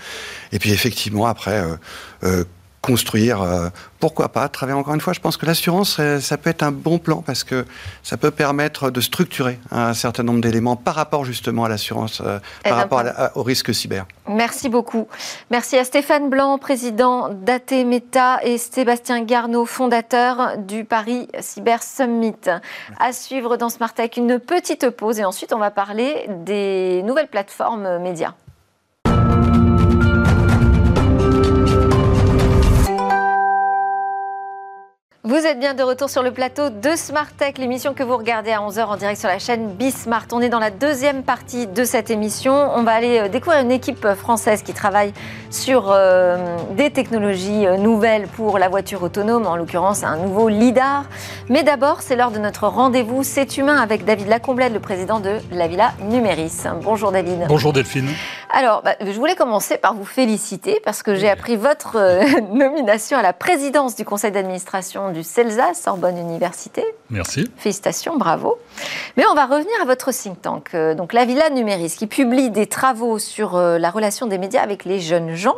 Et 0.52 0.60
puis, 0.60 0.72
effectivement, 0.72 1.28
après, 1.28 1.60
euh, 1.62 1.76
euh, 2.24 2.44
construire, 2.82 3.42
euh, 3.44 3.70
pourquoi 4.00 4.30
pas, 4.30 4.50
travailler 4.50 4.78
encore 4.78 4.96
une 4.96 5.02
fois. 5.02 5.14
Je 5.14 5.20
pense 5.20 5.38
que 5.38 5.46
l'assurance, 5.46 5.98
euh, 6.00 6.20
ça 6.20 6.38
peut 6.38 6.50
être 6.50 6.64
un 6.64 6.72
bon 6.72 6.98
plan 6.98 7.22
parce 7.22 7.44
que 7.44 7.66
ça 8.02 8.18
peut 8.18 8.32
permettre 8.32 8.90
de 8.90 9.02
structurer 9.02 9.60
un 9.70 9.94
certain 9.94 10.24
nombre 10.24 10.42
d'éléments 10.42 10.76
par 10.76 10.96
rapport 10.96 11.24
justement 11.24 11.64
à 11.66 11.70
l'assurance, 11.70 12.22
euh, 12.26 12.40
par 12.64 12.78
rapport 12.78 13.04
au 13.36 13.44
risque 13.44 13.74
cyber. 13.74 14.06
Merci 14.28 14.70
beaucoup. 14.70 15.08
Merci 15.52 15.78
à 15.78 15.84
Stéphane 15.84 16.30
Blanc, 16.30 16.58
président 16.58 17.30
d'AT 17.30 17.86
Meta, 17.86 18.40
et 18.44 18.58
Sébastien 18.58 19.24
Garneau, 19.24 19.66
fondateur 19.66 20.58
du 20.58 20.84
Paris 20.84 21.28
Cyber 21.40 21.84
Summit. 21.84 22.34
À 23.00 23.14
suivre 23.14 23.58
dans 23.58 23.70
Smart 23.70 23.94
Tech, 23.94 24.12
une 24.18 24.40
petite 24.40 24.90
pause 24.90 25.20
et 25.20 25.26
ensuite 25.26 25.54
on 25.54 25.60
va 25.60 25.70
parler 25.70 26.28
des 26.46 27.04
nouvelles 27.04 27.28
plateformes 27.28 28.00
médias. 28.00 28.34
Vous 35.32 35.46
êtes 35.46 35.62
bien 35.62 35.74
de 35.74 35.82
retour 35.82 36.10
sur 36.10 36.24
le 36.24 36.32
plateau 36.32 36.70
de 36.70 36.94
Smart 36.98 37.32
Tech, 37.32 37.54
l'émission 37.58 37.94
que 37.94 38.04
vous 38.04 38.18
regardez 38.18 38.52
à 38.52 38.60
11h 38.60 38.84
en 38.84 38.98
direct 38.98 39.18
sur 39.18 39.30
la 39.30 39.40
chaîne 39.40 39.76
Bismart. 39.76 40.26
On 40.34 40.42
est 40.42 40.50
dans 40.50 40.60
la 40.60 40.72
deuxième 40.72 41.24
partie 41.24 41.68
de 41.68 41.86
cette 41.86 42.12
émission. 42.12 42.52
On 42.76 42.84
va 42.84 42.92
aller 42.92 43.18
euh, 43.18 43.30
découvrir 43.30 43.62
une 43.62 43.72
équipe 43.72 44.06
française 44.16 44.62
qui 44.62 44.74
travaille 44.74 45.14
sur 45.50 45.90
euh, 45.90 46.58
des 46.72 46.90
technologies 46.90 47.66
euh, 47.66 47.78
nouvelles 47.78 48.28
pour 48.28 48.60
la 48.60 48.68
voiture 48.68 49.04
autonome, 49.04 49.48
en 49.48 49.56
l'occurrence 49.56 50.04
un 50.04 50.18
nouveau 50.18 50.50
LIDAR. 50.50 51.06
Mais 51.48 51.64
d'abord, 51.64 52.02
c'est 52.02 52.18
l'heure 52.18 52.32
de 52.32 52.40
notre 52.40 52.68
rendez-vous 52.68 53.24
C'est 53.24 53.58
humain 53.58 53.78
avec 53.78 54.04
David 54.04 54.28
Lacomblède, 54.28 54.74
le 54.74 54.82
président 54.82 55.22
de 55.22 55.38
la 55.54 55.70
Villa 55.70 55.94
Numéris. 56.02 56.64
Bonjour 56.84 57.14
David. 57.14 57.46
Bonjour 57.48 57.72
Delphine. 57.72 58.10
Alors, 58.54 58.82
bah, 58.82 58.96
je 59.00 59.14
voulais 59.14 59.36
commencer 59.36 59.78
par 59.78 59.94
vous 59.94 60.04
féliciter 60.04 60.82
parce 60.84 61.04
que 61.04 61.16
j'ai 61.16 61.30
appris 61.30 61.56
votre 61.56 61.98
nomination 62.54 63.18
à 63.18 63.22
la 63.22 63.32
présidence 63.32 63.96
du 63.96 64.04
conseil 64.04 64.34
d'administration 64.34 65.10
du 65.14 65.21
CELSA, 65.24 65.74
Sorbonne 65.74 66.18
Université. 66.18 66.84
Merci. 67.10 67.50
Félicitations, 67.58 68.18
bravo. 68.18 68.58
Mais 69.18 69.26
on 69.30 69.34
va 69.34 69.46
revenir 69.46 69.74
à 69.82 69.86
votre 69.86 70.12
think 70.12 70.42
tank, 70.42 70.70
euh, 70.74 70.96
donc 70.96 71.14
la 71.14 71.26
Villa 71.26 71.50
Numéris, 71.50 71.96
qui 71.98 72.08
publie 72.08 72.50
des 72.50 72.68
travaux 72.68 73.20
sur 73.20 73.56
euh, 73.56 73.78
la 73.78 73.90
relation 73.90 74.28
des 74.28 74.38
médias 74.38 74.62
avec 74.62 74.86
les 74.86 75.00
jeunes 75.00 75.36
gens, 75.36 75.58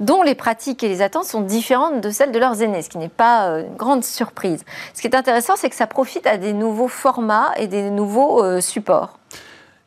dont 0.00 0.22
les 0.22 0.34
pratiques 0.34 0.82
et 0.82 0.88
les 0.88 1.02
attentes 1.02 1.24
sont 1.24 1.40
différentes 1.40 2.00
de 2.00 2.10
celles 2.10 2.32
de 2.32 2.38
leurs 2.38 2.62
aînés, 2.62 2.82
ce 2.82 2.88
qui 2.88 2.98
n'est 2.98 3.08
pas 3.08 3.48
euh, 3.48 3.64
une 3.64 3.76
grande 3.76 4.04
surprise. 4.04 4.64
Ce 4.94 5.00
qui 5.00 5.06
est 5.06 5.16
intéressant, 5.16 5.54
c'est 5.56 5.70
que 5.70 5.76
ça 5.76 5.86
profite 5.86 6.26
à 6.26 6.36
des 6.36 6.52
nouveaux 6.52 6.88
formats 6.88 7.52
et 7.56 7.66
des 7.66 7.90
nouveaux 7.90 8.60
supports. 8.60 9.17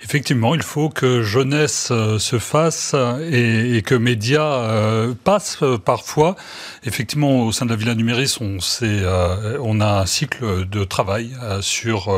Effectivement, 0.04 0.56
il 0.56 0.64
faut 0.64 0.90
que 0.90 1.22
jeunesse 1.22 1.90
euh, 1.92 2.18
se 2.18 2.40
fasse 2.40 2.96
et, 3.32 3.84
que 3.86 3.94
médias 3.94 4.64
euh, 4.64 5.14
passent 5.24 5.60
euh, 5.62 5.78
parfois. 5.78 6.36
Effectivement, 6.86 7.46
au 7.46 7.52
sein 7.52 7.66
de 7.66 7.70
la 7.70 7.76
Villa 7.76 7.94
Numéris, 7.94 8.38
on, 8.42 8.58
on 9.62 9.80
a 9.80 10.02
un 10.02 10.06
cycle 10.08 10.68
de 10.68 10.84
travail 10.84 11.32
sur 11.62 12.10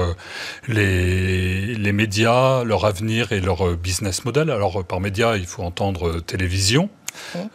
les, 0.67 1.75
les 1.75 1.91
médias, 1.91 2.63
leur 2.63 2.85
avenir 2.85 3.33
et 3.33 3.41
leur 3.41 3.75
business 3.75 4.23
model. 4.23 4.49
Alors, 4.49 4.85
par 4.85 5.01
médias, 5.01 5.35
il 5.35 5.45
faut 5.45 5.63
entendre 5.63 6.21
télévision, 6.21 6.89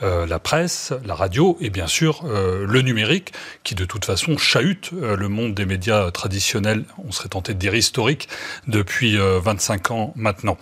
euh, 0.03 0.27
la 0.27 0.39
presse, 0.39 0.93
la 1.05 1.15
radio 1.15 1.57
et 1.61 1.71
bien 1.71 1.87
sûr 1.87 2.23
euh, 2.25 2.67
le 2.67 2.83
numérique 2.83 3.33
qui 3.65 3.75
de 3.75 3.85
toute 3.85 4.05
façon 4.05 4.37
chahute 4.39 4.91
euh, 4.95 5.17
le 5.17 5.29
monde 5.29 5.55
des 5.55 5.67
médias 5.67 6.11
traditionnels, 6.11 6.85
on 7.07 7.13
serait 7.13 7.29
tenté 7.29 7.55
de 7.55 7.59
dire 7.59 7.75
historiques, 7.75 8.29
depuis 8.67 9.17
25 9.17 9.91
ans 9.91 10.13
maintenant. 10.17 10.59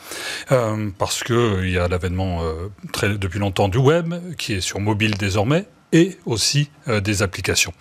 parce 0.98 1.22
qu'il 1.24 1.68
y 1.68 1.78
a 1.78 1.88
l'avènement 1.88 2.42
depuis 3.02 3.38
longtemps 3.38 3.68
du 3.68 3.78
web 3.78 4.14
qui 4.36 4.54
est 4.54 4.60
sur 4.60 4.80
mobile 4.80 5.16
désormais 5.16 5.66
et 5.92 6.18
aussi 6.26 6.70
euh, 6.88 7.00
des 7.00 7.22
applications. 7.22 7.72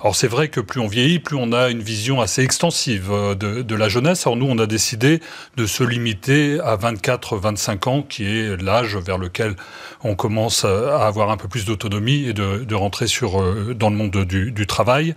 Alors 0.00 0.14
c'est 0.14 0.28
vrai 0.28 0.48
que 0.48 0.60
plus 0.60 0.80
on 0.80 0.86
vieillit, 0.86 1.18
plus 1.18 1.36
on 1.38 1.52
a 1.52 1.70
une 1.70 1.82
vision 1.82 2.20
assez 2.20 2.42
extensive 2.42 3.08
euh, 3.10 3.34
de, 3.34 3.62
de, 3.62 3.74
la 3.74 3.88
jeunesse. 3.88 4.26
Alors 4.26 4.36
nous, 4.36 4.46
on 4.48 4.58
a 4.58 4.66
décidé 4.66 5.20
de 5.56 5.66
se 5.66 5.82
limiter 5.82 6.60
à 6.60 6.76
24-25 6.76 7.88
ans, 7.88 8.02
qui 8.02 8.24
est 8.24 8.60
l'âge 8.62 8.96
vers 8.96 9.18
lequel 9.18 9.56
on 10.04 10.14
commence 10.14 10.64
à 10.64 11.06
avoir 11.06 11.30
un 11.30 11.36
peu 11.36 11.48
plus 11.48 11.64
d'autonomie 11.64 12.26
et 12.28 12.32
de, 12.32 12.64
de, 12.64 12.74
rentrer 12.74 13.08
sur, 13.08 13.40
euh, 13.40 13.74
dans 13.74 13.90
le 13.90 13.96
monde 13.96 14.24
du, 14.24 14.52
du 14.52 14.66
travail. 14.66 15.14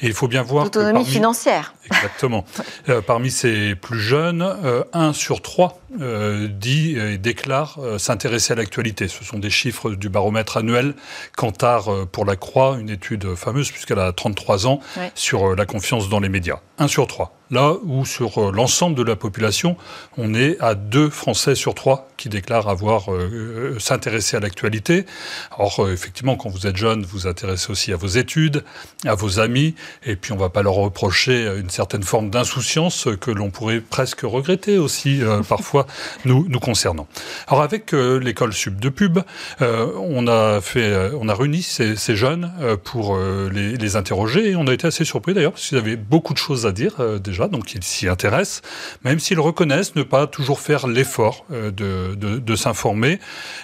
Et 0.00 0.06
il 0.06 0.14
faut 0.14 0.28
bien 0.28 0.42
voir... 0.42 0.66
Autonomie 0.66 1.04
financière. 1.04 1.74
Exactement. 1.86 2.44
parmi 3.06 3.30
ces 3.30 3.74
plus 3.74 4.00
jeunes, 4.00 4.44
un 4.92 5.12
sur 5.12 5.42
trois 5.42 5.80
dit 5.98 6.96
et 6.96 7.18
déclare 7.18 7.78
s'intéresser 7.98 8.54
à 8.54 8.56
l'actualité. 8.56 9.06
Ce 9.06 9.22
sont 9.22 9.38
des 9.38 9.50
chiffres 9.50 9.90
du 9.90 10.08
baromètre 10.08 10.56
annuel 10.56 10.94
Kantar 11.36 11.83
euh, 11.88 12.06
pour 12.06 12.24
la 12.24 12.36
Croix, 12.36 12.76
une 12.78 12.90
étude 12.90 13.34
fameuse 13.34 13.70
puisqu'elle 13.70 13.98
a 13.98 14.12
33 14.12 14.66
ans, 14.66 14.80
sur 15.14 15.50
euh, 15.50 15.54
la 15.56 15.66
confiance 15.66 16.08
dans 16.08 16.20
les 16.20 16.28
médias. 16.28 16.60
Un 16.78 16.88
sur 16.88 17.06
trois 17.06 17.36
là 17.54 17.76
où 17.84 18.04
sur 18.04 18.38
euh, 18.38 18.52
l'ensemble 18.52 18.96
de 18.96 19.02
la 19.02 19.16
population, 19.16 19.76
on 20.18 20.34
est 20.34 20.60
à 20.60 20.74
deux 20.74 21.08
Français 21.08 21.54
sur 21.54 21.74
trois 21.74 22.10
qui 22.16 22.28
déclarent 22.28 22.68
avoir 22.68 23.12
euh, 23.12 23.74
euh, 23.74 23.78
s'intéresser 23.78 24.36
à 24.36 24.40
l'actualité. 24.40 25.06
Alors 25.56 25.88
effectivement, 25.90 26.36
quand 26.36 26.50
vous 26.50 26.66
êtes 26.66 26.76
jeune, 26.76 27.02
vous 27.02 27.20
vous 27.20 27.26
intéressez 27.26 27.70
aussi 27.70 27.92
à 27.92 27.96
vos 27.96 28.08
études, 28.08 28.64
à 29.06 29.14
vos 29.14 29.38
amis, 29.38 29.74
et 30.04 30.16
puis 30.16 30.32
on 30.32 30.34
ne 30.34 30.40
va 30.40 30.48
pas 30.50 30.62
leur 30.62 30.74
reprocher 30.74 31.46
une 31.56 31.70
certaine 31.70 32.02
forme 32.02 32.28
d'insouciance 32.28 33.08
que 33.20 33.30
l'on 33.30 33.50
pourrait 33.50 33.80
presque 33.80 34.22
regretter 34.22 34.76
aussi 34.76 35.20
parfois 35.48 35.86
nous, 36.24 36.46
nous 36.48 36.60
concernant. 36.60 37.06
Alors 37.46 37.62
avec 37.62 37.92
l'école 37.92 38.52
sub 38.52 38.80
de 38.80 38.88
pub, 38.88 39.20
on 39.60 40.26
a 40.26 40.60
fait, 40.60 41.10
on 41.20 41.28
a 41.28 41.34
réuni 41.34 41.62
ces, 41.62 41.94
ces 41.94 42.16
jeunes 42.16 42.50
pour 42.82 43.16
les, 43.16 43.76
les, 43.76 43.96
interroger 43.96 44.50
et 44.50 44.56
on 44.56 44.66
a 44.66 44.72
été 44.72 44.88
assez 44.88 45.04
surpris 45.04 45.34
d'ailleurs 45.34 45.52
parce 45.52 45.68
qu'ils 45.68 45.78
avaient 45.78 45.96
beaucoup 45.96 46.32
de 46.32 46.38
choses 46.38 46.66
à 46.66 46.72
dire 46.72 46.94
déjà 47.20 47.43
donc 47.48 47.74
ils 47.74 47.82
s'y 47.82 48.08
intéressent, 48.08 48.62
même 49.04 49.18
s'ils 49.18 49.40
reconnaissent 49.40 49.94
ne 49.94 50.02
pas 50.02 50.26
toujours 50.26 50.60
faire 50.60 50.86
l'effort 50.86 51.44
euh, 51.50 51.70
de, 51.70 52.56
s'informer. 52.56 53.18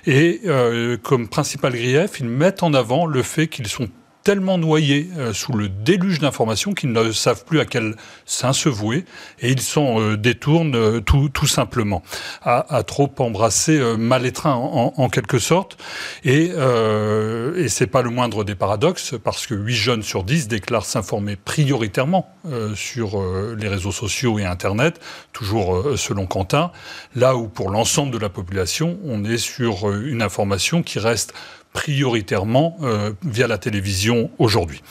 Et 0.07 0.41
euh, 0.47 0.97
comme 0.97 1.29
principal 1.29 1.73
grief, 1.73 2.21
ils 2.21 2.29
mettent 2.29 2.63
en 2.63 2.75
avant 2.75 3.07
le 3.07 3.23
fait 3.23 3.47
qu'ils 3.47 3.69
sont 3.69 3.89
tellement 4.23 4.59
noyés 4.59 5.09
euh, 5.17 5.33
sous 5.33 5.53
le 5.53 5.69
déluge 5.69 6.19
d'informations 6.19 6.75
qu'ils 6.75 6.93
ne 6.93 7.13
savent 7.13 7.45
plus 7.45 7.61
à 7.61 7.65
quel 7.65 7.97
sein 8.27 8.53
se 8.53 8.69
vouer 8.69 9.05
et 9.41 9.51
ils 9.51 9.61
s'en 9.61 10.01
euh, 10.01 10.17
détournent 10.17 10.75
euh, 10.75 11.01
tout, 11.01 11.29
tout, 11.29 11.47
simplement. 11.47 12.03
À, 12.43 12.75
à, 12.75 12.83
trop 12.83 13.11
embrasser 13.19 13.81
mal 13.99 14.27
étreint 14.27 14.55
en, 14.55 14.93
en, 14.97 15.09
quelque 15.09 15.39
sorte. 15.39 15.77
Et, 16.25 16.51
et 16.51 17.69
c'est 17.69 17.87
pas 17.87 18.03
le 18.03 18.11
moindre 18.11 18.45
des 18.45 18.55
paradoxes 18.55 19.15
parce 19.23 19.47
que 19.47 19.55
8 19.55 19.75
jeunes 19.75 20.03
sur 20.03 20.25
10 20.25 20.49
déclarent 20.49 20.85
s'informer 20.85 21.37
prioritairement 21.37 22.29
sur 22.75 23.23
les 23.57 23.69
réseaux 23.69 23.93
sociaux 23.93 24.39
et 24.39 24.45
Internet, 24.45 25.01
toujours 25.33 25.85
selon 25.97 26.27
Quentin, 26.27 26.71
là 27.15 27.37
où 27.37 27.49
pour 27.49 27.71
l'ensemble 27.71 28.13
de 28.13 28.19
la 28.19 28.29
population 28.29 28.99
on 29.05 29.25
est 29.25 29.39
sur 29.39 29.91
une 29.91 30.23
information 30.23 30.83
qui 30.83 30.99
reste 30.99 31.35
prioritairement 31.73 32.77
euh, 32.83 33.13
via 33.25 33.47
la 33.47 33.59
télévision 33.59 34.31
aujourd'hui. 34.39 34.83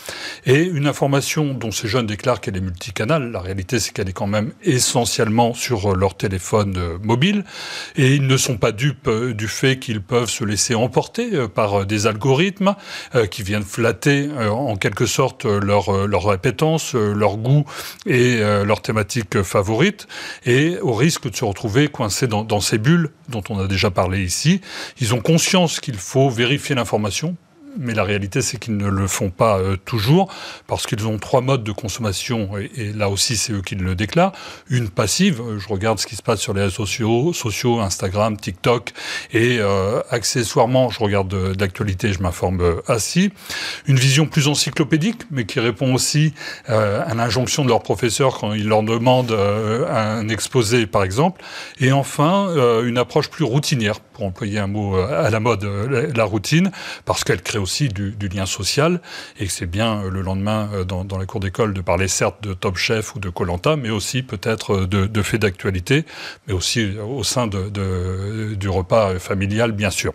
Et 0.46 0.64
une 0.64 0.88
information 0.88 1.54
dont 1.54 1.72
ces 1.72 1.88
jeunes 1.88 2.08
déclarent 2.08 2.40
qu'elle 2.40 2.56
est 2.56 2.62
multicanale, 2.62 3.32
la 3.32 3.42
réalité 3.42 3.80
c'est 3.80 3.92
qu'elle 3.92 4.10
est 4.10 4.14
quand 4.14 4.28
même 4.28 4.52
essentiellement 4.64 5.54
sur 5.54 5.92
euh, 5.92 5.96
leur 5.96 6.16
téléphone 6.16 6.76
euh, 6.78 6.98
mobile, 7.04 7.44
et 7.98 8.16
ils 8.16 8.26
ne 8.26 8.38
sont 8.38 8.58
pas 8.58 8.72
dupes 8.72 9.10
du 9.10 9.48
fait 9.48 9.78
qu'ils 9.78 10.02
peuvent 10.02 10.30
se 10.30 10.44
laisser 10.44 10.76
emporter 10.76 11.48
par 11.48 11.86
des 11.86 12.08
algorithmes 12.08 12.76
qui 13.32 13.44
viennent 13.44 13.64
flatter 13.64 14.30
en 14.50 14.76
quelque 14.76 15.06
sorte 15.06 15.46
leur, 15.46 16.08
leur 16.08 16.26
répétence, 16.26 16.94
leur 16.94 17.38
goût 17.38 17.66
et 18.06 18.40
leur 18.40 18.82
thématique 18.82 19.42
favorite, 19.42 20.08
et 20.46 20.78
au 20.82 20.94
risque 20.94 21.30
de 21.30 21.36
se 21.36 21.46
retrouver 21.46 21.88
coincés 21.88 22.28
dans, 22.28 22.44
dans 22.44 22.62
ces 22.62 22.78
bulles 22.78 23.12
dont 23.30 23.44
on 23.50 23.60
a 23.60 23.68
déjà 23.68 23.92
parlé 23.92 24.24
ici. 24.24 24.62
Ils 25.00 25.14
ont 25.14 25.22
conscience 25.22 25.80
qu'il 25.80 25.96
faut 25.96 26.30
vérifier 26.30 26.76
l'information 26.76 27.36
mais 27.78 27.94
la 27.94 28.04
réalité, 28.04 28.42
c'est 28.42 28.58
qu'ils 28.58 28.78
ne 28.78 28.88
le 28.88 29.08
font 29.08 29.30
pas 29.30 29.60
euh, 29.60 29.76
toujours, 29.78 30.34
parce 30.68 30.88
qu'ils 30.88 31.06
ont 31.08 31.18
trois 31.18 31.42
modes 31.42 31.64
de 31.64 31.72
consommation, 31.72 32.50
et, 32.58 32.94
là 32.94 33.10
aussi, 33.10 33.38
c'est 33.38 33.54
eux 33.54 33.62
qui 33.62 33.76
le 33.76 33.96
déclarent. 33.96 34.32
Une 34.70 34.90
passive, 34.90 35.42
je 35.58 35.68
regarde 35.68 36.00
ce 36.00 36.08
qui 36.08 36.16
se 36.16 36.24
passe 36.24 36.40
sur 36.40 36.54
les 36.54 36.62
réseaux 36.62 36.86
sociaux, 36.86 37.34
sociaux 37.34 37.80
Instagram, 37.80 38.38
TikTok, 38.38 38.94
et 39.32 39.58
euh, 39.60 40.02
accessoirement, 40.10 40.90
je 40.90 41.00
regarde 41.00 41.28
de, 41.28 41.54
l'actualité, 41.60 42.12
je 42.12 42.22
m'informe 42.22 42.62
euh, 42.62 42.82
assis. 42.88 43.32
Une 43.86 43.98
vision 43.98 44.26
plus 44.26 44.48
encyclopédique, 44.48 45.24
mais 45.32 45.46
qui 45.46 45.60
répond 45.60 45.94
aussi 45.94 46.34
à 46.68 47.14
l'injonction 47.16 47.64
de 47.64 47.70
leur 47.70 47.82
professeur 47.82 48.38
quand 48.38 48.54
ils 48.54 48.68
leur 48.68 48.84
demandent 48.84 49.32
un 49.32 50.28
exposé, 50.30 50.88
par 50.88 51.04
exemple. 51.04 51.42
Et 51.80 51.92
enfin, 51.92 52.50
une 52.84 52.98
approche 52.98 53.30
plus 53.30 53.44
routinière, 53.44 54.00
pour 54.00 54.26
employer 54.26 54.60
un 54.60 54.68
mot 54.68 54.96
à 54.96 55.30
la 55.30 55.40
mode, 55.40 55.64
la 55.64 56.24
routine, 56.24 56.72
parce 57.06 57.24
qu'elle 57.24 57.42
crée 57.42 57.59
crée 57.60 57.62
aussi 57.62 57.90
du, 57.90 58.30
lien 58.30 58.46
social 58.46 59.02
et 59.40 59.46
que 59.48 59.52
c'est 59.52 59.66
bien 59.66 60.04
le 60.04 60.22
lendemain 60.22 60.70
dans, 60.88 61.18
la 61.18 61.26
cour 61.26 61.40
d'école 61.40 61.74
de 61.74 61.82
parler 61.82 62.08
certes 62.08 62.44
de 62.44 62.54
Top 62.54 62.78
Chef 62.78 63.16
ou 63.16 63.20
de 63.20 63.30
Colanta, 63.30 63.76
mais 63.76 63.90
aussi 63.90 64.24
peut-être 64.24 64.86
de, 64.86 65.06
de 65.08 65.22
faits 65.22 65.42
d'actualité, 65.42 66.06
mais 66.48 66.54
aussi 66.54 66.92
au 66.98 67.24
sein 67.24 67.48
de, 67.48 68.54
du 68.56 68.70
repas 68.70 69.18
familial, 69.20 69.72
bien 69.72 69.90
sûr. 69.90 70.14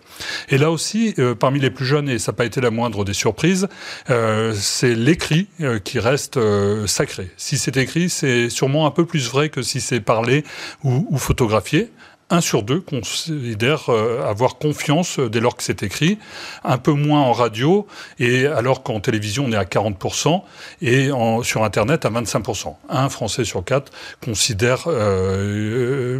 Et 0.49 0.57
là 0.57 0.71
aussi, 0.71 1.13
parmi 1.39 1.59
les 1.59 1.69
plus 1.69 1.85
jeunes, 1.85 2.09
et 2.09 2.19
ça 2.19 2.31
n'a 2.31 2.37
pas 2.37 2.45
été 2.45 2.61
la 2.61 2.71
moindre 2.71 3.03
des 3.03 3.13
surprises, 3.13 3.67
c'est 4.07 4.95
l'écrit 4.95 5.47
qui 5.83 5.99
reste 5.99 6.39
sacré. 6.87 7.29
Si 7.37 7.57
c'est 7.57 7.77
écrit, 7.77 8.09
c'est 8.09 8.49
sûrement 8.49 8.87
un 8.87 8.91
peu 8.91 9.05
plus 9.05 9.29
vrai 9.29 9.49
que 9.49 9.61
si 9.61 9.81
c'est 9.81 9.99
parlé 9.99 10.43
ou 10.83 11.17
photographié 11.17 11.91
un 12.29 12.41
sur 12.41 12.63
deux 12.63 12.81
considère 12.81 13.89
euh, 13.89 14.27
avoir 14.27 14.57
confiance 14.57 15.19
dès 15.19 15.39
lors 15.39 15.55
que 15.55 15.63
c'est 15.63 15.83
écrit, 15.83 16.17
un 16.63 16.77
peu 16.77 16.91
moins 16.91 17.21
en 17.21 17.31
radio, 17.31 17.85
et 18.19 18.47
alors 18.47 18.83
qu'en 18.83 18.99
télévision 18.99 19.45
on 19.45 19.51
est 19.51 19.57
à 19.57 19.63
40%, 19.63 20.41
et 20.81 21.09
sur 21.43 21.63
Internet 21.63 22.05
à 22.05 22.09
25%. 22.09 22.75
Un 22.89 23.09
Français 23.09 23.43
sur 23.43 23.63
quatre 23.63 23.91
considère 24.23 24.85
euh, 24.87 26.19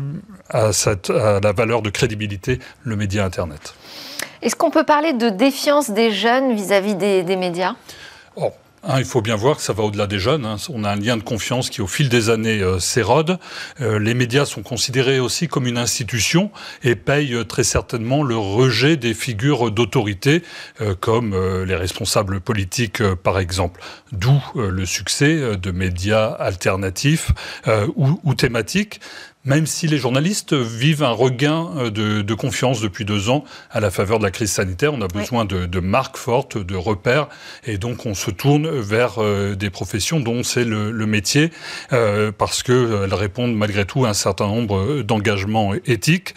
à, 0.50 0.72
la 1.42 1.52
valeur 1.52 1.82
de 1.82 1.90
crédibilité 1.90 2.60
le 2.84 2.96
média 2.96 3.26
Internet. 3.26 3.74
Est-ce 4.42 4.56
qu'on 4.56 4.70
peut 4.70 4.84
parler 4.84 5.14
de 5.14 5.30
défiance 5.30 5.90
des 5.90 6.12
jeunes 6.12 6.54
vis-à-vis 6.54 6.96
des, 6.96 7.36
médias? 7.36 7.74
Oh, 8.36 8.52
Hein, 8.88 9.00
il 9.00 9.06
faut 9.06 9.22
bien 9.22 9.36
voir 9.36 9.58
que 9.58 9.64
ça 9.64 9.74
va 9.74 9.84
au-delà 9.84 10.06
des 10.06 10.20
jeunes. 10.20 10.46
Hein. 10.46 10.58
On 10.70 10.84
a 10.84 10.92
un 10.92 10.96
lien 10.96 11.18
de 11.18 11.24
confiance 11.24 11.72
qui, 11.72 11.82
au 11.82 11.88
fil 11.88 12.08
des 12.08 12.30
années, 12.30 12.62
euh, 12.62 12.80
s'érode. 12.80 13.40
Euh, 13.82 13.98
les 13.98 14.14
médias 14.14 14.46
sont 14.46 14.62
considérés 14.62 15.20
aussi 15.20 15.48
comme 15.48 15.66
une 15.66 15.80
institution 15.80 16.52
et 16.84 16.96
payent 16.96 17.34
euh, 17.34 17.44
très 17.44 17.64
certainement 17.64 18.22
le 18.22 18.38
rejet 18.38 18.96
des 18.96 19.16
figures 19.16 19.72
d'autorité, 19.72 20.44
comme 21.00 21.36
les 21.66 21.76
responsables 21.76 22.40
politiques, 22.40 23.02
par 23.16 23.40
exemple. 23.40 23.82
D'où 24.12 24.42
le 24.56 24.86
succès 24.86 25.58
de 25.58 25.72
médias 25.72 26.28
alternatifs 26.28 27.32
ou 27.96 28.34
thématiques 28.36 29.00
même 29.46 29.68
si 29.68 29.88
les 29.88 29.98
journalistes 29.98 30.54
vivent 30.54 31.04
un 31.04 31.12
regain 31.12 31.70
euh, 31.78 31.90
de, 31.90 32.34
confiance 32.34 32.82
depuis 32.82 33.06
deux 33.06 33.30
ans 33.30 33.46
à 33.72 33.80
la 33.80 33.92
faveur 33.92 34.20
de 34.20 34.24
la 34.24 34.32
crise 34.32 34.52
sanitaire. 34.52 34.94
On 34.94 35.02
a 35.02 35.08
besoin 35.08 35.46
de, 35.46 35.80
marques 35.80 36.18
fortes, 36.18 36.58
de 36.58 36.76
repères, 36.76 37.30
et 37.66 37.78
donc 37.78 38.06
on 38.06 38.14
se 38.14 38.32
tourne 38.32 38.68
vers 38.68 39.20
euh, 39.20 39.56
des 39.56 39.70
professions 39.70 40.20
dont 40.20 40.44
c'est 40.44 40.66
le, 40.66 40.92
métier, 41.06 41.52
euh, 41.94 42.32
parce 42.36 42.64
qu'elles 42.64 43.14
répondent 43.14 43.56
malgré 43.56 43.86
tout 43.86 44.06
à 44.06 44.10
un 44.10 44.14
certain 44.14 44.48
nombre 44.48 45.04
d'engagements 45.04 45.74
éthiques. 45.86 46.34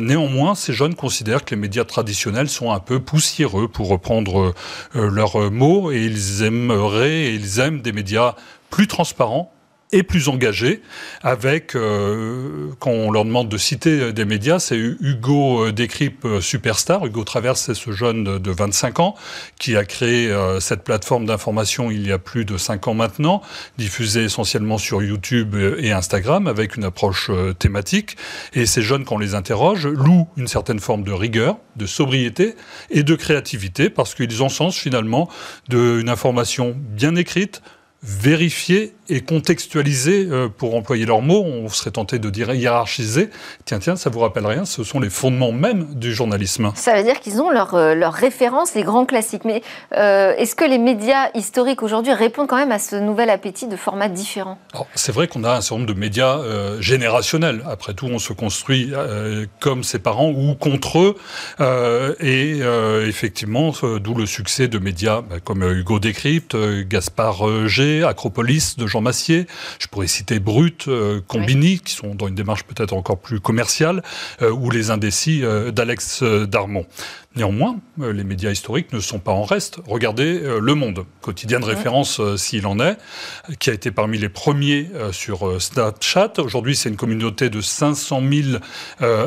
néanmoins, 0.00 0.54
ces 0.54 0.72
jeunes 0.72 0.94
considèrent 0.94 1.44
que 1.44 1.54
les 1.54 1.60
médias 1.60 1.84
traditionnels 1.84 2.48
sont 2.48 2.72
un 2.72 2.80
peu 2.80 2.98
poussiéreux, 2.98 3.68
pour 3.68 3.88
reprendre 3.88 4.52
leurs 4.94 5.50
mots, 5.50 5.92
et 5.92 6.02
ils 6.02 6.42
aimeraient, 6.42 7.26
et 7.26 7.34
ils 7.34 7.60
aiment 7.60 7.80
des 7.80 7.92
médias 7.92 8.34
plus 8.70 8.88
transparents, 8.88 9.52
et 9.92 10.02
plus 10.02 10.28
engagés, 10.28 10.82
avec, 11.22 11.74
euh, 11.74 12.68
quand 12.78 12.90
on 12.90 13.10
leur 13.10 13.24
demande 13.24 13.48
de 13.48 13.58
citer 13.58 14.12
des 14.12 14.24
médias, 14.24 14.58
c'est 14.58 14.76
Hugo 14.76 15.66
euh, 15.66 15.72
Décrypte 15.72 16.24
euh, 16.24 16.40
Superstar. 16.40 17.04
Hugo 17.04 17.24
Traverse, 17.24 17.62
c'est 17.62 17.74
ce 17.74 17.90
jeune 17.90 18.38
de 18.38 18.50
25 18.50 19.00
ans 19.00 19.14
qui 19.58 19.76
a 19.76 19.84
créé 19.84 20.34
cette 20.60 20.84
plateforme 20.84 21.26
d'information 21.26 21.90
il 21.90 22.06
y 22.06 22.12
a 22.12 22.18
plus 22.18 22.44
de 22.44 22.56
5 22.56 22.88
ans 22.88 22.94
maintenant, 22.94 23.42
diffusée 23.78 24.24
essentiellement 24.24 24.78
sur 24.78 25.02
YouTube 25.02 25.56
et 25.78 25.92
Instagram, 25.92 26.46
avec 26.46 26.76
une 26.76 26.84
approche 26.84 27.30
thématique. 27.58 28.16
Et 28.54 28.66
ces 28.66 28.82
jeunes, 28.82 29.04
quand 29.04 29.16
on 29.16 29.18
les 29.18 29.34
interroge, 29.34 29.86
louent 29.86 30.28
une 30.36 30.48
certaine 30.48 30.80
forme 30.80 31.02
de 31.02 31.12
rigueur, 31.12 31.58
de 31.76 31.86
sobriété 31.86 32.54
et 32.90 33.02
de 33.02 33.14
créativité, 33.14 33.90
parce 33.90 34.14
qu'ils 34.14 34.42
ont 34.42 34.48
sens 34.48 34.76
finalement 34.76 35.28
d'une 35.68 36.08
information 36.08 36.76
bien 36.76 37.16
écrite, 37.16 37.62
vérifiée 38.02 38.94
et 39.10 39.20
contextualisé, 39.20 40.28
euh, 40.30 40.48
pour 40.48 40.74
employer 40.76 41.04
leurs 41.04 41.20
mots, 41.20 41.42
on 41.44 41.68
serait 41.68 41.90
tenté 41.90 42.18
de 42.18 42.30
dire 42.30 42.54
hiérarchisé. 42.54 43.28
Tiens, 43.64 43.80
tiens, 43.80 43.96
ça 43.96 44.08
vous 44.08 44.20
rappelle 44.20 44.46
rien, 44.46 44.64
ce 44.64 44.84
sont 44.84 45.00
les 45.00 45.10
fondements 45.10 45.52
même 45.52 45.94
du 45.94 46.14
journalisme. 46.14 46.72
Ça 46.76 46.96
veut 46.96 47.02
dire 47.02 47.18
qu'ils 47.20 47.42
ont 47.42 47.50
leurs 47.50 47.74
leur 47.94 48.14
euh, 48.14 48.20
références, 48.20 48.74
les 48.74 48.84
grands 48.84 49.04
classiques. 49.04 49.44
Mais 49.44 49.62
euh, 49.96 50.34
est-ce 50.36 50.54
que 50.54 50.64
les 50.64 50.78
médias 50.78 51.28
historiques 51.34 51.82
aujourd'hui 51.82 52.12
répondent 52.12 52.46
quand 52.46 52.56
même 52.56 52.72
à 52.72 52.78
ce 52.78 52.96
nouvel 52.96 53.30
appétit 53.30 53.66
de 53.66 53.76
formats 53.76 54.08
différents 54.08 54.58
C'est 54.94 55.12
vrai 55.12 55.26
qu'on 55.26 55.42
a 55.42 55.56
un 55.56 55.60
certain 55.60 55.80
nombre 55.80 55.92
de 55.92 55.98
médias 55.98 56.38
générationnels. 56.80 57.62
Après 57.68 57.94
tout, 57.94 58.06
on 58.06 58.18
se 58.18 58.32
construit 58.32 58.92
comme 59.58 59.82
ses 59.82 59.98
parents 59.98 60.30
ou 60.30 60.54
contre 60.54 60.98
eux. 60.98 62.16
et 62.20 62.60
effectivement, 63.06 63.72
d'où 64.00 64.14
le 64.14 64.26
succès 64.26 64.68
de 64.68 64.78
médias 64.78 65.22
bah, 65.22 65.36
comme 65.42 65.62
Hugo 65.62 65.98
Décrypte, 65.98 66.56
Gaspard 66.88 67.66
G, 67.66 67.89
Acropolis 68.02 68.76
de 68.76 68.86
Jean 68.86 69.00
Massier, 69.00 69.46
je 69.78 69.86
pourrais 69.86 70.06
citer 70.06 70.38
Brut, 70.38 70.86
euh, 70.88 71.20
Combini, 71.26 71.80
qui 71.80 71.92
sont 71.92 72.14
dans 72.14 72.28
une 72.28 72.34
démarche 72.34 72.64
peut-être 72.64 72.92
encore 72.92 73.18
plus 73.18 73.40
commerciale, 73.40 74.02
euh, 74.42 74.50
ou 74.50 74.70
Les 74.70 74.90
Indécis 74.90 75.40
euh, 75.42 75.70
d'Alex 75.70 76.22
Darmon. 76.22 76.86
Néanmoins, 77.36 77.78
euh, 78.00 78.12
les 78.12 78.24
médias 78.24 78.50
historiques 78.50 78.92
ne 78.92 78.98
sont 78.98 79.20
pas 79.20 79.30
en 79.30 79.44
reste. 79.44 79.78
Regardez 79.86 80.40
euh, 80.42 80.58
Le 80.58 80.74
Monde, 80.74 81.04
quotidien 81.20 81.60
de 81.60 81.64
référence 81.64 82.18
euh, 82.18 82.36
s'il 82.36 82.66
en 82.66 82.80
est, 82.80 82.96
qui 83.60 83.70
a 83.70 83.72
été 83.72 83.92
parmi 83.92 84.18
les 84.18 84.28
premiers 84.28 84.90
sur 85.12 85.60
Snapchat. 85.62 86.32
Aujourd'hui, 86.38 86.74
c'est 86.74 86.88
une 86.88 86.96
communauté 86.96 87.50
de 87.50 87.60
500 87.60 88.22
000 88.32 88.58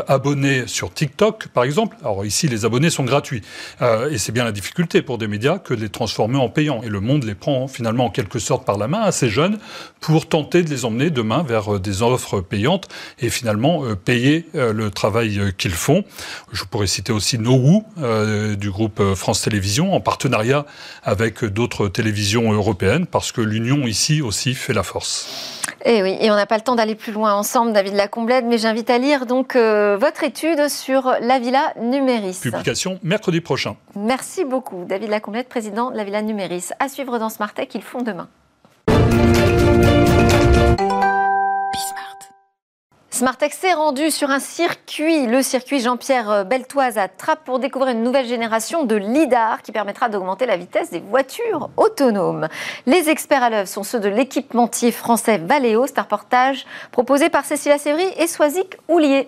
abonnés 0.07 0.67
sur 0.67 0.93
TikTok, 0.93 1.47
par 1.47 1.63
exemple. 1.63 1.95
Alors 2.01 2.25
ici, 2.25 2.47
les 2.47 2.65
abonnés 2.65 2.89
sont 2.89 3.03
gratuits. 3.03 3.41
et 3.81 4.17
c'est 4.17 4.31
bien 4.31 4.43
la 4.43 4.51
difficulté 4.51 5.01
pour 5.01 5.17
des 5.17 5.27
médias 5.27 5.59
que 5.59 5.73
de 5.73 5.81
les 5.81 5.89
transformer 5.89 6.37
en 6.37 6.49
payants. 6.49 6.81
Et 6.83 6.89
Le 6.89 6.99
Monde 6.99 7.23
les 7.23 7.35
prend 7.35 7.67
finalement 7.67 8.05
en 8.05 8.09
quelque 8.09 8.39
sorte 8.39 8.52
par 8.61 8.77
la 8.77 8.87
main 8.87 9.01
à 9.01 9.11
ces 9.11 9.29
jeunes 9.29 9.57
pour 9.99 10.27
tenter 10.27 10.63
de 10.63 10.69
les 10.69 10.85
emmener 10.85 11.09
demain 11.09 11.43
vers 11.43 11.79
des 11.79 12.01
offres 12.01 12.41
payantes 12.41 12.87
et 13.19 13.29
finalement 13.29 13.83
payer 13.95 14.47
le 14.53 14.89
travail 14.89 15.53
qu'ils 15.57 15.71
font. 15.71 16.03
Je 16.51 16.63
pourrais 16.65 16.87
citer 16.87 17.11
aussi 17.11 17.37
NoWoo, 17.37 17.83
euh, 18.01 18.55
du 18.55 18.71
groupe 18.71 18.99
euh, 18.99 19.15
France 19.15 19.41
Télévisions 19.41 19.93
en 19.93 19.99
partenariat 19.99 20.65
avec 21.03 21.43
d'autres 21.43 21.87
télévisions 21.87 22.51
européennes 22.51 23.05
parce 23.05 23.31
que 23.31 23.41
l'union 23.41 23.87
ici 23.87 24.21
aussi 24.21 24.53
fait 24.53 24.73
la 24.73 24.83
force. 24.83 25.61
Et 25.85 25.97
eh 25.97 26.03
oui, 26.03 26.17
et 26.19 26.31
on 26.31 26.35
n'a 26.35 26.45
pas 26.45 26.57
le 26.57 26.63
temps 26.63 26.75
d'aller 26.75 26.95
plus 26.95 27.11
loin 27.11 27.33
ensemble, 27.33 27.73
David 27.73 27.93
Lacomblède, 27.93 28.45
mais 28.45 28.57
j'invite 28.57 28.89
à 28.89 28.97
lire 28.97 29.25
donc 29.25 29.55
euh, 29.55 29.97
votre 29.97 30.23
étude 30.23 30.69
sur 30.69 31.13
la 31.21 31.39
Villa 31.39 31.73
Numéris. 31.81 32.39
Publication 32.41 32.99
mercredi 33.03 33.41
prochain. 33.41 33.75
Merci 33.95 34.45
beaucoup, 34.45 34.85
David 34.85 35.09
Lacomblède, 35.09 35.47
président 35.47 35.91
de 35.91 35.97
la 35.97 36.03
Villa 36.03 36.21
Numéris. 36.21 36.69
À 36.79 36.89
suivre 36.89 37.19
dans 37.19 37.29
Smart 37.29 37.53
Tech, 37.53 37.69
ils 37.73 37.81
font 37.81 38.01
demain. 38.01 38.27
Smartex 43.13 43.59
s'est 43.59 43.73
rendu 43.73 44.09
sur 44.09 44.31
un 44.31 44.39
circuit, 44.39 45.27
le 45.27 45.43
circuit 45.43 45.79
Jean-Pierre 45.79 46.45
Beltoise 46.45 46.97
à 46.97 47.07
Trappes, 47.07 47.45
pour 47.45 47.59
découvrir 47.59 47.91
une 47.91 48.01
nouvelle 48.01 48.25
génération 48.25 48.85
de 48.85 48.95
LIDAR 48.95 49.61
qui 49.61 49.71
permettra 49.71 50.09
d'augmenter 50.09 50.47
la 50.47 50.57
vitesse 50.57 50.89
des 50.89 50.99
voitures 50.99 51.69
autonomes. 51.77 52.47
Les 52.87 53.11
experts 53.11 53.43
à 53.43 53.51
l'œuvre 53.51 53.67
sont 53.67 53.83
ceux 53.83 53.99
de 53.99 54.09
l'équipementier 54.09 54.91
français 54.91 55.37
Valeo. 55.37 55.85
C'est 55.85 55.99
un 55.99 56.01
reportage 56.01 56.65
proposé 56.91 57.29
par 57.29 57.45
Cécilia 57.45 57.77
Sévry 57.77 58.07
et 58.17 58.25
Soisic 58.25 58.77
Houlier. 58.87 59.27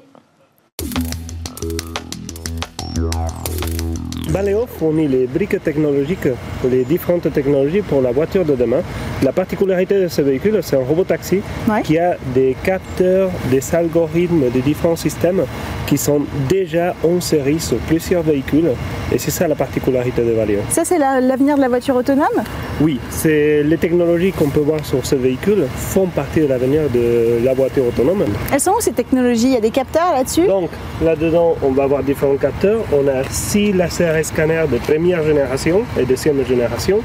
Valeo 4.29 4.65
fournit 4.65 5.07
les 5.07 5.27
briques 5.27 5.63
technologiques, 5.63 6.27
les 6.63 6.85
différentes 6.85 7.31
technologies 7.31 7.83
pour 7.83 8.01
la 8.01 8.11
voiture 8.11 8.45
de 8.45 8.55
demain. 8.55 8.81
La 9.25 9.31
particularité 9.31 9.99
de 10.03 10.07
ce 10.07 10.21
véhicule, 10.21 10.59
c'est 10.61 10.75
un 10.75 10.83
robot 10.83 11.03
taxi 11.03 11.41
qui 11.83 11.97
a 11.97 12.15
des 12.35 12.55
capteurs, 12.63 13.31
des 13.49 13.73
algorithmes, 13.73 14.51
des 14.51 14.61
différents 14.61 14.95
systèmes 14.95 15.45
qui 15.87 15.97
sont 15.97 16.21
déjà 16.47 16.93
en 17.03 17.19
série 17.19 17.59
sur 17.59 17.77
plusieurs 17.77 18.21
véhicules. 18.21 18.69
Et 19.11 19.17
c'est 19.17 19.31
ça 19.31 19.47
la 19.47 19.55
particularité 19.55 20.21
de 20.21 20.31
Valeo. 20.31 20.59
Ça, 20.69 20.85
c'est 20.85 20.99
l'avenir 20.99 21.55
de 21.55 21.61
la 21.61 21.69
voiture 21.69 21.95
autonome? 21.95 22.43
Oui, 22.79 22.99
c'est 23.09 23.63
les 23.63 23.77
technologies 23.77 24.31
qu'on 24.31 24.49
peut 24.49 24.59
voir 24.59 24.85
sur 24.85 25.03
ce 25.03 25.15
véhicule 25.15 25.65
font 25.75 26.05
partie 26.05 26.41
de 26.41 26.45
l'avenir 26.45 26.81
de 26.93 27.43
la 27.43 27.55
voiture 27.55 27.87
autonome. 27.87 28.25
Elles 28.53 28.59
sont 28.59 28.73
où 28.77 28.81
ces 28.81 28.91
technologies? 28.91 29.47
Il 29.47 29.53
y 29.53 29.57
a 29.57 29.61
des 29.61 29.71
capteurs 29.71 30.11
là-dessus? 30.13 30.45
Donc, 30.45 30.69
là-dedans, 31.03 31.55
on 31.63 31.71
va 31.71 31.85
avoir 31.85 32.03
différents 32.03 32.37
capteurs. 32.37 32.81
On 32.93 33.07
a 33.07 33.23
six 33.31 33.73
lasers 33.73 34.21
scanners 34.21 34.65
de 34.71 34.77
première 34.77 35.23
génération 35.23 35.81
et 35.99 36.05
deuxième 36.05 36.45
génération. 36.45 36.99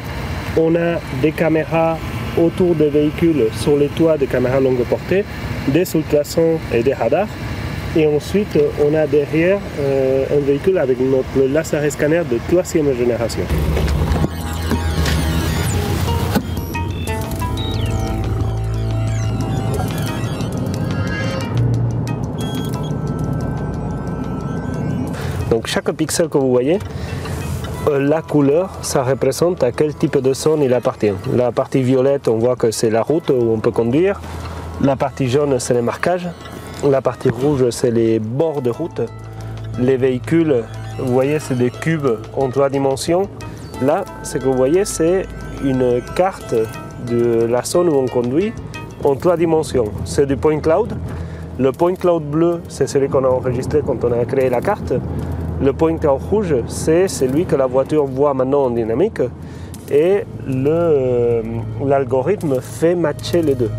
On 0.57 0.75
a 0.75 1.01
des 1.23 1.33
caméras 1.33 1.97
autour 2.37 2.75
des 2.75 2.89
véhicules 2.89 3.45
sur 3.53 3.77
les 3.77 3.89
toits 3.89 4.19
des 4.19 4.27
caméras 4.27 4.61
longue 4.61 4.85
portée, 4.85 5.25
des 5.69 5.85
ultrasons 5.95 6.59
et 6.73 6.83
des 6.83 6.95
radars. 6.95 7.29
Et 7.97 8.07
ensuite, 8.07 8.59
on 8.85 8.95
a 8.95 9.07
derrière 9.07 9.59
euh, 9.81 10.25
un 10.37 10.41
véhicule 10.41 10.79
avec 10.79 10.99
notre 11.01 11.53
laser 11.53 11.91
scanner 11.91 12.23
de 12.31 12.39
troisième 12.49 12.97
génération. 12.97 13.43
Donc 25.51 25.67
chaque 25.67 25.91
pixel 25.93 26.29
que 26.29 26.39
vous 26.39 26.51
voyez, 26.51 26.79
la 27.89 28.23
couleur, 28.23 28.71
ça 28.83 29.03
représente 29.03 29.63
à 29.63 29.73
quel 29.73 29.95
type 29.95 30.19
de 30.19 30.35
zone 30.35 30.63
il 30.63 30.75
appartient. 30.75 31.13
La 31.35 31.51
partie 31.51 31.83
violette, 31.83 32.29
on 32.29 32.39
voit 32.39 32.57
que 32.57 32.71
c'est 32.71 32.91
la 32.91 33.03
route 33.03 33.31
où 33.31 33.53
on 33.53 33.59
peut 33.59 33.71
conduire. 33.71 34.21
La 34.83 34.97
partie 34.97 35.29
jaune, 35.29 35.59
c'est 35.59 35.75
les 35.75 35.83
marquages. 35.83 36.29
La 36.89 37.01
partie 37.01 37.31
rouge, 37.31 37.71
c'est 37.71 37.91
les 37.91 38.19
bords 38.19 38.63
de 38.63 38.71
route. 38.71 39.01
Les 39.79 39.97
véhicules, 39.97 40.65
vous 40.99 41.13
voyez, 41.13 41.39
c'est 41.39 41.57
des 41.57 41.71
cubes 41.71 42.09
en 42.37 42.49
trois 42.51 42.69
dimensions. 42.69 43.29
Là, 43.83 44.05
ce 44.23 44.39
que 44.39 44.45
vous 44.45 44.55
voyez, 44.55 44.85
c'est 44.85 45.27
une 45.65 46.03
carte 46.15 46.55
de 47.09 47.47
la 47.47 47.63
zone 47.65 47.89
où 47.89 47.95
on 47.95 48.07
conduit 48.07 48.53
en 49.05 49.15
trois 49.15 49.37
dimensions. 49.37 49.91
C'est 50.05 50.27
du 50.27 50.37
point 50.37 50.59
cloud. 50.61 50.95
Le 51.59 51.73
point 51.73 51.95
cloud 51.95 52.23
bleu, 52.25 52.61
c'est 52.69 52.87
celui 52.87 53.09
qu'on 53.09 53.25
a 53.25 53.29
enregistré 53.29 53.83
quand 53.85 54.05
on 54.05 54.13
a 54.13 54.25
créé 54.25 54.49
la 54.49 54.61
carte. 54.61 54.93
Le 55.63 55.73
point 55.75 55.97
rouge, 56.05 56.55
c'est 56.69 57.07
celui 57.07 57.45
que 57.45 57.55
la 57.55 57.67
voiture 57.67 58.07
voit 58.07 58.33
maintenant 58.33 58.65
en 58.65 58.71
dynamique. 58.71 59.21
Et 59.91 60.25
l'algorithme 61.85 62.61
fait 62.61 62.95
matcher 62.95 63.43
les 63.43 63.55
deux. 63.55 63.71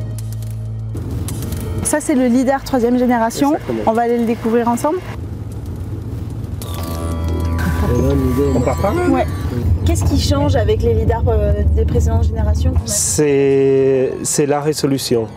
Ça, 1.84 2.00
c'est 2.00 2.16
le 2.16 2.28
LIDAR 2.28 2.64
troisième 2.64 2.98
génération. 2.98 3.54
On 3.86 3.94
va 3.94 4.04
aller 4.04 4.20
le 4.20 4.26
découvrir 4.26 4.68
ensemble. 4.68 5.00
On 8.56 8.60
part 8.62 8.82
pas? 8.82 8.94
Ouais. 9.10 9.26
Qu'est-ce 9.92 10.06
qui 10.06 10.22
change 10.22 10.56
avec 10.56 10.84
les 10.84 10.94
lidars 10.94 11.26
euh, 11.28 11.64
des 11.76 11.84
précédentes 11.84 12.24
générations 12.24 12.72
C'est 12.86 14.46
la 14.48 14.62
résolution. 14.62 15.28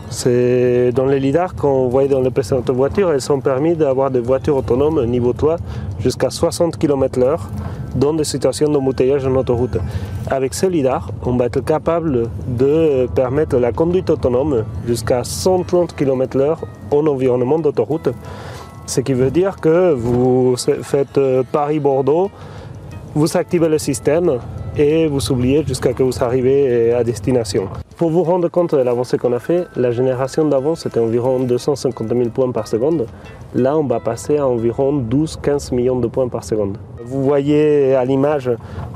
Dans 0.94 1.07
les 1.07 1.18
lidars 1.18 1.57
qu'on 1.57 1.88
voyait 1.88 2.09
dans 2.09 2.20
les 2.20 2.30
précédentes 2.30 2.70
voitures, 2.70 3.11
elles 3.11 3.32
ont 3.32 3.40
permis 3.40 3.74
d'avoir 3.74 4.12
des 4.12 4.20
voitures 4.20 4.59
autonomes 4.59 5.05
niveau 5.07 5.32
toit 5.32 5.57
jusqu'à 5.98 6.30
60 6.30 6.76
km/h 6.76 7.36
dans 7.96 8.14
des 8.14 8.22
situations 8.22 8.68
d'embouteillage 8.68 9.26
en 9.26 9.34
autoroute. 9.34 9.78
Avec 10.30 10.55
ce 10.55 10.66
lidar, 10.66 11.11
on 11.24 11.36
va 11.36 11.46
être 11.46 11.64
capable 11.64 12.28
de 12.46 13.09
permettre 13.12 13.57
la 13.57 13.72
conduite 13.72 14.09
autonome 14.09 14.62
jusqu'à 14.86 15.24
130 15.24 15.96
km/h 15.96 16.59
en 16.92 17.07
environnement 17.09 17.59
d'autoroute. 17.59 18.11
Ce 18.86 19.00
qui 19.00 19.14
veut 19.14 19.32
dire 19.32 19.57
que 19.57 19.92
vous 19.92 20.55
faites 20.57 21.18
euh, 21.18 21.42
Paris-Bordeaux, 21.50 22.30
vous 23.14 23.36
activez 23.36 23.68
le 23.68 23.78
système 23.78 24.40
et 24.76 25.06
vous 25.06 25.30
oubliez 25.30 25.64
jusqu'à 25.64 25.90
ce 25.90 25.94
que 25.94 26.02
vous 26.02 26.24
arrivez 26.24 26.92
à 26.92 27.04
destination. 27.04 27.68
Pour 27.96 28.10
vous 28.10 28.24
rendre 28.24 28.48
compte 28.48 28.74
de 28.74 28.80
l'avancée 28.80 29.18
qu'on 29.18 29.32
a 29.32 29.38
fait, 29.38 29.68
la 29.76 29.92
génération 29.92 30.44
d'avant 30.44 30.74
c'était 30.74 30.98
environ 30.98 31.38
250 31.38 32.08
000 32.08 32.30
points 32.30 32.50
par 32.50 32.66
seconde. 32.66 33.06
Là, 33.54 33.78
on 33.78 33.84
va 33.84 34.00
passer 34.00 34.38
à 34.38 34.48
environ 34.48 35.00
12-15 35.00 35.72
millions 35.72 36.00
de 36.00 36.08
points 36.08 36.26
par 36.26 36.42
seconde. 36.42 36.76
Vous 37.04 37.22
voyez 37.22 37.94
à 37.94 38.04
l'image, 38.04 38.50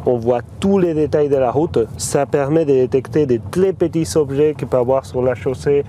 on 0.04 0.16
voit 0.16 0.40
tous 0.58 0.80
les 0.80 0.94
détails 0.94 1.28
de 1.28 1.36
la 1.36 1.52
route. 1.52 1.78
Ça 1.96 2.26
permet 2.26 2.64
de 2.64 2.72
détecter 2.72 3.24
des 3.24 3.40
très 3.52 3.72
petits 3.72 4.08
objets 4.16 4.54
qu'il 4.58 4.66
peut 4.66 4.78
avoir 4.78 5.06
sur 5.06 5.22
la 5.22 5.36
chaussée 5.36 5.84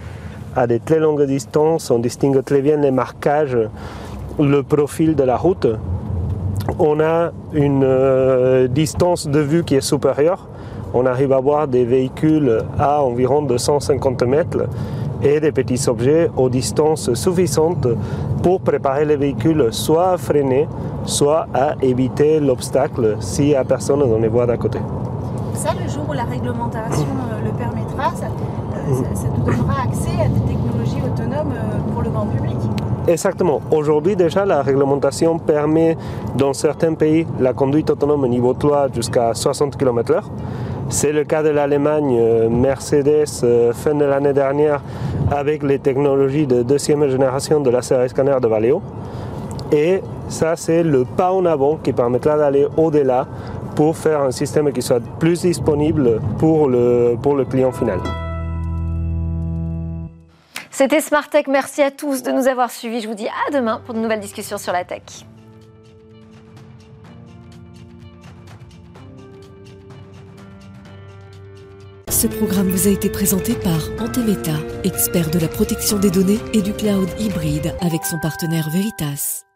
à 0.55 0.67
des 0.67 0.79
très 0.79 0.99
longues 0.99 1.25
distances. 1.25 1.89
On 1.89 1.97
distingue 1.97 2.43
très 2.43 2.61
bien 2.61 2.77
les 2.77 2.91
marquages, 2.91 3.57
le 4.37 4.61
profil 4.61 5.15
de 5.15 5.23
la 5.23 5.35
route 5.35 5.67
on 6.77 6.99
a 6.99 7.31
une 7.53 7.83
euh, 7.83 8.67
distance 8.67 9.27
de 9.27 9.39
vue 9.39 9.63
qui 9.63 9.75
est 9.75 9.81
supérieure. 9.81 10.47
On 10.93 11.05
arrive 11.05 11.33
à 11.33 11.39
voir 11.39 11.67
des 11.67 11.85
véhicules 11.85 12.63
à 12.77 13.03
environ 13.03 13.41
250 13.41 14.23
mètres 14.23 14.67
et 15.21 15.39
des 15.39 15.51
petits 15.51 15.87
objets 15.87 16.29
aux 16.35 16.49
distances 16.49 17.13
suffisantes 17.13 17.87
pour 18.41 18.61
préparer 18.61 19.05
les 19.05 19.17
véhicules 19.17 19.67
soit 19.71 20.13
à 20.13 20.17
freiner, 20.17 20.67
soit 21.05 21.47
à 21.53 21.75
éviter 21.81 22.39
l'obstacle 22.39 23.17
s'il 23.19 23.47
n'y 23.47 23.55
a 23.55 23.63
personne 23.63 23.99
dans 23.99 24.17
les 24.17 24.27
voies 24.27 24.45
d'à 24.45 24.57
côté. 24.57 24.79
Ça, 25.53 25.71
le 25.73 25.89
jour 25.89 26.05
où 26.09 26.13
la 26.13 26.23
réglementation 26.23 27.05
euh, 27.31 27.45
le 27.45 27.51
permettra, 27.51 28.15
ça, 28.15 28.27
euh, 28.27 29.03
ça, 29.13 29.27
nous 29.37 29.43
donnera 29.43 29.83
accès 29.83 30.21
à 30.23 30.27
des 30.27 30.53
technologies 30.53 31.01
autonomes 31.05 31.53
pour 31.93 32.01
le 32.01 32.09
grand 32.09 32.25
public. 32.25 32.55
Exactement. 33.07 33.61
Aujourd'hui, 33.71 34.15
déjà, 34.15 34.45
la 34.45 34.61
réglementation 34.61 35.39
permet 35.39 35.97
dans 36.35 36.53
certains 36.53 36.93
pays 36.93 37.25
la 37.39 37.53
conduite 37.53 37.89
autonome 37.89 38.23
au 38.23 38.27
niveau 38.27 38.53
3 38.53 38.89
jusqu'à 38.93 39.33
60 39.33 39.77
km/h. 39.77 40.21
C'est 40.89 41.11
le 41.11 41.23
cas 41.23 41.43
de 41.43 41.49
l'Allemagne, 41.49 42.17
euh, 42.19 42.49
Mercedes, 42.49 43.25
euh, 43.43 43.73
fin 43.73 43.93
de 43.93 44.05
l'année 44.05 44.33
dernière, 44.33 44.81
avec 45.31 45.61
les 45.63 45.77
technologies 45.79 46.47
de 46.47 46.63
deuxième 46.63 47.07
génération 47.07 47.59
de 47.59 47.69
la 47.69 47.81
série 47.83 48.09
scanner 48.09 48.37
de 48.41 48.47
Valeo. 48.47 48.81
Et 49.71 50.01
ça, 50.29 50.55
c'est 50.55 50.81
le 50.81 51.05
pas 51.05 51.31
en 51.31 51.45
avant 51.45 51.77
qui 51.77 51.93
permettra 51.93 52.37
d'aller 52.37 52.67
au-delà 52.75 53.27
pour 53.75 53.95
faire 53.95 54.21
un 54.21 54.31
système 54.31 54.71
qui 54.71 54.81
soit 54.81 55.01
plus 55.19 55.41
disponible 55.41 56.19
pour 56.39 56.67
le, 56.67 57.15
pour 57.21 57.35
le 57.35 57.45
client 57.45 57.71
final. 57.71 57.99
C'était 60.79 61.01
Smart 61.01 61.29
Tech. 61.29 61.47
Merci 61.49 61.81
à 61.81 61.91
tous 61.91 62.23
de 62.23 62.31
nous 62.31 62.47
avoir 62.47 62.71
suivis. 62.71 63.01
Je 63.01 63.09
vous 63.09 63.13
dis 63.13 63.27
à 63.27 63.51
demain 63.51 63.81
pour 63.85 63.93
de 63.93 63.99
nouvelles 63.99 64.21
discussions 64.21 64.57
sur 64.57 64.71
la 64.71 64.85
tech. 64.85 65.01
Ce 72.09 72.27
programme 72.27 72.69
vous 72.69 72.87
a 72.87 72.91
été 72.91 73.09
présenté 73.09 73.55
par 73.55 73.81
Antemeta, 73.99 74.55
expert 74.85 75.29
de 75.29 75.39
la 75.39 75.49
protection 75.49 75.99
des 75.99 76.11
données 76.11 76.39
et 76.53 76.61
du 76.61 76.71
cloud 76.71 77.09
hybride 77.19 77.75
avec 77.81 78.05
son 78.05 78.17
partenaire 78.19 78.69
Veritas. 78.69 79.48